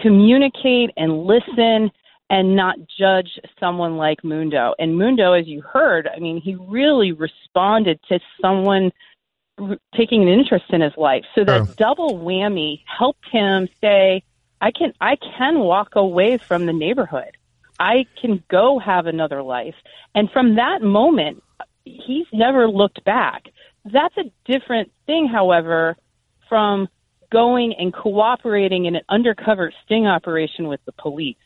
communicate 0.00 0.90
and 0.96 1.24
listen 1.24 1.90
and 2.30 2.56
not 2.56 2.76
judge 2.98 3.38
someone 3.60 3.96
like 3.96 4.24
Mundo. 4.24 4.74
And 4.78 4.96
Mundo, 4.96 5.32
as 5.32 5.46
you 5.46 5.60
heard, 5.60 6.08
I 6.14 6.18
mean, 6.18 6.40
he 6.40 6.54
really 6.54 7.12
responded 7.12 8.00
to 8.08 8.18
someone 8.40 8.92
r- 9.58 9.76
taking 9.94 10.22
an 10.22 10.28
interest 10.28 10.64
in 10.70 10.80
his 10.80 10.96
life. 10.96 11.24
So 11.34 11.44
that 11.44 11.60
Oh. 11.60 11.74
double 11.76 12.18
whammy 12.18 12.82
helped 12.86 13.26
him 13.30 13.68
say, 13.80 14.22
I 14.60 14.70
can 14.70 14.94
I 15.00 15.16
can 15.16 15.60
walk 15.60 15.94
away 15.96 16.38
from 16.38 16.66
the 16.66 16.72
neighborhood. 16.72 17.36
I 17.78 18.06
can 18.20 18.42
go 18.48 18.78
have 18.78 19.06
another 19.06 19.42
life. 19.42 19.74
And 20.14 20.30
from 20.30 20.56
that 20.56 20.80
moment, 20.80 21.42
he's 21.84 22.26
never 22.32 22.68
looked 22.68 23.04
back. 23.04 23.48
That's 23.84 24.16
a 24.16 24.30
different 24.46 24.90
thing, 25.06 25.26
however, 25.28 25.96
from 26.48 26.88
going 27.30 27.74
and 27.74 27.92
cooperating 27.92 28.86
in 28.86 28.96
an 28.96 29.02
undercover 29.08 29.72
sting 29.84 30.06
operation 30.06 30.68
with 30.68 30.80
the 30.86 30.92
police. 30.92 31.36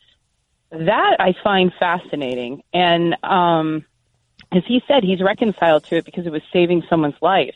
That 0.71 1.17
I 1.19 1.33
find 1.43 1.71
fascinating. 1.79 2.63
And 2.73 3.15
um, 3.23 3.85
as 4.51 4.63
he 4.67 4.81
said, 4.87 5.03
he's 5.03 5.21
reconciled 5.21 5.85
to 5.85 5.97
it 5.97 6.05
because 6.05 6.25
it 6.25 6.31
was 6.31 6.43
saving 6.51 6.83
someone's 6.89 7.21
life. 7.21 7.55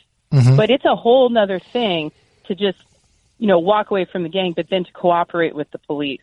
But 0.58 0.72
it's 0.72 0.86
a 0.86 0.96
whole 0.96 1.30
nother 1.30 1.60
thing 1.60 2.12
to 2.46 2.56
just, 2.56 2.80
you 3.38 3.48
know, 3.48 3.60
walk 3.60 3.92
away 3.92 4.06
from 4.06 4.24
the 4.24 4.30
gang, 4.30 4.54
but 4.56 4.68
then 4.68 4.84
to 4.84 4.92
cooperate 4.92 5.54
with 5.54 5.70
the 5.70 5.78
police. 5.78 6.22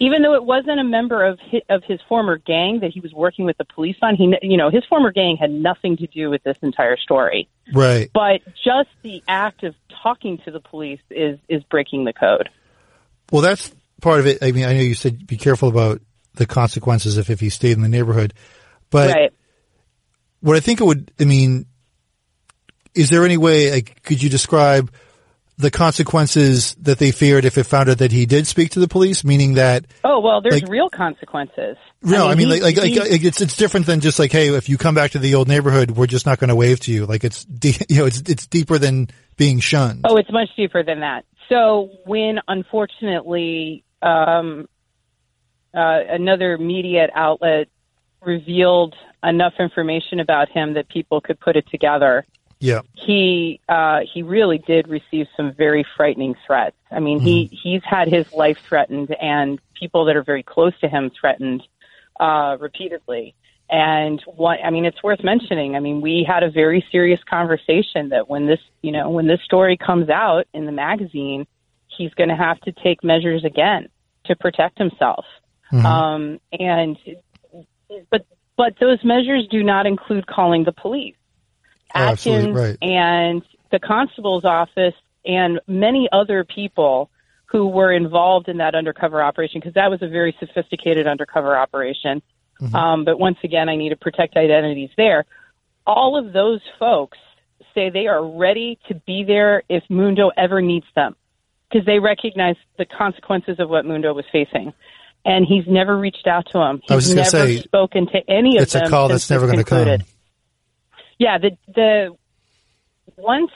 Even 0.00 0.22
though 0.22 0.34
it 0.34 0.44
wasn't 0.44 0.78
a 0.78 0.84
member 0.84 1.24
of 1.24 1.40
his, 1.40 1.62
of 1.68 1.82
his 1.82 1.98
former 2.08 2.36
gang 2.36 2.80
that 2.80 2.92
he 2.92 3.00
was 3.00 3.12
working 3.12 3.46
with 3.46 3.56
the 3.56 3.64
police 3.64 3.96
on, 4.02 4.16
he, 4.16 4.32
you 4.42 4.56
know, 4.56 4.70
his 4.70 4.84
former 4.84 5.10
gang 5.10 5.36
had 5.36 5.50
nothing 5.50 5.96
to 5.96 6.06
do 6.06 6.30
with 6.30 6.42
this 6.44 6.56
entire 6.62 6.96
story. 6.98 7.48
Right. 7.72 8.10
But 8.12 8.42
just 8.64 8.90
the 9.02 9.22
act 9.26 9.64
of 9.64 9.74
talking 10.02 10.38
to 10.44 10.50
the 10.50 10.60
police 10.60 11.00
is 11.10 11.38
is 11.48 11.62
breaking 11.64 12.04
the 12.04 12.12
code. 12.12 12.50
Well, 13.32 13.42
that's 13.42 13.74
part 14.00 14.20
of 14.20 14.26
it. 14.26 14.38
I 14.42 14.52
mean, 14.52 14.66
I 14.66 14.74
know 14.74 14.80
you 14.80 14.94
said 14.94 15.26
be 15.26 15.36
careful 15.36 15.68
about 15.68 16.00
the 16.38 16.46
consequences 16.46 17.18
if, 17.18 17.28
if 17.30 17.38
he 17.40 17.50
stayed 17.50 17.72
in 17.72 17.82
the 17.82 17.88
neighborhood, 17.88 18.32
But 18.90 19.14
right. 19.14 19.32
what 20.40 20.56
I 20.56 20.60
think 20.60 20.80
it 20.80 20.84
would, 20.84 21.12
I 21.20 21.24
mean, 21.24 21.66
is 22.94 23.10
there 23.10 23.24
any 23.24 23.36
way, 23.36 23.70
like, 23.70 24.02
could 24.02 24.22
you 24.22 24.28
describe 24.30 24.90
the 25.58 25.70
consequences 25.70 26.74
that 26.82 26.98
they 26.98 27.10
feared 27.10 27.44
if 27.44 27.58
it 27.58 27.64
found 27.64 27.88
out 27.88 27.98
that 27.98 28.12
he 28.12 28.24
did 28.26 28.46
speak 28.46 28.70
to 28.70 28.80
the 28.80 28.88
police? 28.88 29.24
Meaning 29.24 29.54
that, 29.54 29.86
Oh 30.04 30.20
well, 30.20 30.40
there's 30.40 30.62
Like- 30.62 30.70
real 30.70 30.88
consequences. 30.88 31.76
no, 32.02 32.26
I 32.28 32.34
mean, 32.34 32.48
he- 32.48 32.60
like, 32.62 32.76
like, 32.76 32.86
he- 32.92 32.98
like, 33.00 33.24
it's, 33.24 33.40
it's 33.40 33.56
different 33.56 33.86
than 33.86 34.00
just 34.00 34.18
like, 34.18 34.32
hey, 34.32 34.48
if 34.54 34.68
you 34.68 34.78
come 34.78 34.94
back 34.94 35.12
to 35.12 35.18
the 35.18 35.34
old 35.34 35.48
neighborhood, 35.48 35.90
we're 35.92 36.06
just 36.06 36.26
not 36.26 36.38
going 36.38 36.48
to 36.48 36.56
wave 36.56 36.80
to 36.80 36.92
you. 36.92 37.06
Like, 37.06 37.24
it's, 37.24 37.44
de- 37.44 37.76
you 37.88 37.98
know, 37.98 38.06
it's, 38.06 38.20
it's 38.20 38.46
deeper 38.46 38.78
than 38.78 39.08
being 39.36 39.60
shunned. 39.60 40.02
Oh, 40.08 40.16
it's 40.16 40.30
much 40.32 40.48
deeper 40.56 40.82
than 40.82 41.00
that. 41.00 41.24
So 41.48 41.90
when 42.04 42.38
unfortunately 42.46 43.82
um, 44.02 44.68
uh, 45.74 46.00
another 46.08 46.58
media 46.58 47.08
outlet 47.14 47.68
revealed 48.24 48.94
enough 49.22 49.54
information 49.58 50.20
about 50.20 50.48
him 50.48 50.74
that 50.74 50.88
people 50.88 51.20
could 51.20 51.38
put 51.40 51.56
it 51.56 51.66
together, 51.70 52.24
Yeah. 52.60 52.80
he 52.94 53.60
uh, 53.68 54.00
he 54.12 54.22
really 54.22 54.58
did 54.58 54.88
receive 54.88 55.26
some 55.36 55.52
very 55.52 55.84
frightening 55.96 56.34
threats. 56.46 56.76
I 56.90 57.00
mean, 57.00 57.20
he 57.20 57.46
he's 57.62 57.82
had 57.84 58.08
his 58.08 58.32
life 58.32 58.58
threatened, 58.68 59.14
and 59.20 59.60
people 59.78 60.04
that 60.06 60.16
are 60.16 60.24
very 60.24 60.42
close 60.42 60.72
to 60.80 60.88
him 60.88 61.10
threatened 61.20 61.62
uh, 62.18 62.56
repeatedly. 62.58 63.34
And 63.70 64.20
what 64.24 64.58
I 64.64 64.70
mean, 64.70 64.84
it's 64.86 65.02
worth 65.02 65.22
mentioning. 65.22 65.76
I 65.76 65.80
mean, 65.80 66.00
we 66.00 66.24
had 66.26 66.42
a 66.42 66.50
very 66.50 66.84
serious 66.90 67.20
conversation 67.28 68.08
that 68.08 68.28
when 68.28 68.46
this 68.46 68.60
you 68.82 68.92
know 68.92 69.10
when 69.10 69.26
this 69.26 69.40
story 69.44 69.76
comes 69.76 70.08
out 70.08 70.46
in 70.54 70.64
the 70.66 70.72
magazine, 70.72 71.46
he's 71.86 72.12
going 72.14 72.30
to 72.30 72.36
have 72.36 72.58
to 72.62 72.72
take 72.72 73.04
measures 73.04 73.44
again 73.44 73.88
to 74.24 74.34
protect 74.36 74.78
himself. 74.78 75.24
Um, 75.84 76.40
and 76.52 76.96
but 78.10 78.26
but 78.56 78.74
those 78.80 79.02
measures 79.04 79.46
do 79.50 79.62
not 79.62 79.86
include 79.86 80.26
calling 80.26 80.64
the 80.64 80.72
police. 80.72 81.14
Atkins 81.94 82.54
right. 82.54 82.76
and 82.82 83.42
the 83.70 83.78
constable's 83.78 84.44
office 84.44 84.94
and 85.24 85.60
many 85.66 86.08
other 86.12 86.44
people 86.44 87.10
who 87.46 87.68
were 87.68 87.92
involved 87.92 88.48
in 88.48 88.58
that 88.58 88.74
undercover 88.74 89.22
operation 89.22 89.60
because 89.60 89.74
that 89.74 89.90
was 89.90 90.02
a 90.02 90.08
very 90.08 90.36
sophisticated 90.38 91.06
undercover 91.06 91.56
operation. 91.56 92.20
Um, 92.74 93.04
but 93.04 93.18
once 93.18 93.38
again, 93.44 93.68
I 93.68 93.76
need 93.76 93.90
to 93.90 93.96
protect 93.96 94.36
identities 94.36 94.90
there. 94.96 95.24
All 95.86 96.18
of 96.18 96.32
those 96.32 96.60
folks 96.78 97.16
say 97.74 97.88
they 97.88 98.06
are 98.06 98.26
ready 98.26 98.78
to 98.88 98.94
be 98.94 99.24
there 99.24 99.62
if 99.68 99.84
Mundo 99.88 100.30
ever 100.36 100.60
needs 100.60 100.86
them 100.94 101.14
because 101.70 101.86
they 101.86 101.98
recognize 102.00 102.56
the 102.76 102.84
consequences 102.84 103.60
of 103.60 103.70
what 103.70 103.84
Mundo 103.84 104.12
was 104.12 104.24
facing. 104.32 104.72
And 105.28 105.44
he's 105.44 105.66
never 105.66 105.96
reached 105.96 106.26
out 106.26 106.46
to 106.52 106.58
him. 106.58 106.80
He's 106.82 106.90
I 106.90 106.94
was 106.94 107.04
just 107.04 107.16
never 107.16 107.46
say, 107.46 107.60
spoken 107.60 108.06
to 108.06 108.30
any 108.30 108.56
of 108.56 108.62
It's 108.62 108.72
them. 108.72 108.82
It's 108.82 108.88
a 108.88 108.90
call 108.90 109.08
that's 109.08 109.28
never 109.28 109.46
going 109.46 109.58
to 109.58 109.64
come. 109.64 109.98
Yeah, 111.18 111.36
the 111.38 111.50
the 111.74 112.16
once 113.16 113.50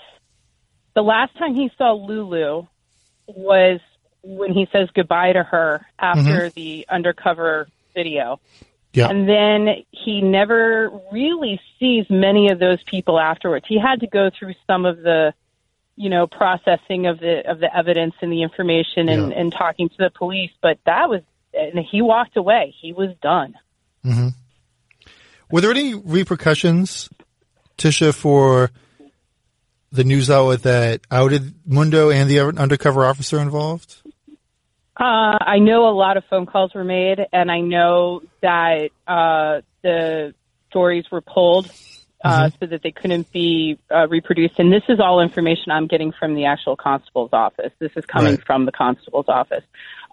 the 0.94 1.02
last 1.02 1.36
time 1.38 1.54
he 1.54 1.70
saw 1.78 1.92
Lulu 1.94 2.66
was 3.26 3.80
when 4.22 4.52
he 4.52 4.68
says 4.70 4.88
goodbye 4.94 5.32
to 5.32 5.42
her 5.42 5.86
after 5.98 6.20
mm-hmm. 6.20 6.54
the 6.54 6.86
undercover 6.90 7.68
video. 7.94 8.38
Yeah. 8.92 9.08
And 9.08 9.26
then 9.26 9.84
he 9.90 10.20
never 10.20 10.90
really 11.10 11.58
sees 11.80 12.04
many 12.10 12.50
of 12.50 12.58
those 12.58 12.82
people 12.82 13.18
afterwards. 13.18 13.64
He 13.66 13.78
had 13.78 14.00
to 14.00 14.06
go 14.06 14.30
through 14.38 14.54
some 14.66 14.84
of 14.84 14.98
the 14.98 15.32
you 15.96 16.10
know 16.10 16.26
processing 16.26 17.06
of 17.06 17.18
the 17.18 17.48
of 17.50 17.60
the 17.60 17.74
evidence 17.74 18.14
and 18.20 18.32
the 18.32 18.42
information 18.42 19.08
and, 19.08 19.30
Yeah. 19.30 19.38
and 19.38 19.52
talking 19.52 19.88
to 19.88 19.96
the 19.96 20.10
police, 20.10 20.50
but 20.60 20.78
that 20.84 21.08
was 21.08 21.22
and 21.54 21.78
he 21.90 22.02
walked 22.02 22.36
away. 22.36 22.74
He 22.80 22.92
was 22.92 23.10
done. 23.22 23.54
Were 25.50 25.60
there 25.60 25.70
any 25.70 25.94
repercussions, 25.94 27.10
Tisha, 27.78 28.14
for 28.14 28.70
the 29.90 30.04
news 30.04 30.30
outlet 30.30 30.62
that 30.62 31.00
outed 31.10 31.54
Mundo 31.66 32.10
and 32.10 32.28
the 32.28 32.40
undercover 32.40 33.04
officer 33.04 33.38
involved? 33.38 33.96
Uh, 34.96 35.36
I 35.40 35.58
know 35.58 35.88
a 35.88 35.94
lot 35.94 36.16
of 36.16 36.24
phone 36.30 36.46
calls 36.46 36.74
were 36.74 36.84
made, 36.84 37.18
and 37.32 37.50
I 37.50 37.60
know 37.60 38.22
that 38.40 38.90
uh, 39.06 39.60
the 39.82 40.34
stories 40.70 41.04
were 41.10 41.20
pulled 41.20 41.70
uh, 42.24 42.50
so 42.60 42.66
that 42.66 42.82
they 42.82 42.92
couldn't 42.92 43.30
be 43.32 43.78
uh, 43.90 44.06
reproduced. 44.08 44.58
And 44.58 44.72
this 44.72 44.84
is 44.88 45.00
all 45.00 45.20
information 45.20 45.72
I'm 45.72 45.86
getting 45.86 46.12
from 46.12 46.34
the 46.34 46.44
actual 46.44 46.76
constable's 46.76 47.30
office. 47.32 47.72
This 47.78 47.90
is 47.96 48.06
coming 48.06 48.34
Right. 48.36 48.44
from 48.46 48.64
the 48.64 48.72
constable's 48.72 49.26
office. 49.28 49.64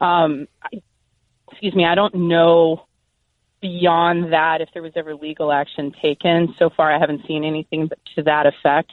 Um, 0.02 0.48
excuse 1.60 1.76
me, 1.76 1.86
I 1.86 1.96
don't 1.96 2.16
know 2.16 2.86
beyond 3.62 4.32
that 4.32 4.62
if 4.62 4.70
there 4.74 4.82
was 4.82 4.94
ever 4.96 5.14
legal 5.14 5.52
action 5.52 5.92
taken. 6.02 6.56
So 6.58 6.70
far, 6.70 6.90
I 6.90 6.98
haven't 6.98 7.28
seen 7.28 7.44
anything 7.44 7.90
to 8.16 8.24
that 8.24 8.46
effect. 8.46 8.92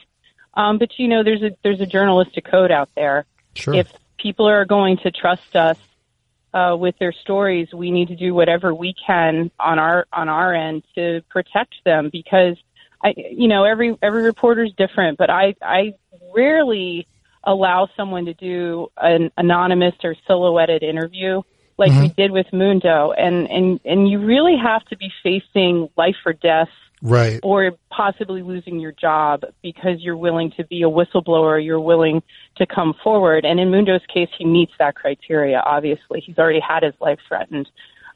Um, 0.53 0.77
but 0.77 0.99
you 0.99 1.07
know, 1.07 1.23
there's 1.23 1.41
a 1.41 1.51
there's 1.63 1.79
a 1.79 1.85
journalistic 1.85 2.43
code 2.45 2.71
out 2.71 2.89
there 2.95 3.25
Sure. 3.53 3.73
if 3.73 3.91
people 4.17 4.47
are 4.49 4.65
going 4.65 4.97
to 4.97 5.11
trust 5.11 5.55
us 5.55 5.77
uh, 6.53 6.75
with 6.77 6.97
their 6.99 7.13
stories, 7.13 7.73
we 7.73 7.89
need 7.89 8.09
to 8.09 8.17
do 8.17 8.33
whatever 8.33 8.73
we 8.73 8.93
can 8.93 9.49
on 9.59 9.79
our 9.79 10.05
on 10.11 10.27
our 10.27 10.53
end 10.53 10.83
to 10.95 11.21
protect 11.29 11.75
them 11.85 12.09
because 12.11 12.57
I 13.01 13.13
you 13.15 13.47
know 13.47 13.63
every 13.63 13.97
every 14.01 14.23
reporter's 14.23 14.73
different, 14.77 15.17
but 15.17 15.29
I 15.29 15.55
I 15.61 15.93
rarely 16.35 17.07
allow 17.45 17.87
someone 17.95 18.25
to 18.25 18.33
do 18.33 18.89
an 18.97 19.31
anonymous 19.37 19.95
or 20.03 20.15
silhouetted 20.27 20.83
interview 20.83 21.43
like 21.77 21.91
we 21.91 22.09
did 22.09 22.31
with 22.31 22.47
Mundo 22.51 23.11
and 23.11 23.49
and 23.49 23.79
and 23.85 24.09
you 24.09 24.19
really 24.19 24.57
have 24.57 24.83
to 24.85 24.97
be 24.97 25.11
facing 25.23 25.89
life 25.95 26.15
or 26.25 26.33
death 26.33 26.69
right. 27.01 27.39
or 27.43 27.71
possibly 27.89 28.41
losing 28.41 28.79
your 28.79 28.91
job 28.91 29.43
because 29.61 29.99
you're 29.99 30.17
willing 30.17 30.51
to 30.57 30.65
be 30.65 30.83
a 30.83 30.89
whistleblower, 30.89 31.63
you're 31.63 31.79
willing 31.79 32.23
to 32.57 32.65
come 32.65 32.93
forward. 33.03 33.45
And 33.45 33.59
in 33.59 33.71
Mundo's 33.71 34.05
case, 34.11 34.29
he 34.37 34.45
meets 34.45 34.73
that 34.79 34.95
criteria, 34.95 35.59
obviously. 35.59 36.21
He's 36.21 36.37
already 36.37 36.59
had 36.59 36.83
his 36.83 36.93
life 36.99 37.19
threatened. 37.27 37.69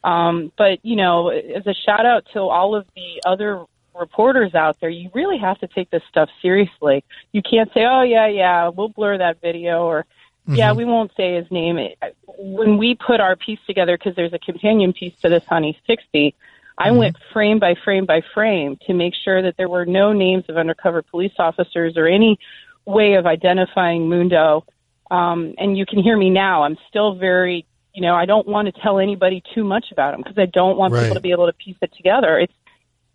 Um, 0.03 0.51
but, 0.57 0.83
you 0.83 0.95
know, 0.95 1.29
as 1.29 1.65
a 1.67 1.73
shout 1.73 2.05
out 2.05 2.25
to 2.33 2.39
all 2.39 2.75
of 2.75 2.85
the 2.95 3.21
other 3.25 3.65
reporters 3.97 4.55
out 4.55 4.77
there, 4.81 4.89
you 4.89 5.11
really 5.13 5.37
have 5.37 5.59
to 5.59 5.67
take 5.67 5.91
this 5.91 6.01
stuff 6.09 6.29
seriously. 6.41 7.03
You 7.31 7.41
can't 7.43 7.71
say, 7.73 7.85
oh, 7.85 8.01
yeah, 8.01 8.27
yeah, 8.27 8.69
we'll 8.69 8.89
blur 8.89 9.19
that 9.19 9.41
video 9.41 9.83
or, 9.83 10.05
yeah, 10.47 10.73
we 10.73 10.85
won't 10.85 11.11
say 11.15 11.35
his 11.35 11.49
name. 11.51 11.77
It- 11.77 11.97
When 12.37 12.77
we 12.77 12.95
put 12.95 13.19
our 13.19 13.35
piece 13.35 13.59
together, 13.67 13.97
because 13.97 14.15
there's 14.15 14.33
a 14.33 14.39
companion 14.39 14.93
piece 14.93 15.13
to 15.21 15.29
this 15.29 15.43
on 15.49 15.63
E60, 15.63 16.33
I 16.77 16.91
went 16.91 17.15
frame 17.31 17.59
by 17.59 17.75
frame 17.75 18.05
by 18.05 18.21
frame 18.33 18.77
to 18.87 18.93
make 18.93 19.13
sure 19.13 19.41
that 19.43 19.55
there 19.57 19.69
were 19.69 19.85
no 19.85 20.13
names 20.13 20.45
of 20.49 20.57
undercover 20.57 21.03
police 21.03 21.33
officers 21.37 21.95
or 21.97 22.07
any 22.07 22.39
way 22.85 23.13
of 23.13 23.27
identifying 23.27 24.09
Mundo. 24.09 24.65
Um, 25.11 25.53
and 25.59 25.77
you 25.77 25.85
can 25.85 26.01
hear 26.01 26.17
me 26.17 26.29
now. 26.29 26.63
I'm 26.63 26.77
still 26.89 27.13
very, 27.15 27.67
you 27.93 28.01
know, 28.01 28.15
I 28.15 28.25
don't 28.25 28.47
want 28.47 28.73
to 28.73 28.81
tell 28.81 28.97
anybody 28.97 29.43
too 29.53 29.63
much 29.63 29.91
about 29.91 30.13
him 30.15 30.21
because 30.21 30.39
I 30.39 30.45
don't 30.47 30.77
want 30.77 30.93
Right. 30.93 31.01
people 31.03 31.15
to 31.15 31.21
be 31.21 31.31
able 31.31 31.47
to 31.47 31.53
piece 31.53 31.77
it 31.81 31.93
together. 31.95 32.39
It's 32.39 32.53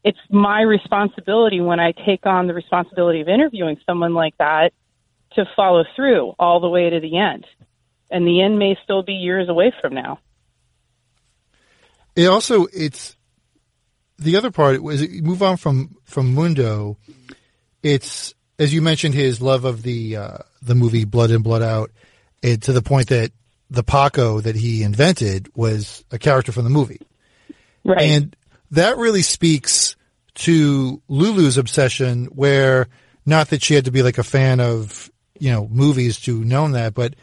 it's 0.05 0.19
my 0.31 0.61
responsibility 0.61 1.61
when 1.61 1.81
I 1.81 1.91
take 1.91 2.27
on 2.27 2.47
the 2.47 2.55
responsibility 2.55 3.21
of 3.23 3.29
interviewing 3.29 3.77
someone 3.85 4.15
like 4.15 4.37
that 4.39 4.73
to 5.37 5.45
follow 5.55 5.85
through 5.95 6.35
all 6.39 6.61
the 6.61 6.69
way 6.69 6.91
to 6.91 7.01
the 7.01 7.17
end. 7.19 7.47
And 8.11 8.27
the 8.27 8.43
end 8.43 8.59
may 8.59 8.77
still 8.85 9.03
be 9.03 9.15
years 9.15 9.49
away 9.49 9.73
from 9.81 9.95
now. 9.95 10.21
It 12.15 12.27
also 12.27 12.67
it's 12.73 13.17
the 14.19 14.37
other 14.37 14.51
part 14.51 14.83
was 14.83 15.03
you 15.03 15.23
move 15.23 15.43
on 15.43 15.57
from 15.57 15.97
from 16.05 16.35
Mundo. 16.35 16.97
It's 17.83 18.35
as 18.59 18.73
you 18.73 18.81
mentioned 18.81 19.15
his 19.15 19.41
love 19.43 19.65
of 19.65 19.83
the 19.83 20.17
uh, 20.17 20.39
the 20.63 20.75
movie 20.75 21.05
Blood 21.05 21.31
In 21.31 21.43
Blood 21.43 21.63
Out, 21.63 21.91
it, 22.43 22.63
to 22.63 22.73
the 22.73 22.83
point 22.83 23.09
that 23.09 23.33
the 23.71 23.83
Paco 23.83 24.41
that 24.41 24.57
he 24.57 24.83
invented 24.83 25.51
was 25.55 26.05
a 26.11 26.19
character 26.19 26.53
from 26.53 26.65
the 26.65 26.71
movie, 26.71 27.01
Right. 27.85 28.01
and 28.03 28.37
that 28.71 28.97
really 28.97 29.23
speaks 29.23 29.97
to 30.37 31.03
Lulu's 31.09 31.59
obsession. 31.59 32.27
Where 32.27 32.89
not 33.27 33.51
that 33.51 33.63
she 33.63 33.75
had 33.75 33.85
to 33.87 33.91
be 33.91 34.03
like 34.03 34.19
a 34.19 34.23
fan 34.25 34.61
of 34.61 35.11
you 35.39 35.53
know 35.53 35.69
movies 35.69 36.21
to 36.21 36.45
know 36.45 36.69
that, 36.69 36.95
but 36.95 37.15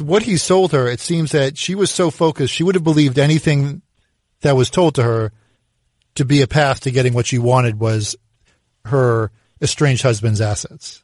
what 0.00 0.22
he 0.22 0.36
sold 0.36 0.72
her, 0.72 0.86
it 0.88 1.00
seems 1.00 1.32
that 1.32 1.56
she 1.56 1.74
was 1.74 1.90
so 1.90 2.10
focused, 2.10 2.52
she 2.52 2.62
would 2.62 2.74
have 2.74 2.84
believed 2.84 3.18
anything 3.18 3.82
that 4.42 4.56
was 4.56 4.70
told 4.70 4.94
to 4.96 5.02
her 5.02 5.32
to 6.16 6.24
be 6.24 6.42
a 6.42 6.46
path 6.46 6.80
to 6.80 6.90
getting 6.90 7.14
what 7.14 7.26
she 7.26 7.38
wanted 7.38 7.78
was 7.78 8.16
her 8.84 9.30
estranged 9.60 10.02
husband's 10.02 10.40
assets. 10.40 11.02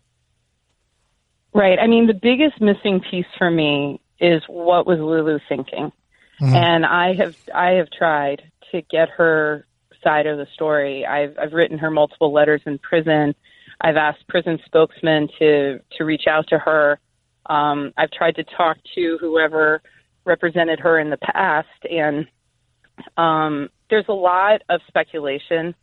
Right. 1.55 1.79
I 1.79 1.87
mean, 1.87 2.07
the 2.07 2.15
biggest 2.15 2.61
missing 2.61 3.01
piece 3.11 3.27
for 3.37 3.51
me 3.51 4.01
is 4.19 4.43
what 4.47 4.87
was 4.87 4.99
Lulu 4.99 5.39
thinking, 5.49 5.93
mm-hmm. 6.41 6.55
and 6.55 6.87
I 6.87 7.15
have 7.15 7.37
I 7.55 7.73
have 7.73 7.91
tried 7.91 8.43
to 8.71 8.81
get 8.83 9.11
her 9.11 9.67
side 10.03 10.27
of 10.27 10.39
the 10.39 10.47
story. 10.55 11.05
I've 11.05 11.37
I've 11.39 11.53
written 11.53 11.79
her 11.79 11.91
multiple 11.91 12.33
letters 12.33 12.63
in 12.65 12.79
prison. 12.79 13.35
I've 13.83 13.97
asked 13.97 14.27
prison 14.29 14.59
spokesmen 14.65 15.29
to 15.39 15.81
to 15.99 16.05
reach 16.05 16.27
out 16.29 16.47
to 16.49 16.59
her. 16.59 16.99
Um, 17.47 17.93
I've 17.97 18.13
tried 18.13 18.37
to 18.37 18.45
talk 18.45 18.79
to 18.95 19.19
whoever 19.21 19.83
represented 20.25 20.79
her 20.81 21.01
in 21.01 21.11
the 21.11 21.17
past, 21.17 21.69
and 21.91 22.27
um, 23.17 23.69
there's 23.91 24.07
a 24.09 24.13
lot 24.13 24.63
of 24.69 24.81
speculation 24.87 25.75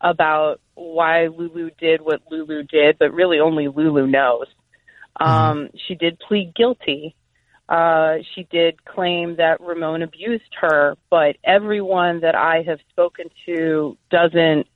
about 0.00 0.60
why 0.74 1.26
Lulu 1.26 1.70
did 1.78 2.00
what 2.00 2.22
Lulu 2.30 2.62
did, 2.62 2.96
but 2.98 3.12
really 3.12 3.40
only 3.40 3.66
Lulu 3.66 4.06
knows. 4.06 4.46
Um, 5.20 5.70
She 5.88 5.96
did 5.96 6.20
plead 6.20 6.54
guilty. 6.54 7.16
Uh, 7.68 8.18
she 8.34 8.44
did 8.44 8.82
claim 8.84 9.36
that 9.36 9.60
Ramon 9.60 10.02
abused 10.02 10.54
her, 10.60 10.96
but 11.10 11.36
everyone 11.44 12.20
that 12.20 12.34
I 12.34 12.62
have 12.62 12.78
spoken 12.90 13.26
to 13.46 13.98
doesn't 14.10 14.66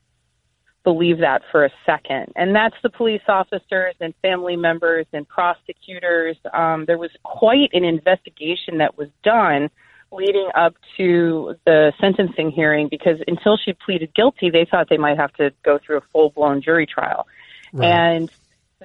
believe 0.84 1.18
that 1.18 1.42
for 1.50 1.64
a 1.64 1.70
second. 1.86 2.32
And 2.36 2.54
that's 2.54 2.74
the 2.82 2.90
police 2.90 3.22
officers 3.28 3.94
and 4.00 4.14
family 4.22 4.56
members 4.56 5.06
and 5.12 5.28
prosecutors. 5.28 6.36
Um, 6.52 6.84
there 6.86 6.98
was 6.98 7.10
quite 7.22 7.70
an 7.72 7.84
investigation 7.84 8.78
that 8.78 8.98
was 8.98 9.08
done 9.22 9.70
leading 10.10 10.48
up 10.54 10.74
to 10.96 11.54
the 11.64 11.92
sentencing 12.00 12.50
hearing 12.50 12.88
because 12.88 13.18
until 13.26 13.56
she 13.56 13.72
pleaded 13.72 14.14
guilty, 14.14 14.50
they 14.50 14.66
thought 14.70 14.88
they 14.90 14.98
might 14.98 15.16
have 15.16 15.32
to 15.34 15.52
go 15.64 15.78
through 15.78 15.98
a 15.98 16.02
full 16.12 16.30
blown 16.30 16.60
jury 16.60 16.86
trial. 16.86 17.26
Right. 17.72 17.86
And 17.86 18.30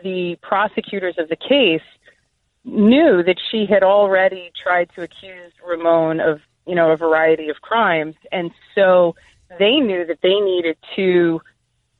the 0.03 0.37
prosecutors 0.41 1.15
of 1.17 1.27
the 1.29 1.35
case 1.35 1.81
knew 2.63 3.23
that 3.23 3.37
she 3.51 3.65
had 3.65 3.83
already 3.83 4.51
tried 4.61 4.89
to 4.95 5.01
accuse 5.01 5.51
Ramon 5.65 6.19
of, 6.19 6.39
you 6.65 6.75
know, 6.75 6.91
a 6.91 6.97
variety 6.97 7.49
of 7.49 7.57
crimes. 7.61 8.15
And 8.31 8.51
so 8.75 9.15
they 9.59 9.77
knew 9.77 10.05
that 10.05 10.19
they 10.21 10.39
needed 10.39 10.77
to 10.95 11.41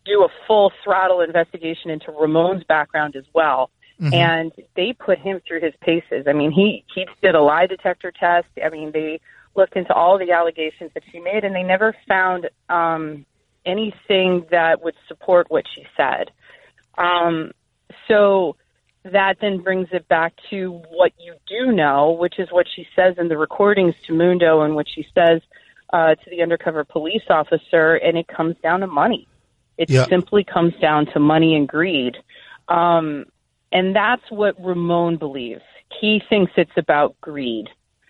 do 0.07 0.23
a 0.23 0.29
full 0.47 0.71
throttle 0.83 1.21
investigation 1.21 1.91
into 1.91 2.11
Ramon's 2.11 2.63
background 2.63 3.15
as 3.15 3.25
well. 3.33 3.69
And 4.13 4.51
they 4.75 4.93
put 4.93 5.17
him 5.17 5.41
through 5.47 5.61
his 5.61 5.73
paces. 5.81 6.25
I 6.27 6.33
mean, 6.33 6.51
he 6.51 6.85
he 6.93 7.05
did 7.21 7.35
a 7.35 7.41
lie 7.41 7.65
detector 7.65 8.11
test. 8.11 8.47
I 8.63 8.69
mean, 8.69 8.91
they 8.91 9.19
looked 9.55 9.75
into 9.75 9.93
all 9.93 10.19
the 10.19 10.31
allegations 10.31 10.91
that 10.93 11.03
she 11.11 11.19
made, 11.19 11.43
and 11.43 11.55
they 11.55 11.63
never 11.63 11.95
found 12.07 12.47
um, 12.69 13.25
anything 13.65 14.45
that 14.51 14.83
would 14.83 14.93
support 15.07 15.47
what 15.49 15.65
she 15.73 15.83
said. 15.97 16.29
Um, 16.97 17.51
so 18.07 18.55
that 19.03 19.37
then 19.41 19.61
brings 19.61 19.87
it 19.91 20.07
back 20.07 20.33
to 20.49 20.81
what 20.89 21.11
you 21.19 21.33
do 21.47 21.71
know, 21.71 22.11
which 22.11 22.39
is 22.39 22.49
what 22.51 22.67
she 22.75 22.85
says 22.95 23.15
in 23.17 23.27
the 23.27 23.37
recordings 23.37 23.95
to 24.05 24.13
Mundo 24.13 24.61
and 24.61 24.75
what 24.75 24.87
she 24.93 25.05
says 25.15 25.41
uh, 25.93 26.15
to 26.15 26.29
the 26.29 26.41
undercover 26.41 26.83
police 26.83 27.23
officer, 27.29 27.95
and 27.95 28.17
it 28.17 28.27
comes 28.27 28.55
down 28.61 28.81
to 28.81 28.87
money. 28.87 29.27
It 29.77 29.89
Yeah. 29.89 30.05
simply 30.05 30.43
comes 30.43 30.73
down 30.75 31.05
to 31.07 31.19
money 31.19 31.55
and 31.55 31.67
greed. 31.67 32.17
Um, 32.67 33.25
and 33.71 33.95
that's 33.95 34.29
what 34.29 34.55
Ramon 34.63 35.17
believes. 35.17 35.61
He 35.99 36.21
thinks 36.29 36.51
it's 36.55 36.77
about 36.77 37.15
greed. 37.21 37.69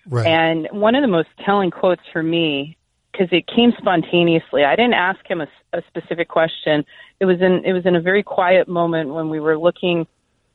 Right. 0.10 0.26
And 0.26 0.68
one 0.72 0.96
of 0.96 1.02
the 1.02 1.08
most 1.08 1.30
telling 1.44 1.72
quotes 1.72 2.02
for 2.14 2.24
me, 2.24 2.78
because 3.12 3.28
it 3.32 3.48
came 3.48 3.74
spontaneously. 3.78 4.64
I 4.64 4.76
didn't 4.76 4.94
ask 4.94 5.20
him 5.28 5.42
a, 5.42 5.48
a 5.74 5.82
specific 5.88 6.28
question. 6.28 6.86
It 7.20 7.26
was 7.26 7.42
in 7.42 7.66
it 7.66 7.74
was 7.74 7.86
in 7.86 7.96
a 7.96 8.02
very 8.02 8.24
quiet 8.24 8.68
moment 8.68 9.14
when 9.14 9.30
we 9.30 9.40
were 9.40 9.58
looking 9.58 10.08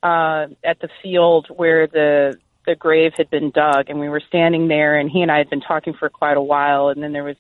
uh, 0.02 0.46
at 0.64 0.80
the 0.80 0.88
field 1.02 1.48
where 1.48 1.86
the 1.86 2.38
the 2.66 2.76
grave 2.76 3.12
had 3.16 3.28
been 3.30 3.50
dug, 3.50 3.90
and 3.90 3.98
we 3.98 4.08
were 4.08 4.20
standing 4.20 4.68
there, 4.68 4.96
and 4.98 5.10
he 5.10 5.20
and 5.22 5.32
I 5.32 5.38
had 5.38 5.50
been 5.50 5.60
talking 5.60 5.94
for 5.94 6.08
quite 6.08 6.36
a 6.36 6.42
while, 6.42 6.88
and 6.88 7.02
then 7.02 7.12
there 7.12 7.24
was 7.24 7.36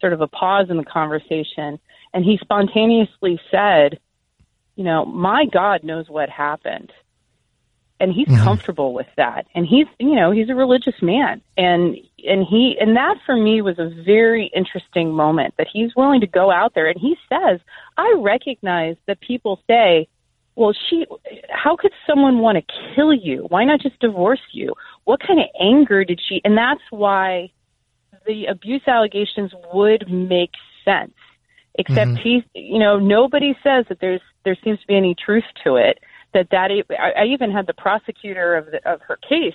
sort 0.00 0.12
of 0.12 0.20
a 0.20 0.26
pause 0.26 0.68
in 0.68 0.76
the 0.76 0.84
conversation, 0.84 1.78
and 2.16 2.24
he 2.24 2.38
spontaneously 2.38 3.38
said, 3.50 4.00
"You 4.74 4.82
know, 4.84 5.04
my 5.04 5.44
God 5.44 5.84
knows 5.84 6.08
what 6.08 6.28
happened." 6.30 6.92
and 7.98 8.12
he's 8.12 8.28
mm-hmm. 8.28 8.44
comfortable 8.44 8.92
with 8.92 9.06
that. 9.16 9.46
And 9.54 9.66
he's 9.66 9.86
you 9.98 10.14
know 10.14 10.30
he's 10.30 10.50
a 10.50 10.54
religious 10.54 11.00
man. 11.00 11.40
And 11.56 11.96
and 12.24 12.46
he 12.46 12.76
and 12.80 12.96
that 12.96 13.16
for 13.24 13.36
me 13.36 13.62
was 13.62 13.78
a 13.78 13.90
very 14.04 14.50
interesting 14.54 15.12
moment 15.12 15.54
that 15.58 15.68
he's 15.72 15.96
willing 15.96 16.20
to 16.20 16.26
go 16.26 16.50
out 16.50 16.74
there. 16.74 16.88
And 16.88 17.00
he 17.00 17.16
says 17.28 17.60
i 17.96 18.14
recognize 18.18 18.96
that 19.06 19.20
people 19.20 19.60
say 19.66 20.08
well 20.56 20.74
she 20.88 21.06
how 21.50 21.76
could 21.76 21.92
someone 22.06 22.40
want 22.40 22.58
to 22.58 22.74
kill 22.94 23.14
you? 23.14 23.46
Why 23.48 23.64
not 23.64 23.80
just 23.80 23.98
divorce 24.00 24.40
you? 24.52 24.74
What 25.04 25.20
kind 25.20 25.40
of 25.40 25.46
anger 25.60 26.04
did 26.04 26.20
she 26.28 26.40
and 26.44 26.56
that's 26.56 26.82
why 26.90 27.50
the 28.26 28.46
abuse 28.46 28.82
allegations 28.86 29.52
would 29.72 30.10
make 30.10 30.50
sense 30.84 31.14
except 31.78 32.10
mm-hmm. 32.10 32.22
he's 32.22 32.42
you 32.54 32.78
know 32.78 32.98
nobody 32.98 33.54
says 33.62 33.84
that 33.88 34.00
there's 34.00 34.20
there 34.44 34.56
seems 34.64 34.80
to 34.80 34.86
be 34.86 34.96
any 34.96 35.14
truth 35.14 35.44
to 35.64 35.76
it 35.76 35.98
that 36.34 36.48
that 36.50 36.70
I, 36.90 37.22
I 37.22 37.24
even 37.26 37.50
had 37.50 37.66
the 37.66 37.74
prosecutor 37.74 38.56
of 38.56 38.66
the, 38.66 38.90
of 38.90 39.00
her 39.02 39.16
case 39.16 39.54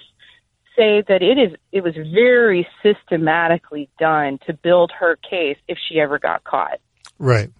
say 0.76 1.04
that 1.08 1.22
it 1.22 1.38
is 1.38 1.58
it 1.72 1.84
was 1.84 1.96
very 1.96 2.68
systematically 2.84 3.90
done 4.00 4.40
to 4.48 4.54
build 4.54 4.92
her 5.00 5.18
case 5.18 5.58
if 5.68 5.78
she 5.88 6.00
ever 6.00 6.20
got 6.20 6.44
caught. 6.44 6.80
Right. 7.20 7.52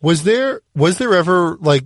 Was 0.00 0.24
there 0.24 0.62
was 0.74 0.98
there 0.98 1.14
ever 1.14 1.56
like 1.60 1.84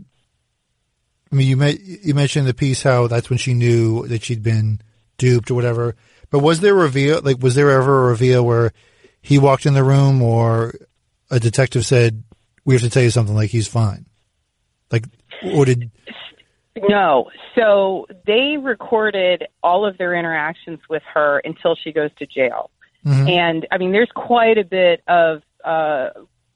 I 1.31 1.37
mean 1.37 1.49
you 1.49 1.57
may, 1.57 1.79
you 1.81 2.15
mentioned 2.15 2.47
the 2.47 2.55
piece 2.55 2.83
how 2.83 3.09
that's 3.09 3.29
when 3.29 3.39
she 3.39 3.55
knew 3.55 4.07
that 4.09 4.23
she'd 4.23 4.43
been 4.43 4.81
duped 5.19 5.51
or 5.51 5.55
whatever. 5.55 5.97
But 6.31 6.41
was 6.41 6.61
there 6.61 6.73
a 6.73 6.83
reveal 6.83 7.21
like 7.23 7.43
was 7.43 7.55
there 7.55 7.71
ever 7.71 8.07
a 8.07 8.11
reveal 8.11 8.45
where 8.45 8.73
he 9.21 9.39
walked 9.39 9.67
in 9.67 9.75
the 9.75 9.85
room 9.85 10.23
or 10.23 10.75
a 11.31 11.41
detective 11.41 11.85
said 11.85 12.23
we 12.65 12.75
have 12.75 12.83
to 12.83 12.91
tell 12.91 13.03
you 13.03 13.11
something 13.11 13.35
like 13.35 13.51
he's 13.51 13.69
fine? 13.69 14.07
Like 14.91 15.05
or 15.45 15.65
did 15.65 15.91
No. 16.77 17.31
So 17.55 18.07
they 18.27 18.57
recorded 18.61 19.47
all 19.63 19.87
of 19.87 19.99
their 19.99 20.15
interactions 20.15 20.81
with 20.89 21.03
her 21.15 21.41
until 21.45 21.75
she 21.75 21.93
goes 21.93 22.11
to 22.19 22.27
jail. 22.27 22.71
And 23.29 23.67
I 23.71 23.79
mean, 23.79 23.93
there's 23.93 24.11
quite 24.15 24.59
a 24.59 24.65
bit 24.65 25.01
of 25.07 25.43
uh, 25.65 26.11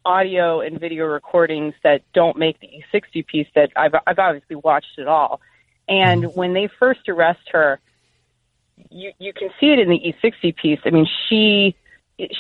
audio 0.05 0.61
and 0.61 0.81
video 0.81 1.07
recordings 1.07 1.75
that 1.85 2.03
don't 2.12 2.37
make 2.37 2.59
the 2.61 2.66
E60 2.66 3.27
piece 3.27 3.47
that 3.55 3.71
I've, 3.77 3.95
I've 4.07 4.18
obviously 4.18 4.57
watched 4.57 4.99
it 4.99 5.07
all. 5.07 5.41
And 5.89 6.35
when 6.35 6.55
they 6.55 6.68
first 6.79 7.09
arrest 7.09 7.41
her, 7.53 7.81
you, 8.91 9.12
you 9.18 9.33
can 9.33 9.51
see 9.61 9.66
it 9.73 9.79
in 9.79 9.89
the 9.89 10.01
E60 10.01 10.57
piece. 10.57 10.81
I 10.85 10.91
mean, 10.91 11.07
she 11.29 11.77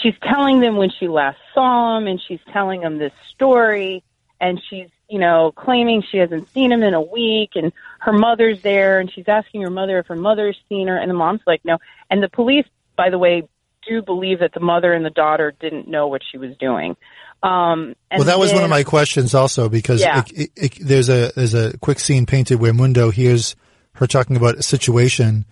she's 0.02 0.14
telling 0.22 0.60
them 0.60 0.76
when 0.76 0.90
she 0.98 1.08
last 1.08 1.38
saw 1.54 1.96
him, 1.98 2.06
and 2.06 2.20
she's 2.26 2.40
telling 2.52 2.80
them 2.80 2.98
this 2.98 3.12
story, 3.34 4.02
and 4.40 4.60
she's 4.68 4.88
you 5.08 5.18
know 5.18 5.52
claiming 5.56 6.02
she 6.10 6.18
hasn't 6.18 6.48
seen 6.52 6.72
him 6.72 6.82
in 6.82 6.94
a 6.94 7.00
week, 7.00 7.50
and 7.54 7.72
her 8.00 8.12
mother's 8.12 8.60
there, 8.62 9.00
and 9.00 9.10
she's 9.12 9.28
asking 9.28 9.62
her 9.62 9.70
mother 9.70 9.98
if 9.98 10.06
her 10.06 10.16
mother's 10.16 10.58
seen 10.68 10.88
her, 10.88 10.96
and 10.96 11.10
the 11.10 11.14
mom's 11.14 11.40
like 11.46 11.64
no, 11.64 11.78
and 12.10 12.22
the 12.22 12.28
police, 12.28 12.66
by 12.96 13.10
the 13.10 13.18
way, 13.18 13.42
do 13.88 14.02
believe 14.02 14.40
that 14.40 14.52
the 14.52 14.60
mother 14.60 14.92
and 14.92 15.04
the 15.04 15.10
daughter 15.10 15.52
didn't 15.60 15.88
know 15.88 16.06
what 16.08 16.22
she 16.30 16.36
was 16.38 16.56
doing. 16.58 16.96
Um, 17.42 17.94
and 18.10 18.18
Well, 18.18 18.24
that 18.24 18.38
was 18.38 18.52
one 18.52 18.64
of 18.64 18.68
my 18.70 18.82
questions 18.84 19.34
also 19.34 19.70
because 19.70 20.02
Yeah. 20.02 20.18
it, 20.20 20.32
it, 20.32 20.50
it, 20.56 20.78
there's 20.80 21.08
a 21.08 21.32
there's 21.34 21.54
a 21.54 21.76
quick 21.78 21.98
scene 21.98 22.26
painted 22.26 22.60
where 22.60 22.74
Mundo 22.74 23.10
hears 23.10 23.56
her 23.94 24.06
talking 24.06 24.36
about 24.36 24.56
a 24.56 24.62
situation 24.62 25.46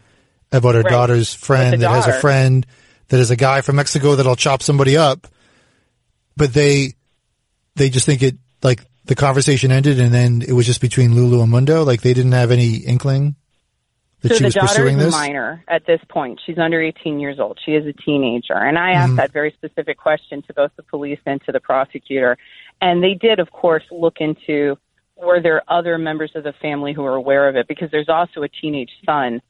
about 0.53 0.74
her 0.74 0.83
Right. 0.83 0.91
daughter's 0.91 1.33
friend 1.33 1.81
that 1.81 1.91
has 1.91 2.07
a 2.07 2.12
friend 2.20 2.66
that 3.09 3.20
is 3.20 3.30
a 3.30 3.36
guy 3.36 3.61
from 3.61 3.76
Mexico 3.76 4.14
that'll 4.14 4.36
chop 4.36 4.62
somebody 4.62 4.96
up, 4.96 5.26
but 6.36 6.52
they 6.52 6.94
they 7.76 7.90
just 7.90 8.06
think 8.06 8.22
it 8.22 8.36
like 8.62 8.84
the 9.04 9.14
conversation 9.14 9.72
ended 9.72 10.00
and 10.00 10.12
then 10.12 10.42
it 10.42 10.52
was 10.52 10.66
just 10.66 10.80
between 10.80 11.14
Lulu 11.14 11.42
and 11.42 11.50
Mundo. 11.50 11.84
Like 11.84 12.02
they 12.02 12.14
didn't 12.14 12.32
have 12.32 12.50
any 12.50 12.76
inkling 12.76 13.36
that 14.20 14.28
so 14.28 14.34
she 14.34 14.40
the 14.40 14.46
was 14.46 14.54
daughter 14.54 14.66
pursuing 14.66 14.96
is 14.98 15.02
a 15.02 15.06
this. 15.06 15.14
minor 15.14 15.64
at 15.68 15.86
this 15.86 16.00
point. 16.09 16.40
She's 16.44 16.59
under 16.59 16.82
18 16.82 17.20
years 17.20 17.38
old. 17.38 17.59
She 17.64 17.72
is 17.72 17.86
a 17.86 17.92
teenager. 17.92 18.54
And 18.54 18.76
I 18.76 18.92
asked 18.92 19.16
that 19.16 19.32
very 19.32 19.52
specific 19.52 19.96
question 19.96 20.42
to 20.42 20.54
both 20.54 20.72
the 20.76 20.82
police 20.82 21.20
and 21.24 21.40
to 21.44 21.52
the 21.52 21.61
prosecutor. 21.61 22.36
And 22.80 23.02
they 23.02 23.14
did, 23.14 23.38
of 23.38 23.50
course, 23.50 23.84
look 23.90 24.16
into 24.20 24.76
were 25.16 25.40
there 25.40 25.62
other 25.68 25.98
members 25.98 26.32
of 26.34 26.44
the 26.44 26.52
family 26.61 26.92
who 26.92 27.02
were 27.02 27.14
aware 27.14 27.48
of 27.48 27.56
it? 27.56 27.66
Because 27.68 27.90
there's 27.90 28.09
also 28.09 28.42
a 28.42 28.48
teenage 28.48 28.90
son 29.04 29.40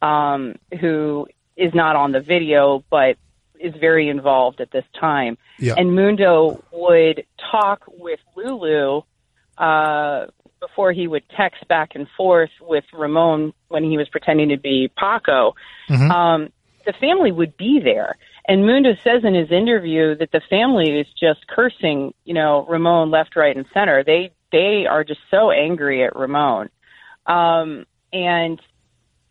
um, 0.00 0.54
who 0.80 1.26
is 1.58 1.74
not 1.74 1.96
on 1.96 2.12
the 2.12 2.20
video, 2.20 2.84
but 2.88 3.16
is 3.60 3.74
very 3.80 4.08
involved 4.08 4.60
at 4.60 4.70
this 4.70 4.84
time. 4.98 5.36
Yeah. 5.58 5.74
And 5.76 5.94
Mundo 5.94 6.62
would 6.72 7.26
talk 7.50 7.82
with 7.88 8.20
Lulu 8.36 9.02
uh, 9.58 10.26
before 10.60 10.92
he 10.92 11.08
would 11.08 11.24
text 11.36 11.66
back 11.68 11.90
and 11.94 12.06
forth 12.16 12.50
with 12.60 12.84
Ramon 12.92 13.52
when 13.68 13.82
he 13.82 13.96
was 13.96 14.08
pretending 14.08 14.50
to 14.50 14.56
be 14.56 14.90
Paco. 14.96 15.54
Um, 15.90 16.52
the 16.86 16.92
family 16.94 17.32
would 17.32 17.56
be 17.56 17.80
there. 17.82 18.16
And 18.46 18.64
Mundo 18.64 18.94
says 19.04 19.24
in 19.24 19.34
his 19.34 19.50
interview 19.50 20.14
that 20.16 20.32
the 20.32 20.40
family 20.48 20.98
is 20.98 21.06
just 21.20 21.46
cursing, 21.48 22.14
you 22.24 22.32
know, 22.32 22.64
Ramon 22.66 23.10
left, 23.10 23.36
right, 23.36 23.54
and 23.54 23.66
center. 23.74 24.02
They 24.02 24.32
they 24.50 24.86
are 24.88 25.04
just 25.04 25.20
so 25.30 25.50
angry 25.50 26.02
at 26.04 26.16
Ramon. 26.16 26.70
Um, 27.26 27.84
and 28.10 28.58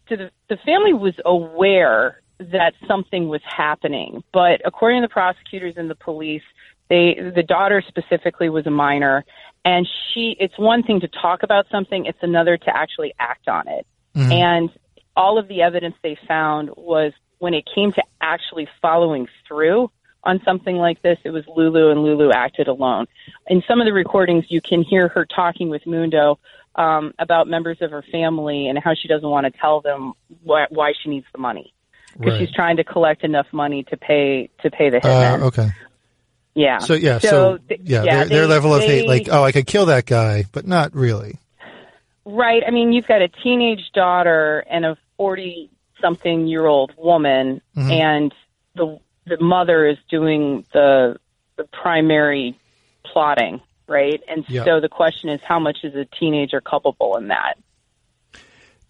so 0.09 0.15
the, 0.15 0.31
the 0.49 0.57
family 0.57 0.93
was 0.93 1.13
aware 1.25 2.21
that 2.39 2.73
something 2.87 3.29
was 3.29 3.41
happening, 3.43 4.23
but 4.31 4.61
according 4.65 5.01
to 5.01 5.07
the 5.07 5.11
prosecutors 5.11 5.73
and 5.77 5.89
the 5.89 5.95
police, 5.95 6.43
they 6.89 7.15
the 7.35 7.43
daughter 7.43 7.83
specifically 7.85 8.49
was 8.49 8.65
a 8.67 8.71
minor, 8.71 9.25
and 9.65 9.87
she. 10.13 10.37
It's 10.39 10.57
one 10.57 10.83
thing 10.83 11.01
to 11.01 11.07
talk 11.07 11.43
about 11.43 11.65
something; 11.71 12.05
it's 12.05 12.21
another 12.21 12.57
to 12.57 12.75
actually 12.75 13.13
act 13.19 13.47
on 13.47 13.67
it. 13.67 13.85
Mm-hmm. 14.15 14.31
And 14.31 14.69
all 15.15 15.37
of 15.37 15.47
the 15.47 15.61
evidence 15.61 15.95
they 16.03 16.17
found 16.27 16.69
was 16.77 17.11
when 17.39 17.53
it 17.53 17.67
came 17.73 17.91
to 17.93 18.03
actually 18.21 18.67
following 18.81 19.27
through 19.47 19.91
on 20.27 20.41
something 20.43 20.75
like 20.75 21.01
this, 21.01 21.17
it 21.23 21.29
was 21.31 21.45
Lulu, 21.47 21.89
and 21.89 22.03
Lulu 22.03 22.31
acted 22.31 22.67
alone. 22.67 23.07
In 23.47 23.63
some 23.67 23.79
of 23.81 23.85
the 23.85 23.93
recordings, 23.93 24.45
you 24.49 24.61
can 24.61 24.83
hear 24.83 25.07
her 25.07 25.25
talking 25.25 25.69
with 25.69 25.87
Mundo 25.87 26.37
um, 26.75 27.13
about 27.17 27.47
members 27.47 27.77
of 27.81 27.91
her 27.91 28.03
family 28.11 28.67
and 28.67 28.77
how 28.77 28.93
she 28.93 29.07
doesn't 29.07 29.27
want 29.29 29.45
to 29.51 29.59
tell 29.59 29.81
them 29.81 30.13
why, 30.43 30.67
why 30.69 30.93
she 31.01 31.09
needs 31.09 31.25
the 31.31 31.39
money 31.39 31.73
because 32.19 32.33
Right. 32.39 32.47
she's 32.47 32.55
trying 32.55 32.77
to 32.77 32.83
collect 32.83 33.23
enough 33.23 33.47
money 33.51 33.83
to 33.85 33.97
pay 33.97 34.49
to 34.63 34.71
pay 34.71 34.89
the 34.89 34.97
hitman. 34.97 35.41
Uh, 35.41 35.45
okay. 35.47 35.69
Yeah. 36.55 36.79
So 36.79 36.93
yeah, 36.95 37.19
so, 37.19 37.29
So, 37.29 37.57
th- 37.69 37.81
yeah, 37.83 38.03
yeah, 38.03 38.15
their, 38.23 38.25
their 38.29 38.47
level 38.47 38.73
of 38.73 38.81
hate, 38.83 39.07
like, 39.07 39.27
oh, 39.31 39.43
I 39.43 39.51
could 39.51 39.67
kill 39.67 39.87
that 39.87 40.05
guy, 40.07 40.45
but 40.51 40.65
not 40.65 40.95
really. 40.95 41.37
Right. 42.25 42.63
I 42.67 42.71
mean, 42.71 42.91
you've 42.93 43.05
got 43.07 43.21
a 43.21 43.27
teenage 43.27 43.91
daughter 43.93 44.65
and 44.69 44.83
a 44.85 44.97
40 45.17 45.69
something 46.01 46.47
year 46.47 46.65
old 46.65 46.93
woman, 46.97 47.61
Mhm. 47.75 47.91
and 47.91 48.33
the 48.75 48.99
the 49.27 49.37
mother 49.39 49.87
is 49.87 49.97
doing 50.09 50.65
the 50.73 51.17
the 51.57 51.65
primary 51.65 52.57
plotting, 53.03 53.61
right? 53.87 54.21
And 54.27 54.45
so 54.47 54.79
the 54.79 54.89
question 54.89 55.29
is, 55.29 55.39
how 55.43 55.59
much 55.59 55.79
is 55.83 55.95
a 55.95 56.05
teenager 56.19 56.61
culpable 56.61 57.17
in 57.17 57.29
that? 57.29 57.57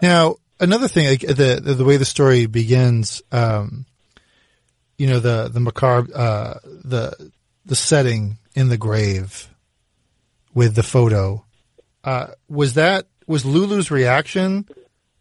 Now, 0.01 0.35
another 0.59 0.87
thing, 0.87 1.07
like 1.07 1.21
the 1.21 1.61
the, 1.63 1.73
the 1.73 1.85
way 1.85 1.97
the 1.97 2.05
story 2.05 2.45
begins, 2.45 3.21
um, 3.31 3.85
you 4.97 5.07
know, 5.07 5.19
the 5.19 5.49
the 5.49 5.59
macabre, 5.59 6.13
uh, 6.15 6.59
the 6.65 7.31
the 7.65 7.75
setting 7.75 8.37
in 8.53 8.69
the 8.69 8.77
grave 8.77 9.49
with 10.53 10.75
the 10.75 10.83
photo, 10.83 11.45
uh, 12.03 12.27
was 12.49 12.73
that 12.75 13.07
was 13.27 13.45
Lulu's 13.45 13.91
reaction 13.91 14.65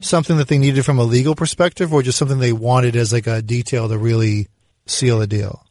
something 0.01 0.37
that 0.37 0.49
they 0.49 0.59
needed 0.59 0.85
from 0.85 0.99
a 0.99 1.05
legal 1.05 1.35
perspective, 1.35 1.93
or 1.93 2.03
just 2.03 2.19
something 2.19 2.39
they 2.39 2.53
wanted 2.53 2.97
as 2.97 3.13
like 3.13 3.27
a 3.27 3.43
detail 3.43 3.89
to 3.89 3.99
really 3.99 4.49
seal 4.87 5.19
the 5.19 5.27
deal? 5.27 5.65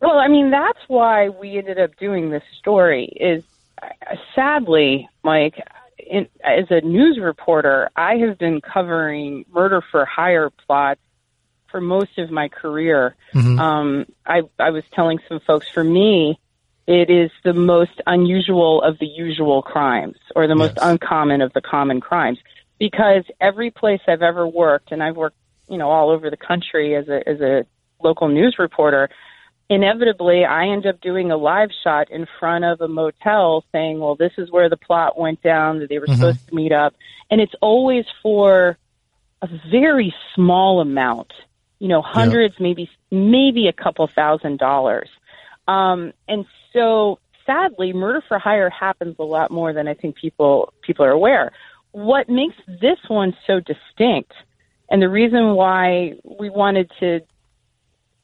Well, 0.00 0.18
I 0.18 0.28
mean, 0.28 0.50
that's 0.50 0.80
why 0.88 1.28
we 1.28 1.58
ended 1.58 1.78
up 1.78 1.96
doing 1.96 2.30
this 2.30 2.42
story. 2.58 3.04
Is 3.04 3.44
uh, 3.82 4.16
sadly, 4.34 5.08
Mike, 5.22 5.54
in, 5.98 6.26
as 6.44 6.66
a 6.70 6.80
news 6.80 7.18
reporter, 7.20 7.88
I 7.96 8.16
have 8.16 8.38
been 8.38 8.60
covering 8.60 9.44
murder 9.52 9.82
for 9.90 10.04
hire 10.04 10.50
plots 10.50 11.00
for 11.70 11.80
most 11.80 12.18
of 12.18 12.30
my 12.30 12.48
career. 12.48 13.14
Mhm. 13.32 13.58
Um, 13.58 14.06
I, 14.26 14.42
I 14.58 14.70
was 14.70 14.84
telling 14.92 15.20
some 15.28 15.40
folks, 15.40 15.68
for 15.68 15.82
me, 15.82 16.38
it 16.86 17.08
is 17.08 17.30
the 17.44 17.54
most 17.54 18.00
unusual 18.06 18.82
of 18.82 18.98
the 18.98 19.06
usual 19.06 19.62
crimes, 19.62 20.16
or 20.34 20.46
the 20.46 20.54
most 20.56 20.74
Yes. 20.76 20.84
uncommon 20.84 21.40
of 21.40 21.52
the 21.52 21.60
common 21.62 22.00
crimes, 22.00 22.38
because 22.78 23.22
every 23.40 23.70
place 23.70 24.00
I've 24.08 24.20
ever 24.22 24.46
worked, 24.46 24.90
and 24.90 25.02
I've 25.02 25.16
worked, 25.16 25.36
you 25.68 25.78
know, 25.78 25.88
all 25.88 26.10
over 26.10 26.28
the 26.28 26.36
country 26.36 26.96
as 26.96 27.08
a 27.08 27.26
as 27.26 27.40
a 27.40 27.64
local 28.02 28.28
news 28.28 28.56
reporter, 28.58 29.08
inevitably 29.70 30.44
I 30.44 30.66
end 30.68 30.86
up 30.86 31.00
doing 31.00 31.30
a 31.30 31.36
live 31.36 31.70
shot 31.82 32.10
in 32.10 32.26
front 32.38 32.64
of 32.64 32.80
a 32.80 32.88
motel 32.88 33.64
saying, 33.72 34.00
well, 34.00 34.16
this 34.16 34.32
is 34.36 34.50
where 34.50 34.68
the 34.68 34.76
plot 34.76 35.18
went 35.18 35.42
down, 35.42 35.78
that 35.78 35.88
they 35.88 35.98
were 35.98 36.06
Mhm. 36.06 36.16
supposed 36.16 36.48
to 36.48 36.54
meet 36.54 36.72
up. 36.72 36.94
And 37.30 37.40
it's 37.40 37.54
always 37.60 38.04
for 38.22 38.76
a 39.40 39.48
very 39.70 40.14
small 40.34 40.80
amount, 40.80 41.32
you 41.78 41.88
know, 41.88 42.02
hundreds, 42.02 42.54
maybe, 42.60 42.90
maybe 43.10 43.66
a 43.68 43.72
couple 43.72 44.06
thousand 44.06 44.58
dollars. 44.58 45.08
Um, 45.66 46.12
and 46.28 46.44
so 46.72 47.18
sadly, 47.46 47.92
murder 47.92 48.22
for 48.26 48.38
hire 48.38 48.70
happens 48.70 49.16
a 49.18 49.24
lot 49.24 49.50
more 49.50 49.72
than 49.72 49.88
I 49.88 49.94
think 49.94 50.16
people, 50.16 50.72
people 50.82 51.04
are 51.04 51.10
aware. 51.10 51.52
What 51.92 52.28
makes 52.28 52.56
this 52.66 52.98
one 53.08 53.36
so 53.46 53.60
distinct 53.60 54.32
and 54.90 55.00
the 55.00 55.08
reason 55.08 55.54
why 55.54 56.14
we 56.24 56.50
wanted 56.50 56.90
to 57.00 57.20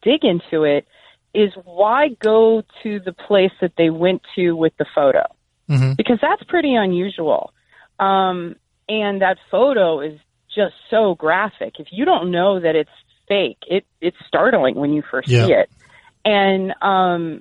dig 0.08 0.24
into 0.24 0.64
it 0.64 0.86
is 1.34 1.52
why 1.64 2.08
go 2.22 2.62
to 2.82 3.00
the 3.00 3.12
place 3.12 3.52
that 3.60 3.72
they 3.76 3.90
went 3.90 4.22
to 4.34 4.52
with 4.52 4.72
the 4.78 4.86
photo? 4.94 5.24
hmm 5.68 5.92
Because 5.96 6.18
that's 6.20 6.42
pretty 6.44 6.74
unusual. 6.74 7.52
Um, 7.98 8.56
and 8.88 9.20
that 9.20 9.36
photo 9.50 10.00
is 10.00 10.18
just 10.54 10.74
so 10.90 11.14
graphic. 11.14 11.74
If 11.78 11.88
you 11.90 12.04
don't 12.04 12.30
know 12.30 12.58
that 12.60 12.74
it's 12.74 12.96
fake, 13.28 13.58
it, 13.68 13.84
it's 14.00 14.16
startling 14.26 14.76
when 14.76 14.92
you 14.92 15.02
first 15.10 15.28
Yeah. 15.28 15.46
see 15.46 15.52
it. 15.52 15.70
And, 16.24 16.74
um, 16.80 17.40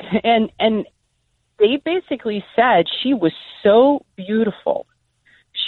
and, 0.24 0.50
and 0.58 0.86
they 1.58 1.80
basically 1.84 2.44
said 2.56 2.86
she 3.02 3.14
was 3.14 3.32
so 3.62 4.04
beautiful. 4.16 4.86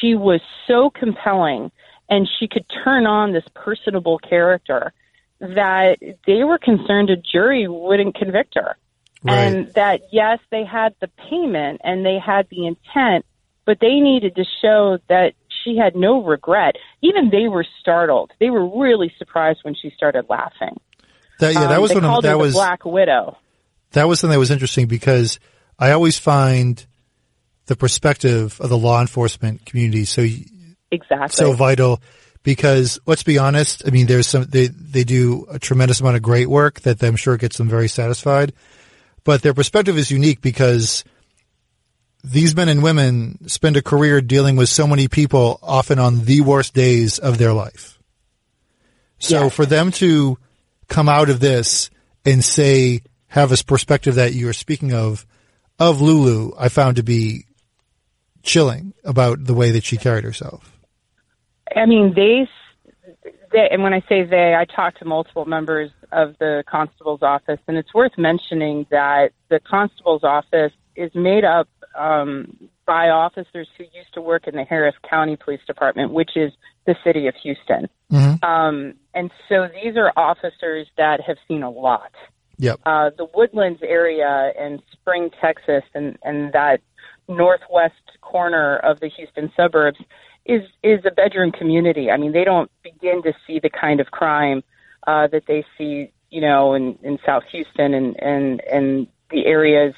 She 0.01 0.15
was 0.15 0.41
so 0.67 0.91
compelling 0.91 1.71
and 2.09 2.29
she 2.39 2.49
could 2.49 2.65
turn 2.85 3.07
on 3.07 3.33
this 3.33 3.45
personable 3.55 4.19
character 4.19 4.93
that 5.41 5.99
they 6.27 6.45
were 6.45 6.59
concerned 6.59 7.11
a 7.11 7.17
jury 7.17 7.67
wouldn't 7.69 8.15
convict 8.15 8.55
her. 8.55 8.77
Right. 9.23 9.35
And 9.39 9.75
that, 9.75 10.03
yes, 10.13 10.39
they 10.51 10.65
had 10.65 10.95
the 11.01 11.09
payment 11.29 11.81
and 11.85 12.05
they 12.07 12.19
had 12.25 12.47
the 12.51 12.67
intent, 12.67 13.27
but 13.67 13.79
they 13.81 14.01
needed 14.01 14.37
to 14.37 14.45
show 14.63 14.99
that 15.09 15.35
she 15.63 15.77
had 15.77 15.95
no 15.95 16.23
regret. 16.25 16.77
Even 17.03 17.29
they 17.31 17.49
were 17.49 17.67
startled. 17.81 18.33
They 18.41 18.49
were 18.51 18.67
really 18.81 19.13
surprised 19.19 19.61
when 19.63 19.75
she 19.75 19.91
started 19.91 20.27
laughing. 20.31 20.81
That 21.39 21.53
yeah, 21.55 21.61
that 21.67 21.73
Um, 21.77 21.83
was 21.83 21.95
one 21.95 22.05
of 22.05 22.23
that 22.23 22.39
was 22.39 22.53
the 22.55 22.59
Black 22.59 22.85
Widow. 22.85 23.37
that 23.93 24.09
was 24.09 24.21
something 24.21 24.33
that 24.35 24.39
was 24.39 24.51
interesting 24.51 24.87
because 24.87 25.39
I 25.79 25.93
always 25.93 26.19
find 26.19 26.85
the 27.67 27.77
perspective 27.77 28.59
of 28.61 28.69
the 28.71 28.77
law 28.79 29.01
enforcement 29.01 29.65
community 29.67 30.05
so 30.05 30.27
Exactly. 30.91 31.29
so 31.29 31.53
vital 31.53 32.01
because 32.43 32.99
let's 33.07 33.23
be 33.23 33.39
honest, 33.39 33.83
I 33.87 33.91
mean 33.91 34.07
there's 34.07 34.27
some 34.27 34.45
they 34.45 34.69
they 34.69 35.05
do 35.05 35.47
a 35.51 35.59
tremendous 35.59 36.01
amount 36.01 36.17
of 36.17 36.23
great 36.23 36.49
work 36.49 36.81
that 36.81 37.03
I'm 37.03 37.17
sure 37.17 37.37
gets 37.37 37.59
them 37.59 37.69
very 37.69 37.89
satisfied, 37.89 38.53
but 39.25 39.43
their 39.43 39.55
perspective 39.55 39.99
is 39.99 40.11
unique 40.11 40.41
because 40.41 41.05
these 42.23 42.55
men 42.55 42.69
and 42.69 42.83
women 42.83 43.49
spend 43.49 43.77
a 43.77 43.83
career 43.83 44.21
dealing 44.21 44.57
with 44.57 44.69
so 44.69 44.87
many 44.87 45.09
people 45.09 45.59
often 45.63 45.99
on 45.99 46.25
the 46.25 46.41
worst 46.43 46.75
days 46.75 47.19
of 47.19 47.39
their 47.39 47.53
life. 47.53 47.99
So 49.19 49.45
Yes. 49.45 49.55
for 49.55 49.67
them 49.67 49.91
to 49.93 50.39
come 50.89 51.09
out 51.09 51.31
of 51.31 51.41
this 51.41 51.91
and 52.25 52.45
say, 52.45 53.03
have 53.29 53.53
a 53.53 53.65
perspective 53.65 54.17
that 54.17 54.35
you're 54.35 54.53
speaking 54.53 54.93
of, 54.93 55.25
of 55.79 56.01
Lulu, 56.01 56.53
I 56.59 56.69
found 56.69 56.97
to 56.97 57.03
be 57.03 57.47
chilling 58.43 58.93
about 59.05 59.45
the 59.45 59.55
way 59.55 59.71
that 59.71 59.85
she 59.85 59.97
carried 59.97 60.25
herself. 60.25 60.77
I 61.77 61.87
mean, 61.87 62.15
they, 62.15 62.49
they, 63.53 63.69
and 63.71 63.83
when 63.83 63.93
I 63.93 64.01
say 64.09 64.25
they, 64.25 64.55
I 64.55 64.65
talked 64.65 64.99
to 64.99 65.05
multiple 65.05 65.45
members 65.45 65.91
of 66.13 66.37
the 66.39 66.65
constable's 66.67 67.23
office, 67.23 67.61
and 67.67 67.77
it's 67.77 67.95
worth 67.95 68.17
mentioning 68.19 68.87
that 68.91 69.31
the 69.49 69.61
constable's 69.61 70.25
office 70.25 70.73
is 70.97 71.11
made 71.15 71.45
up 71.45 71.69
um, 71.97 72.69
by 72.87 73.09
officers 73.09 73.69
who 73.79 73.85
used 73.85 74.13
to 74.15 74.21
work 74.21 74.47
in 74.47 74.57
the 74.57 74.65
Harris 74.65 74.95
County 75.09 75.37
Police 75.37 75.61
Department, 75.67 76.13
which 76.13 76.37
is 76.37 76.53
the 76.87 76.97
city 77.05 77.27
of 77.27 77.35
Houston. 77.37 77.89
Mhm. 78.11 78.43
Um, 78.43 78.95
and 79.15 79.31
so 79.49 79.69
these 79.69 79.97
are 79.97 80.13
officers 80.17 80.89
that 80.97 81.21
have 81.21 81.37
seen 81.47 81.63
a 81.63 81.71
lot. 81.71 82.13
Yep. 82.59 82.81
Uh, 82.85 83.11
the 83.17 83.27
Woodlands 83.35 83.81
area 83.83 84.53
in 84.59 84.83
Spring, 84.93 85.31
Texas, 85.41 85.83
and, 85.95 86.19
and 86.23 86.53
that 86.53 86.81
northwest 87.29 87.95
corner 88.21 88.77
of 88.79 89.01
the 89.01 89.09
Houston 89.09 89.53
suburbs 89.57 89.99
is 90.51 90.69
is 90.83 91.05
a 91.05 91.11
bedroom 91.11 91.53
community. 91.53 92.11
I 92.11 92.17
mean, 92.17 92.33
they 92.33 92.45
don't 92.45 92.71
begin 92.83 93.23
to 93.23 93.33
see 93.47 93.61
the 93.61 93.71
kind 93.71 94.01
of 94.01 94.11
crime 94.11 94.63
uh, 95.07 95.29
that 95.29 95.47
they 95.47 95.65
see, 95.79 96.11
you 96.31 96.41
know, 96.41 96.75
in, 96.75 96.99
in 97.03 97.19
South 97.25 97.45
Houston 97.53 97.95
and 97.95 98.21
and 98.21 98.61
and 98.61 99.07
the 99.31 99.47
areas 99.47 99.95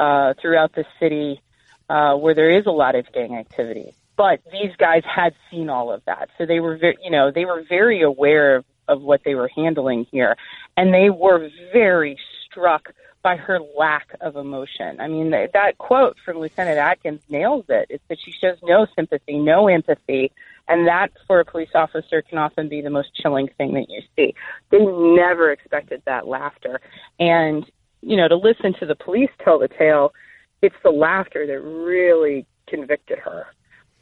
uh, 0.00 0.34
throughout 0.40 0.72
the 0.74 0.84
city 0.98 1.40
uh, 1.88 2.14
where 2.16 2.34
there 2.34 2.50
is 2.50 2.66
a 2.66 2.72
lot 2.72 2.96
of 2.96 3.10
gang 3.12 3.36
activity. 3.36 3.94
But 4.16 4.40
these 4.50 4.74
guys 4.76 5.02
had 5.04 5.34
seen 5.50 5.68
all 5.68 5.92
of 5.92 6.04
that, 6.06 6.28
so 6.38 6.46
they 6.46 6.60
were 6.60 6.76
very, 6.76 6.96
you 7.02 7.10
know, 7.10 7.30
they 7.30 7.44
were 7.44 7.64
very 7.68 8.02
aware 8.02 8.56
of, 8.56 8.64
of 8.86 9.02
what 9.02 9.22
they 9.24 9.34
were 9.34 9.50
handling 9.54 10.06
here, 10.10 10.36
and 10.76 10.94
they 10.94 11.10
were 11.10 11.50
very 11.72 12.18
struck 12.44 12.92
by 13.24 13.36
her 13.36 13.58
lack 13.76 14.14
of 14.20 14.36
emotion. 14.36 15.00
I 15.00 15.08
mean, 15.08 15.30
that, 15.30 15.78
quote 15.78 16.16
from 16.24 16.38
Lieutenant 16.38 16.78
Atkins 16.78 17.22
nails 17.30 17.64
it. 17.70 17.86
It's 17.88 18.04
that 18.08 18.18
she 18.22 18.30
shows 18.30 18.58
no 18.62 18.86
sympathy, 18.94 19.38
no 19.38 19.66
empathy, 19.66 20.30
and 20.68 20.86
that 20.86 21.08
for 21.26 21.40
a 21.40 21.44
police 21.44 21.70
officer 21.74 22.22
can 22.22 22.38
often 22.38 22.68
be 22.68 22.82
the 22.82 22.90
most 22.90 23.14
chilling 23.14 23.48
thing 23.58 23.72
that 23.74 23.86
you 23.88 24.02
see. 24.14 24.34
They 24.70 24.78
never 24.78 25.50
expected 25.50 26.02
that 26.04 26.28
laughter, 26.28 26.80
and 27.18 27.64
you 28.02 28.16
know, 28.16 28.28
to 28.28 28.36
listen 28.36 28.74
to 28.80 28.86
the 28.86 28.94
police 28.94 29.30
tell 29.42 29.58
the 29.58 29.68
tale, 29.68 30.12
it's 30.60 30.76
the 30.84 30.90
laughter 30.90 31.46
that 31.46 31.60
really 31.60 32.46
convicted 32.68 33.18
her. 33.18 33.46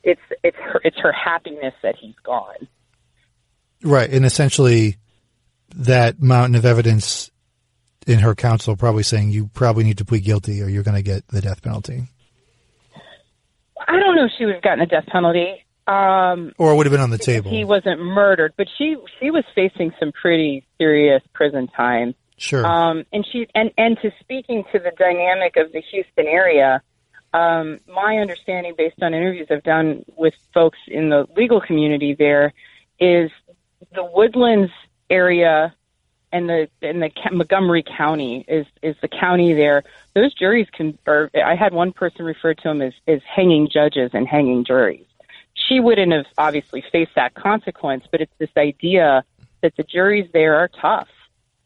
It's 0.03 0.21
it's 0.43 0.57
her 0.57 0.81
it's 0.85 0.99
her 0.99 1.13
happiness 1.13 1.75
that 1.83 1.95
he's 1.97 2.17
gone. 2.25 2.67
Right. 3.85 4.11
And 4.11 4.25
essentially 4.25 4.97
that 5.75 6.21
mountain 6.21 6.57
of 6.57 6.65
evidence 6.65 7.31
in 8.07 8.19
her 8.21 8.35
counsel 8.35 8.77
probably 8.77 9.03
saying 9.03 9.31
you 9.31 9.49
probably 9.55 9.85
need 9.85 9.99
to 9.99 10.05
plead 10.05 10.25
guilty 10.25 10.63
or 10.63 10.69
you're 10.69 10.83
going 10.83 10.97
to 10.97 11.03
get 11.03 11.27
the 11.29 11.41
death 11.41 11.63
penalty. 11.63 12.05
I 13.89 13.99
don't 13.99 14.15
know 14.17 14.27
if 14.27 14.33
she 14.39 14.45
would 14.45 14.55
have 14.55 14.63
gotten 14.63 14.81
a 14.81 14.87
death 14.87 15.07
penalty. 15.07 15.65
Um, 15.87 16.53
Or 16.59 16.73
it 16.73 16.77
would 16.77 16.87
have 16.87 16.93
been 16.93 17.01
on 17.01 17.11
the 17.11 17.19
table. 17.19 17.51
he 17.51 17.65
wasn't 17.65 18.01
murdered, 18.01 18.55
but 18.57 18.69
she 18.79 18.97
she 19.19 19.31
was 19.31 19.45
facing 19.55 19.93
some 19.99 20.13
pretty 20.13 20.65
serious 20.79 21.23
prison 21.35 21.67
time. 21.69 22.15
Sure. 22.37 22.65
Um, 22.65 23.05
and 23.13 23.27
she 23.31 23.49
and 23.55 23.71
and 23.77 23.99
to 24.03 24.13
speaking 24.21 24.63
to 24.73 24.79
the 24.79 24.93
dynamic 24.97 25.57
of 25.57 25.73
the 25.73 25.81
Houston 25.91 26.27
area, 26.27 26.83
um, 27.35 27.81
my 27.89 28.19
understanding, 28.19 28.75
based 28.79 29.03
on 29.03 29.13
interviews 29.13 29.49
I've 29.51 29.65
done 29.65 30.05
with 30.17 30.35
folks 30.55 30.79
in 30.87 31.09
the 31.09 31.27
legal 31.37 31.61
community 31.61 32.15
there, 32.17 32.53
is 33.01 33.31
the 33.93 34.05
Woodlands 34.05 34.71
area 35.11 35.75
and 36.33 36.49
the 36.49 36.69
and 36.81 37.03
the 37.03 37.11
Montgomery 37.31 37.83
County 37.83 38.45
is 38.49 38.67
is 38.83 38.97
the 39.03 39.09
county 39.09 39.53
there. 39.55 39.85
Those 40.15 40.35
juries 40.35 40.69
can. 40.73 40.99
Or 41.07 41.31
I 41.35 41.55
had 41.55 41.73
one 41.73 41.93
person 41.93 42.25
refer 42.25 42.55
to 42.55 42.63
them 42.63 42.83
as 42.83 42.95
as 43.07 43.21
hanging 43.23 43.69
judges 43.69 44.11
and 44.15 44.27
hanging 44.27 44.65
juries. 44.65 45.07
She 45.55 45.81
wouldn't 45.81 46.13
have 46.13 46.27
obviously 46.39 46.83
faced 46.91 47.15
that 47.15 47.35
consequence, 47.35 48.05
but 48.11 48.21
it's 48.21 48.33
this 48.39 48.51
idea 48.57 49.25
that 49.61 49.77
the 49.77 49.85
juries 49.85 50.29
there 50.33 50.57
are 50.57 50.69
tough 50.69 51.09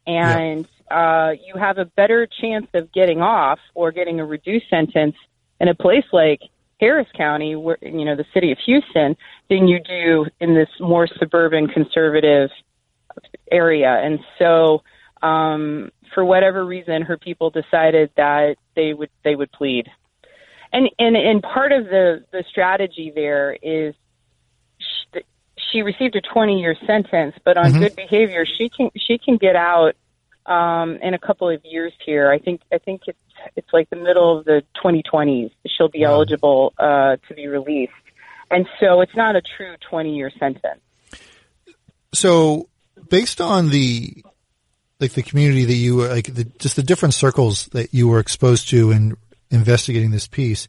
and 0.05 0.67
uh, 0.89 1.33
you 1.45 1.55
have 1.59 1.77
a 1.77 1.85
better 1.85 2.27
chance 2.27 2.67
of 2.73 2.91
getting 2.91 3.21
off 3.21 3.59
or 3.75 3.91
getting 3.91 4.19
a 4.19 4.25
reduced 4.25 4.69
sentence 4.69 5.15
in 5.59 5.67
a 5.67 5.75
place 5.75 6.05
like 6.13 6.41
Harris 6.79 7.07
County, 7.15 7.55
where 7.55 7.77
you 7.81 8.05
know 8.05 8.15
the 8.15 8.25
city 8.33 8.51
of 8.51 8.57
Houston, 8.65 9.17
than 9.49 9.67
you 9.67 9.79
do 9.79 10.27
in 10.39 10.53
this 10.53 10.69
more 10.79 11.07
suburban 11.07 11.67
conservative 11.67 12.49
area. 13.51 13.89
And 13.89 14.19
so, 14.39 14.83
um, 15.21 15.91
for 16.13 16.23
whatever 16.23 16.65
reason, 16.65 17.01
her 17.03 17.17
people 17.17 17.49
decided 17.49 18.11
that 18.17 18.57
they 18.75 18.93
would 18.93 19.09
they 19.23 19.35
would 19.35 19.51
plead. 19.51 19.87
And 20.71 20.89
and 20.99 21.15
and 21.15 21.41
part 21.41 21.71
of 21.71 21.85
the 21.85 22.23
the 22.31 22.43
strategy 22.49 23.11
there 23.13 23.57
is 23.61 23.93
she 25.71 25.81
received 25.81 26.15
a 26.15 26.21
20 26.21 26.59
year 26.59 26.75
sentence, 26.85 27.35
but 27.43 27.57
on 27.57 27.65
mm-hmm. 27.65 27.79
good 27.79 27.95
behavior, 27.95 28.45
she 28.45 28.69
can 28.69 28.89
she 28.95 29.17
can 29.17 29.37
get 29.37 29.55
out 29.55 29.95
um, 30.45 30.97
in 31.01 31.13
a 31.13 31.19
couple 31.19 31.49
of 31.49 31.63
years 31.65 31.93
here. 32.05 32.31
I 32.31 32.39
think 32.39 32.61
I 32.71 32.77
think 32.77 33.01
it's 33.07 33.17
it's 33.55 33.67
like 33.73 33.89
the 33.89 33.95
middle 33.95 34.39
of 34.39 34.45
the 34.45 34.63
2020s. 34.83 35.51
She'll 35.67 35.89
be 35.89 36.01
wow. 36.01 36.13
eligible 36.13 36.73
uh, 36.77 37.17
to 37.27 37.33
be 37.35 37.47
released, 37.47 37.93
and 38.49 38.67
so 38.79 39.01
it's 39.01 39.15
not 39.15 39.35
a 39.35 39.41
true 39.41 39.75
20 39.89 40.15
year 40.15 40.31
sentence. 40.39 40.81
So, 42.13 42.69
based 43.09 43.41
on 43.41 43.69
the 43.69 44.23
like 44.99 45.13
the 45.13 45.23
community 45.23 45.65
that 45.65 45.73
you 45.75 45.97
were 45.97 46.07
like 46.07 46.33
the, 46.33 46.43
just 46.43 46.75
the 46.75 46.83
different 46.83 47.13
circles 47.13 47.67
that 47.67 47.93
you 47.93 48.07
were 48.07 48.19
exposed 48.19 48.69
to 48.69 48.91
in 48.91 49.15
investigating 49.49 50.11
this 50.11 50.27
piece, 50.27 50.67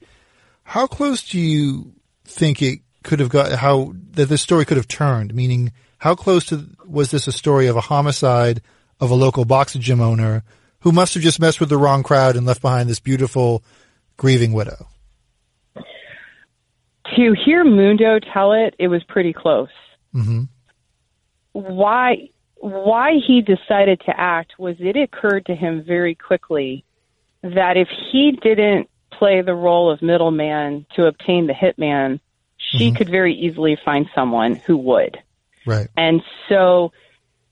how 0.64 0.86
close 0.86 1.28
do 1.28 1.38
you 1.38 1.92
think 2.24 2.62
it 2.62 2.80
could 3.02 3.20
have 3.20 3.30
got 3.30 3.52
how 3.52 3.94
that 4.12 4.28
this 4.28 4.42
story 4.42 4.64
could 4.64 4.76
have 4.76 4.88
turned? 4.88 5.34
Meaning, 5.34 5.72
how 5.98 6.14
close 6.14 6.44
to 6.46 6.68
was 6.86 7.10
this 7.10 7.26
a 7.26 7.32
story 7.32 7.66
of 7.66 7.76
a 7.76 7.82
homicide 7.82 8.60
of 9.00 9.10
a 9.10 9.14
local 9.14 9.44
boxing 9.44 9.80
gym 9.80 10.00
owner 10.00 10.42
who 10.80 10.92
must 10.92 11.14
have 11.14 11.22
just 11.22 11.40
messed 11.40 11.60
with 11.60 11.68
the 11.68 11.78
wrong 11.78 12.02
crowd 12.02 12.36
and 12.36 12.46
left 12.46 12.62
behind 12.62 12.88
this 12.88 13.00
beautiful 13.00 13.62
grieving 14.16 14.52
widow? 14.52 14.88
To 17.16 17.34
hear 17.44 17.64
Mundo 17.64 18.18
tell 18.32 18.52
it, 18.52 18.74
it 18.78 18.88
was 18.88 19.02
pretty 19.04 19.32
close. 19.32 19.70
Mm-hmm. 20.14 20.44
Why? 21.60 22.30
Why 22.56 23.12
he 23.24 23.40
decided 23.40 24.00
to 24.06 24.18
act 24.18 24.58
was 24.58 24.76
it 24.80 24.96
occurred 24.96 25.46
to 25.46 25.54
him 25.54 25.82
very 25.82 26.14
quickly 26.14 26.84
that 27.42 27.76
if 27.76 27.88
he 28.10 28.32
didn't 28.32 28.90
play 29.12 29.42
the 29.42 29.54
role 29.54 29.90
of 29.90 30.02
middleman 30.02 30.86
to 30.96 31.06
obtain 31.06 31.46
the 31.46 31.52
hitman, 31.52 32.20
she 32.56 32.88
mm-hmm. 32.88 32.96
could 32.96 33.08
very 33.08 33.34
easily 33.34 33.78
find 33.84 34.08
someone 34.14 34.56
who 34.56 34.76
would. 34.76 35.18
Right. 35.64 35.88
And 35.96 36.22
so 36.48 36.92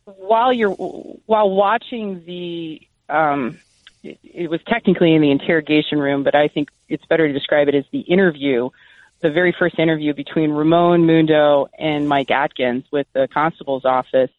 while 0.04 0.52
you're 0.52 0.72
while 0.72 1.50
watching 1.50 2.24
the 2.24 2.80
um, 3.08 3.58
it, 4.02 4.18
it 4.22 4.50
was 4.50 4.60
technically 4.66 5.14
in 5.14 5.22
the 5.22 5.30
interrogation 5.30 5.98
room, 5.98 6.22
but 6.22 6.34
I 6.34 6.48
think 6.48 6.70
it's 6.88 7.04
better 7.06 7.26
to 7.26 7.32
describe 7.32 7.68
it 7.68 7.74
as 7.74 7.84
the 7.92 8.00
interview, 8.00 8.70
the 9.22 9.30
very 9.30 9.54
first 9.58 9.78
interview 9.78 10.14
between 10.14 10.50
Ramon 10.50 11.06
Mundo 11.06 11.68
and 11.78 12.08
Mike 12.08 12.30
Atkins 12.30 12.84
with 12.92 13.06
the 13.14 13.28
constable's 13.32 13.84
office. 13.84 14.30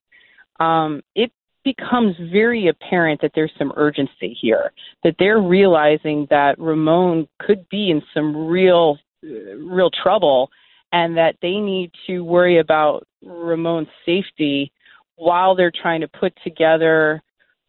Um, 0.60 1.02
it 1.16 1.32
becomes 1.64 2.16
very 2.32 2.68
apparent 2.68 3.22
that 3.22 3.32
there's 3.36 3.52
some 3.58 3.74
urgency 3.76 4.38
here, 4.40 4.72
that 5.04 5.16
they're 5.20 5.42
realizing 5.42 6.28
that 6.30 6.58
Ramon 6.60 7.28
could 7.40 7.68
be 7.70 7.90
in 7.90 8.02
some 8.14 8.48
real, 8.48 8.98
uh, 9.26 9.56
real 9.58 9.90
trouble 9.90 10.50
and 10.92 11.18
that 11.18 11.36
they 11.42 11.58
need 11.58 11.92
to 12.08 12.24
worry 12.24 12.60
about 12.60 13.06
Ramon's 13.22 13.90
safety 14.06 14.72
while 15.16 15.56
they're 15.56 15.72
trying 15.72 16.02
to 16.02 16.08
put 16.08 16.34
together 16.44 17.22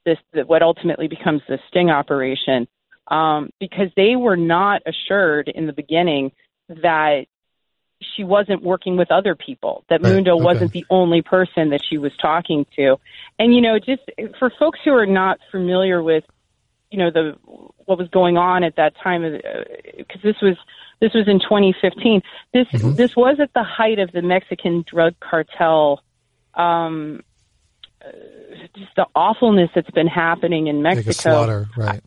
this 0.04 0.18
what 0.46 0.62
ultimately 0.62 1.08
becomes 1.08 1.42
the 1.48 1.58
sting 1.68 1.90
operation 1.90 2.68
um, 3.08 3.50
because 3.58 3.88
they 3.96 4.16
were 4.16 4.36
not 4.36 4.82
assured 4.86 5.48
in 5.48 5.66
the 5.66 5.72
beginning 5.72 6.30
that 6.68 7.26
she 8.00 8.22
wasn't 8.22 8.62
working 8.62 8.96
with 8.96 9.10
other 9.10 9.34
people 9.34 9.84
that 9.88 10.02
right. 10.02 10.12
mundo 10.14 10.34
okay. 10.34 10.44
wasn't 10.44 10.72
the 10.72 10.84
only 10.88 11.22
person 11.22 11.70
that 11.70 11.80
she 11.88 11.98
was 11.98 12.12
talking 12.20 12.64
to 12.76 12.96
and 13.38 13.54
you 13.54 13.60
know 13.60 13.78
just 13.78 14.02
for 14.38 14.52
folks 14.58 14.78
who 14.84 14.92
are 14.92 15.06
not 15.06 15.38
familiar 15.50 16.02
with 16.02 16.24
you 16.90 16.98
know 16.98 17.10
the 17.10 17.36
what 17.84 17.98
was 17.98 18.08
going 18.08 18.36
on 18.36 18.64
at 18.64 18.76
that 18.76 18.94
time 19.02 19.22
because 19.22 20.20
uh, 20.20 20.22
this 20.22 20.36
was 20.42 20.56
this 21.00 21.14
was 21.14 21.28
in 21.28 21.38
2015. 21.38 22.22
This 22.52 22.66
mm-hmm. 22.68 22.94
this 22.94 23.14
was 23.16 23.38
at 23.40 23.52
the 23.54 23.62
height 23.62 23.98
of 23.98 24.10
the 24.12 24.22
Mexican 24.22 24.84
drug 24.86 25.14
cartel. 25.20 26.02
Um, 26.54 27.22
uh, 28.04 28.10
just 28.76 28.94
the 28.96 29.06
awfulness 29.14 29.70
that's 29.74 29.90
been 29.90 30.06
happening 30.06 30.66
in 30.66 30.82
Mexico. 30.82 31.08
Like 31.08 31.16
slaughter, 31.16 31.68
right? 31.76 32.02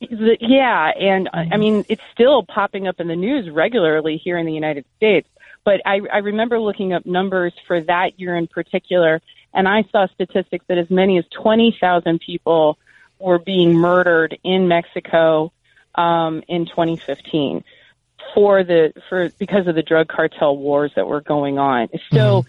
The, 0.00 0.38
yeah, 0.40 0.90
and 0.98 1.28
mm-hmm. 1.28 1.52
I 1.52 1.56
mean 1.56 1.84
it's 1.88 2.02
still 2.12 2.42
popping 2.42 2.88
up 2.88 3.00
in 3.00 3.08
the 3.08 3.16
news 3.16 3.50
regularly 3.50 4.16
here 4.16 4.38
in 4.38 4.46
the 4.46 4.52
United 4.52 4.84
States. 4.96 5.28
But 5.62 5.82
I, 5.84 6.00
I 6.10 6.18
remember 6.18 6.58
looking 6.58 6.94
up 6.94 7.04
numbers 7.04 7.52
for 7.66 7.80
that 7.82 8.18
year 8.18 8.34
in 8.34 8.46
particular, 8.46 9.20
and 9.52 9.68
I 9.68 9.84
saw 9.92 10.06
statistics 10.14 10.64
that 10.68 10.78
as 10.78 10.90
many 10.90 11.18
as 11.18 11.24
twenty 11.30 11.76
thousand 11.78 12.20
people 12.20 12.78
were 13.18 13.38
being 13.38 13.74
murdered 13.74 14.38
in 14.42 14.68
Mexico 14.68 15.52
um, 15.94 16.42
in 16.48 16.66
2015 16.66 17.62
for 18.34 18.64
the 18.64 18.92
for 19.08 19.28
because 19.38 19.66
of 19.66 19.74
the 19.74 19.82
drug 19.82 20.08
cartel 20.08 20.56
wars 20.56 20.92
that 20.96 21.06
were 21.06 21.20
going 21.20 21.58
on. 21.58 21.88
So 22.10 22.42
mm-hmm. 22.42 22.48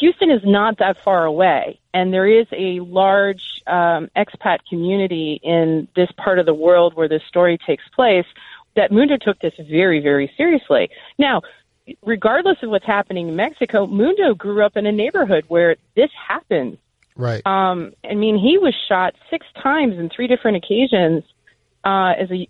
Houston 0.00 0.30
is 0.30 0.42
not 0.44 0.78
that 0.78 0.96
far 1.02 1.24
away, 1.24 1.80
and 1.92 2.12
there 2.12 2.26
is 2.26 2.46
a 2.52 2.80
large 2.80 3.62
um, 3.66 4.10
expat 4.16 4.58
community 4.68 5.40
in 5.42 5.88
this 5.96 6.10
part 6.16 6.38
of 6.38 6.46
the 6.46 6.54
world 6.54 6.94
where 6.94 7.08
this 7.08 7.22
story 7.28 7.58
takes 7.58 7.84
place. 7.94 8.26
That 8.76 8.90
Mundo 8.90 9.16
took 9.16 9.38
this 9.38 9.54
very, 9.58 10.00
very 10.00 10.32
seriously. 10.36 10.90
Now, 11.16 11.42
regardless 12.02 12.58
of 12.62 12.70
what's 12.70 12.84
happening 12.84 13.28
in 13.28 13.36
Mexico, 13.36 13.86
Mundo 13.86 14.34
grew 14.34 14.64
up 14.64 14.76
in 14.76 14.84
a 14.86 14.92
neighborhood 14.92 15.44
where 15.48 15.76
this 15.94 16.10
happens. 16.28 16.78
Right. 17.16 17.46
Um, 17.46 17.92
I 18.08 18.14
mean, 18.14 18.36
he 18.36 18.58
was 18.58 18.74
shot 18.88 19.14
six 19.30 19.46
times 19.62 19.96
in 19.98 20.08
three 20.08 20.26
different 20.26 20.56
occasions 20.56 21.22
uh, 21.84 22.14
as 22.18 22.30
a 22.30 22.48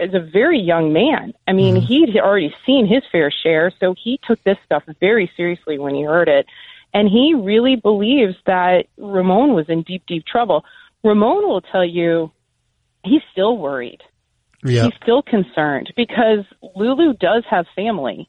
as 0.00 0.12
a 0.12 0.20
very 0.20 0.60
young 0.60 0.92
man. 0.92 1.32
I 1.48 1.52
mean, 1.52 1.76
mm-hmm. 1.76 1.86
he'd 1.86 2.18
already 2.18 2.54
seen 2.66 2.86
his 2.86 3.02
fair 3.10 3.30
share, 3.30 3.72
so 3.80 3.94
he 3.96 4.20
took 4.26 4.42
this 4.44 4.58
stuff 4.64 4.82
very 5.00 5.30
seriously 5.36 5.78
when 5.78 5.94
he 5.94 6.02
heard 6.02 6.28
it, 6.28 6.46
and 6.92 7.08
he 7.08 7.34
really 7.34 7.76
believes 7.76 8.36
that 8.46 8.86
Ramon 8.98 9.54
was 9.54 9.68
in 9.68 9.82
deep, 9.82 10.04
deep 10.06 10.24
trouble. 10.26 10.64
Ramon 11.02 11.48
will 11.48 11.60
tell 11.60 11.84
you 11.84 12.30
he's 13.04 13.22
still 13.32 13.56
worried. 13.56 14.02
Yeah. 14.62 14.84
He's 14.84 14.94
still 15.02 15.22
concerned 15.22 15.92
because 15.96 16.44
Lulu 16.74 17.14
does 17.14 17.44
have 17.50 17.66
family. 17.76 18.28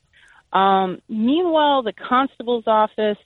Um, 0.52 1.02
meanwhile, 1.08 1.84
the 1.84 1.94
constable's 1.94 2.66
office 2.68 3.18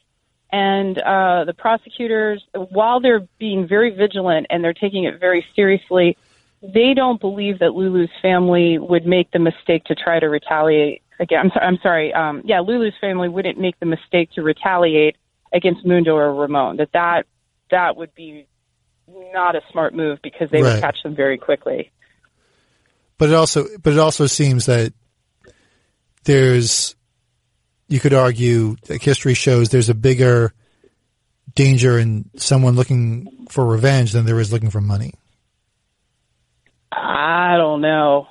and 0.52 0.98
uh, 1.00 1.46
the 1.46 1.54
prosecutors, 1.54 2.44
while 2.54 3.00
they're 3.00 3.28
being 3.40 3.68
very 3.68 3.92
vigilant 3.92 4.48
and 4.50 4.64
they're 4.64 4.74
taking 4.74 5.06
it 5.06 5.20
very 5.20 5.46
seriously, 5.56 6.18
they 6.62 6.94
don't 6.94 7.22
believe 7.22 7.60
that 7.60 7.74
Lulu's 7.74 8.10
family 8.22 8.78
would 8.78 9.06
make 9.06 9.32
the 9.32 9.40
mistake 9.40 9.86
to 9.86 9.96
try 9.96 10.20
to 10.20 10.28
retaliate 10.28 11.02
again. 11.20 11.40
I'm, 11.46 11.52
so, 11.54 11.60
I'm 11.60 11.78
sorry. 11.82 12.14
Um, 12.14 12.42
yeah, 12.46 12.60
Lulu's 12.60 12.94
family 13.00 13.30
wouldn't 13.30 13.58
make 13.60 13.80
the 13.80 13.86
mistake 13.86 14.32
to 14.34 14.42
retaliate 14.42 15.16
against 15.54 15.86
Mundo 15.86 16.16
or 16.16 16.34
Ramon. 16.34 16.78
That 16.78 16.90
that 16.94 17.26
that 17.72 17.96
would 17.96 18.14
be 18.14 18.48
not 19.08 19.56
a 19.56 19.62
smart 19.72 19.94
move 19.94 20.20
because 20.22 20.50
they 20.52 20.62
right. 20.62 20.74
would 20.74 20.82
catch 20.82 20.98
them 21.04 21.16
very 21.16 21.38
quickly. 21.38 21.92
But 23.18 23.30
it 23.30 23.36
also, 23.36 23.66
but 23.82 23.94
it 23.94 24.00
also 24.00 24.28
seems 24.28 24.68
that 24.68 24.94
there's, 26.24 26.96
you 27.88 28.00
could 28.00 28.14
argue, 28.14 28.76
like 28.88 29.02
history 29.02 29.34
shows, 29.34 29.70
there's 29.70 29.90
a 29.90 29.96
bigger 29.96 30.54
danger 31.56 32.00
in 32.00 32.30
someone 32.38 32.76
looking 32.76 33.48
for 33.50 33.66
revenge 33.66 34.12
than 34.14 34.26
there 34.26 34.40
is 34.40 34.54
looking 34.54 34.70
for 34.70 34.80
money. 34.80 35.14
I 37.02 37.58
don't 37.58 37.82
know. 37.82 38.28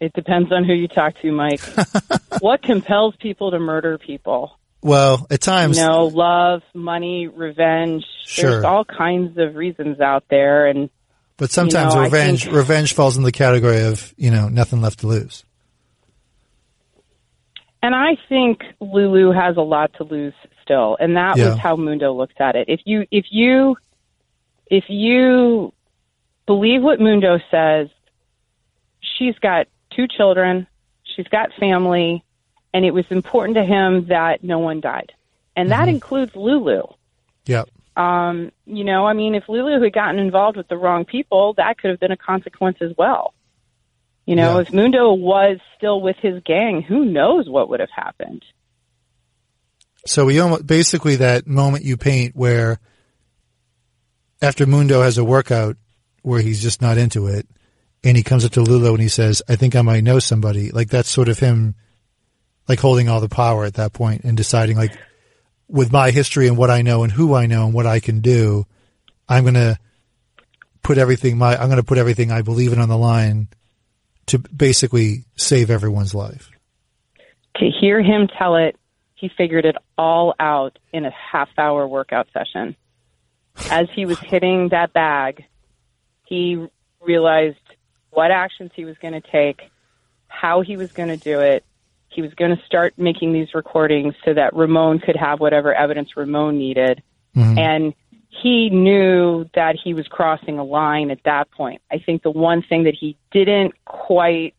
It 0.00 0.12
depends 0.12 0.52
on 0.52 0.64
who 0.64 0.74
you 0.74 0.88
talk 0.88 1.18
to, 1.22 1.32
Mike. 1.32 1.60
what 2.40 2.62
compels 2.62 3.16
people 3.16 3.50
to 3.52 3.58
murder 3.58 3.96
people? 3.98 4.58
Well, 4.82 5.26
at 5.30 5.40
times, 5.40 5.78
You 5.78 5.86
know, 5.86 6.04
love, 6.06 6.62
money, 6.74 7.28
revenge. 7.28 8.04
Sure. 8.24 8.50
There's 8.50 8.64
all 8.64 8.84
kinds 8.84 9.38
of 9.38 9.54
reasons 9.56 10.00
out 10.00 10.24
there, 10.28 10.66
and 10.66 10.90
but 11.38 11.50
sometimes 11.50 11.94
you 11.94 12.00
know, 12.00 12.04
revenge 12.04 12.44
think- 12.44 12.54
revenge 12.56 12.92
falls 12.94 13.16
in 13.16 13.22
the 13.22 13.32
category 13.32 13.82
of 13.84 14.12
you 14.16 14.30
know 14.30 14.48
nothing 14.48 14.80
left 14.82 15.00
to 15.00 15.06
lose. 15.06 15.44
And 17.82 17.94
I 17.94 18.16
think 18.28 18.62
Lulu 18.80 19.30
has 19.32 19.56
a 19.56 19.60
lot 19.62 19.92
to 19.94 20.04
lose 20.04 20.34
still, 20.62 20.96
and 21.00 21.16
that 21.16 21.36
Yeah. 21.36 21.50
was 21.50 21.58
how 21.58 21.76
Mundo 21.76 22.12
looked 22.12 22.40
at 22.40 22.56
it. 22.56 22.68
If 22.68 22.80
you 22.84 23.06
if 23.10 23.26
you 23.30 23.76
if 24.70 24.84
you 24.88 25.72
believe 26.46 26.82
what 26.82 27.00
Mundo 27.00 27.38
says, 27.50 27.88
she's 29.00 29.38
got 29.38 29.66
two 29.90 30.06
children, 30.08 30.66
she's 31.02 31.28
got 31.28 31.52
family, 31.58 32.24
and 32.72 32.84
it 32.84 32.92
was 32.92 33.06
important 33.10 33.56
to 33.56 33.64
him 33.64 34.06
that 34.08 34.44
no 34.44 34.58
one 34.58 34.80
died, 34.80 35.12
and 35.54 35.70
that 35.70 35.88
includes 35.88 36.34
Lulu. 36.34 36.82
Yeah. 37.46 37.64
Um, 37.96 38.52
you 38.66 38.84
know, 38.84 39.06
I 39.06 39.14
mean, 39.14 39.34
if 39.34 39.48
Lulu 39.48 39.80
had 39.82 39.92
gotten 39.92 40.18
involved 40.18 40.56
with 40.58 40.68
the 40.68 40.76
wrong 40.76 41.04
people, 41.04 41.54
that 41.54 41.78
could 41.78 41.90
have 41.90 41.98
been 42.00 42.12
a 42.12 42.16
consequence 42.16 42.76
as 42.80 42.92
well. 42.98 43.32
You 44.26 44.36
know, 44.36 44.56
Yeah. 44.56 44.62
if 44.62 44.72
Mundo 44.72 45.12
was 45.14 45.58
still 45.78 46.00
with 46.02 46.16
his 46.16 46.42
gang, 46.44 46.82
who 46.82 47.04
knows 47.04 47.48
what 47.48 47.70
would 47.70 47.80
have 47.80 47.90
happened? 47.90 48.44
So 50.04 50.26
we 50.26 50.38
almost 50.38 50.66
basically 50.66 51.16
that 51.16 51.46
moment 51.46 51.84
you 51.84 51.96
paint 51.96 52.36
where 52.36 52.78
after 54.42 54.66
Mundo 54.66 55.00
has 55.02 55.16
a 55.16 55.24
workout 55.24 55.76
where 56.26 56.40
he's 56.40 56.60
just 56.60 56.82
not 56.82 56.98
into 56.98 57.28
it, 57.28 57.46
and 58.02 58.16
he 58.16 58.24
comes 58.24 58.44
up 58.44 58.50
to 58.50 58.60
Lulu 58.60 58.94
and 58.94 59.00
he 59.00 59.08
says, 59.08 59.42
"I 59.48 59.54
think 59.54 59.76
I 59.76 59.82
might 59.82 60.02
know 60.02 60.18
somebody." 60.18 60.72
Like 60.72 60.88
that's 60.88 61.08
sort 61.08 61.28
of 61.28 61.38
him, 61.38 61.76
like 62.68 62.80
holding 62.80 63.08
all 63.08 63.20
the 63.20 63.28
power 63.28 63.64
at 63.64 63.74
that 63.74 63.92
point 63.92 64.24
and 64.24 64.36
deciding, 64.36 64.76
like, 64.76 64.90
with 65.68 65.92
my 65.92 66.10
history 66.10 66.48
and 66.48 66.56
what 66.56 66.68
I 66.68 66.82
know 66.82 67.04
and 67.04 67.12
who 67.12 67.32
I 67.32 67.46
know 67.46 67.66
and 67.66 67.72
what 67.72 67.86
I 67.86 68.00
can 68.00 68.22
do, 68.22 68.66
I'm 69.28 69.44
gonna 69.44 69.78
put 70.82 70.98
everything 70.98 71.38
my 71.38 71.56
I'm 71.56 71.68
gonna 71.68 71.84
put 71.84 71.96
everything 71.96 72.32
I 72.32 72.42
believe 72.42 72.72
in 72.72 72.80
on 72.80 72.88
the 72.88 72.98
line 72.98 73.46
to 74.26 74.40
basically 74.40 75.26
save 75.36 75.70
everyone's 75.70 76.12
life. 76.12 76.50
To 77.58 77.70
hear 77.70 78.02
him 78.02 78.26
tell 78.36 78.56
it, 78.56 78.76
he 79.14 79.28
figured 79.28 79.64
it 79.64 79.76
all 79.96 80.34
out 80.40 80.76
in 80.92 81.06
a 81.06 81.12
half 81.12 81.50
hour 81.56 81.86
workout 81.86 82.26
session. 82.32 82.74
As 83.70 83.86
he 83.94 84.06
was 84.06 84.18
hitting 84.18 84.70
that 84.70 84.92
bag, 84.92 85.44
he 86.26 86.66
realized 87.00 87.56
what 88.10 88.30
actions 88.30 88.70
he 88.74 88.84
was 88.84 88.96
going 88.98 89.14
to 89.14 89.20
take, 89.20 89.70
how 90.28 90.60
he 90.60 90.76
was 90.76 90.92
going 90.92 91.08
to 91.08 91.16
do 91.16 91.40
it. 91.40 91.64
He 92.08 92.22
was 92.22 92.32
going 92.34 92.56
to 92.56 92.62
start 92.64 92.94
making 92.96 93.32
these 93.32 93.54
recordings 93.54 94.14
so 94.24 94.32
that 94.34 94.54
Ramon 94.54 95.00
could 95.00 95.16
have 95.16 95.40
whatever 95.40 95.74
evidence 95.74 96.16
Ramon 96.16 96.58
needed. 96.58 97.02
And 97.58 97.94
he 98.42 98.70
knew 98.70 99.48
that 99.54 99.76
he 99.82 99.94
was 99.94 100.08
crossing 100.08 100.58
a 100.58 100.64
line 100.64 101.10
at 101.10 101.22
that 101.24 101.50
point. 101.50 101.82
I 101.90 101.98
think 101.98 102.22
the 102.22 102.30
one 102.30 102.62
thing 102.62 102.84
that 102.84 102.94
he 102.94 103.16
didn't 103.30 103.74
quite 103.84 104.54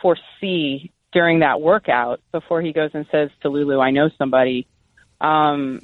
foresee 0.00 0.92
during 1.12 1.40
that 1.40 1.60
workout 1.60 2.20
before 2.32 2.60
he 2.60 2.72
goes 2.72 2.90
and 2.94 3.06
says 3.10 3.30
to 3.42 3.48
Lulu, 3.48 3.80
I 3.80 3.90
know 3.90 4.10
somebody, 4.18 4.66
um, 5.20 5.80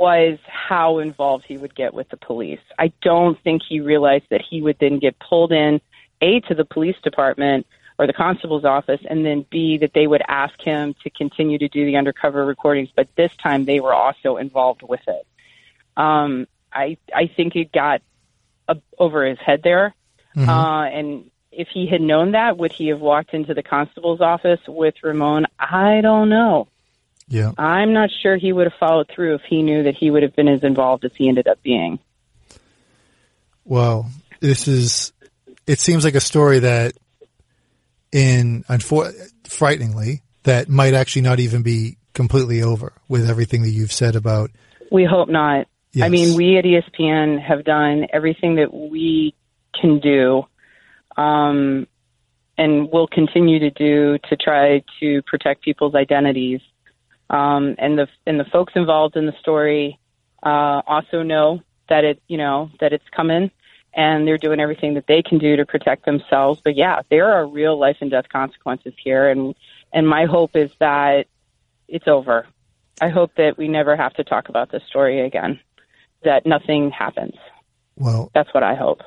was 0.00 0.38
how 0.46 0.98
involved 0.98 1.44
he 1.46 1.58
would 1.58 1.74
get 1.74 1.92
with 1.92 2.08
the 2.08 2.16
police. 2.16 2.60
I 2.78 2.90
don't 3.02 3.38
think 3.42 3.60
he 3.68 3.80
realized 3.80 4.24
that 4.30 4.40
he 4.40 4.62
would 4.62 4.78
then 4.80 4.98
get 4.98 5.18
pulled 5.18 5.52
in, 5.52 5.82
A, 6.22 6.40
to 6.40 6.54
the 6.54 6.64
police 6.64 6.96
department 7.04 7.66
or 7.98 8.06
the 8.06 8.14
constable's 8.14 8.64
office, 8.64 9.00
and 9.08 9.26
then 9.26 9.44
B, 9.50 9.76
that 9.76 9.92
they 9.92 10.06
would 10.06 10.22
ask 10.26 10.58
him 10.62 10.94
to 11.02 11.10
continue 11.10 11.58
to 11.58 11.68
do 11.68 11.84
the 11.84 11.98
undercover 11.98 12.46
recordings, 12.46 12.88
but 12.96 13.08
this 13.14 13.30
time 13.36 13.66
they 13.66 13.78
were 13.78 13.92
also 13.92 14.38
involved 14.38 14.80
with 14.82 15.02
it. 15.06 15.26
Um, 15.98 16.46
I, 16.72 16.96
I 17.14 17.26
think 17.26 17.54
it 17.56 17.70
got 17.70 18.00
uh, 18.66 18.76
over 18.98 19.26
his 19.26 19.38
head 19.38 19.60
there. 19.62 19.94
Uh, 20.48 20.84
and 20.84 21.30
if 21.52 21.68
he 21.68 21.86
had 21.86 22.00
known 22.00 22.32
that, 22.32 22.56
would 22.56 22.72
he 22.72 22.88
have 22.88 23.00
walked 23.00 23.34
into 23.34 23.52
the 23.52 23.62
constable's 23.62 24.22
office 24.22 24.60
with 24.66 24.94
Ramon? 25.02 25.44
I 25.58 26.00
don't 26.00 26.30
know. 26.30 26.68
Yeah. 27.30 27.52
I'm 27.56 27.94
not 27.94 28.10
sure 28.22 28.36
he 28.36 28.52
would 28.52 28.66
have 28.66 28.78
followed 28.78 29.08
through 29.14 29.36
if 29.36 29.42
he 29.48 29.62
knew 29.62 29.84
that 29.84 29.94
he 29.94 30.10
would 30.10 30.22
have 30.22 30.36
been 30.36 30.48
as 30.48 30.62
involved 30.62 31.04
as 31.04 31.12
he 31.16 31.28
ended 31.28 31.46
up 31.48 31.62
being. 31.62 31.98
Well, 33.64 34.10
this 34.40 34.68
is, 34.68 35.12
it 35.66 35.78
seems 35.78 36.04
like 36.04 36.16
a 36.16 36.20
story 36.20 36.58
that 36.58 36.94
in, 38.10 38.64
unfor- 38.64 39.14
frighteningly, 39.44 40.22
that 40.42 40.68
might 40.68 40.94
actually 40.94 41.22
not 41.22 41.38
even 41.38 41.62
be 41.62 41.96
completely 42.14 42.62
over 42.62 42.92
with 43.08 43.30
everything 43.30 43.62
that 43.62 43.70
you've 43.70 43.92
said 43.92 44.16
about, 44.16 44.50
We 44.90 45.04
hope 45.04 45.28
not. 45.28 45.66
I 46.00 46.08
mean, 46.08 46.36
we 46.36 46.56
at 46.56 46.64
ESPN 46.64 47.40
have 47.42 47.64
done 47.64 48.06
everything 48.12 48.56
that 48.56 48.72
we 48.72 49.34
can 49.78 49.98
do, 49.98 50.44
um, 51.16 51.86
and 52.56 52.90
will 52.92 53.08
continue 53.08 53.58
to 53.60 53.70
do 53.70 54.18
to 54.28 54.36
try 54.36 54.82
to 55.00 55.22
protect 55.22 55.62
people's 55.62 55.94
identities. 55.94 56.60
Um, 57.30 57.76
and 57.78 57.96
the 57.96 58.08
and 58.26 58.38
the 58.38 58.44
folks 58.44 58.72
involved 58.76 59.16
in 59.16 59.24
the 59.26 59.34
story 59.40 59.98
uh, 60.42 60.82
also 60.86 61.22
know 61.22 61.62
that 61.88 62.04
it 62.04 62.20
you 62.28 62.36
know 62.36 62.70
that 62.80 62.92
it's 62.92 63.08
coming, 63.14 63.50
and 63.94 64.26
they're 64.26 64.36
doing 64.36 64.58
everything 64.60 64.94
that 64.94 65.06
they 65.06 65.22
can 65.22 65.38
do 65.38 65.56
to 65.56 65.64
protect 65.64 66.04
themselves. 66.04 66.60
But 66.62 66.76
yeah, 66.76 67.02
there 67.08 67.32
are 67.32 67.46
real 67.46 67.78
life 67.78 67.98
and 68.00 68.10
death 68.10 68.28
consequences 68.28 68.94
here, 69.02 69.30
and 69.30 69.54
and 69.92 70.08
my 70.08 70.26
hope 70.26 70.56
is 70.56 70.72
that 70.80 71.26
it's 71.88 72.08
over. 72.08 72.46
I 73.00 73.08
hope 73.08 73.32
that 73.36 73.56
we 73.56 73.68
never 73.68 73.96
have 73.96 74.12
to 74.14 74.24
talk 74.24 74.48
about 74.48 74.70
this 74.70 74.82
story 74.88 75.20
again. 75.24 75.60
That 76.24 76.44
nothing 76.44 76.90
happens. 76.90 77.34
well, 77.96 78.30
That's 78.34 78.52
what 78.52 78.62
I 78.62 78.74
hope. 78.74 79.02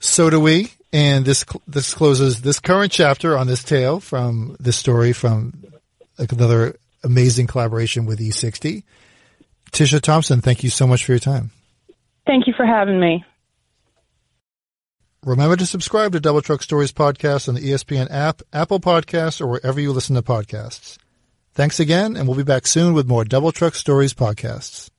so 0.00 0.30
do 0.30 0.40
we. 0.40 0.72
And 0.92 1.24
this, 1.24 1.44
this 1.66 1.92
closes 1.92 2.42
this 2.42 2.60
current 2.60 2.92
chapter 2.92 3.36
on 3.36 3.48
this 3.48 3.64
tale 3.64 3.98
from 3.98 4.56
this 4.60 4.76
story 4.76 5.12
from 5.12 5.64
another 6.18 6.76
amazing 7.04 7.46
collaboration 7.46 8.06
with 8.06 8.18
E60. 8.18 8.82
Tisha 9.72 10.00
Thompson, 10.00 10.40
thank 10.40 10.62
you 10.62 10.70
so 10.70 10.86
much 10.86 11.04
for 11.04 11.12
your 11.12 11.18
time. 11.18 11.50
Thank 12.26 12.46
you 12.46 12.54
for 12.56 12.64
having 12.64 13.00
me. 13.00 13.24
Remember 15.24 15.56
to 15.56 15.66
subscribe 15.66 16.12
to 16.12 16.20
Double 16.20 16.42
Truck 16.42 16.62
Stories 16.62 16.92
podcast 16.92 17.48
on 17.48 17.54
the 17.54 17.62
ESPN 17.62 18.08
app, 18.10 18.42
Apple 18.52 18.78
Podcasts, 18.78 19.40
or 19.40 19.46
wherever 19.46 19.80
you 19.80 19.90
listen 19.90 20.16
to 20.16 20.22
podcasts. 20.22 20.98
Thanks 21.54 21.80
again, 21.80 22.16
and 22.16 22.28
we'll 22.28 22.36
be 22.36 22.42
back 22.42 22.66
soon 22.66 22.92
with 22.94 23.08
more 23.08 23.24
Double 23.24 23.52
Truck 23.52 23.74
Stories 23.74 24.12
podcasts. 24.12 24.90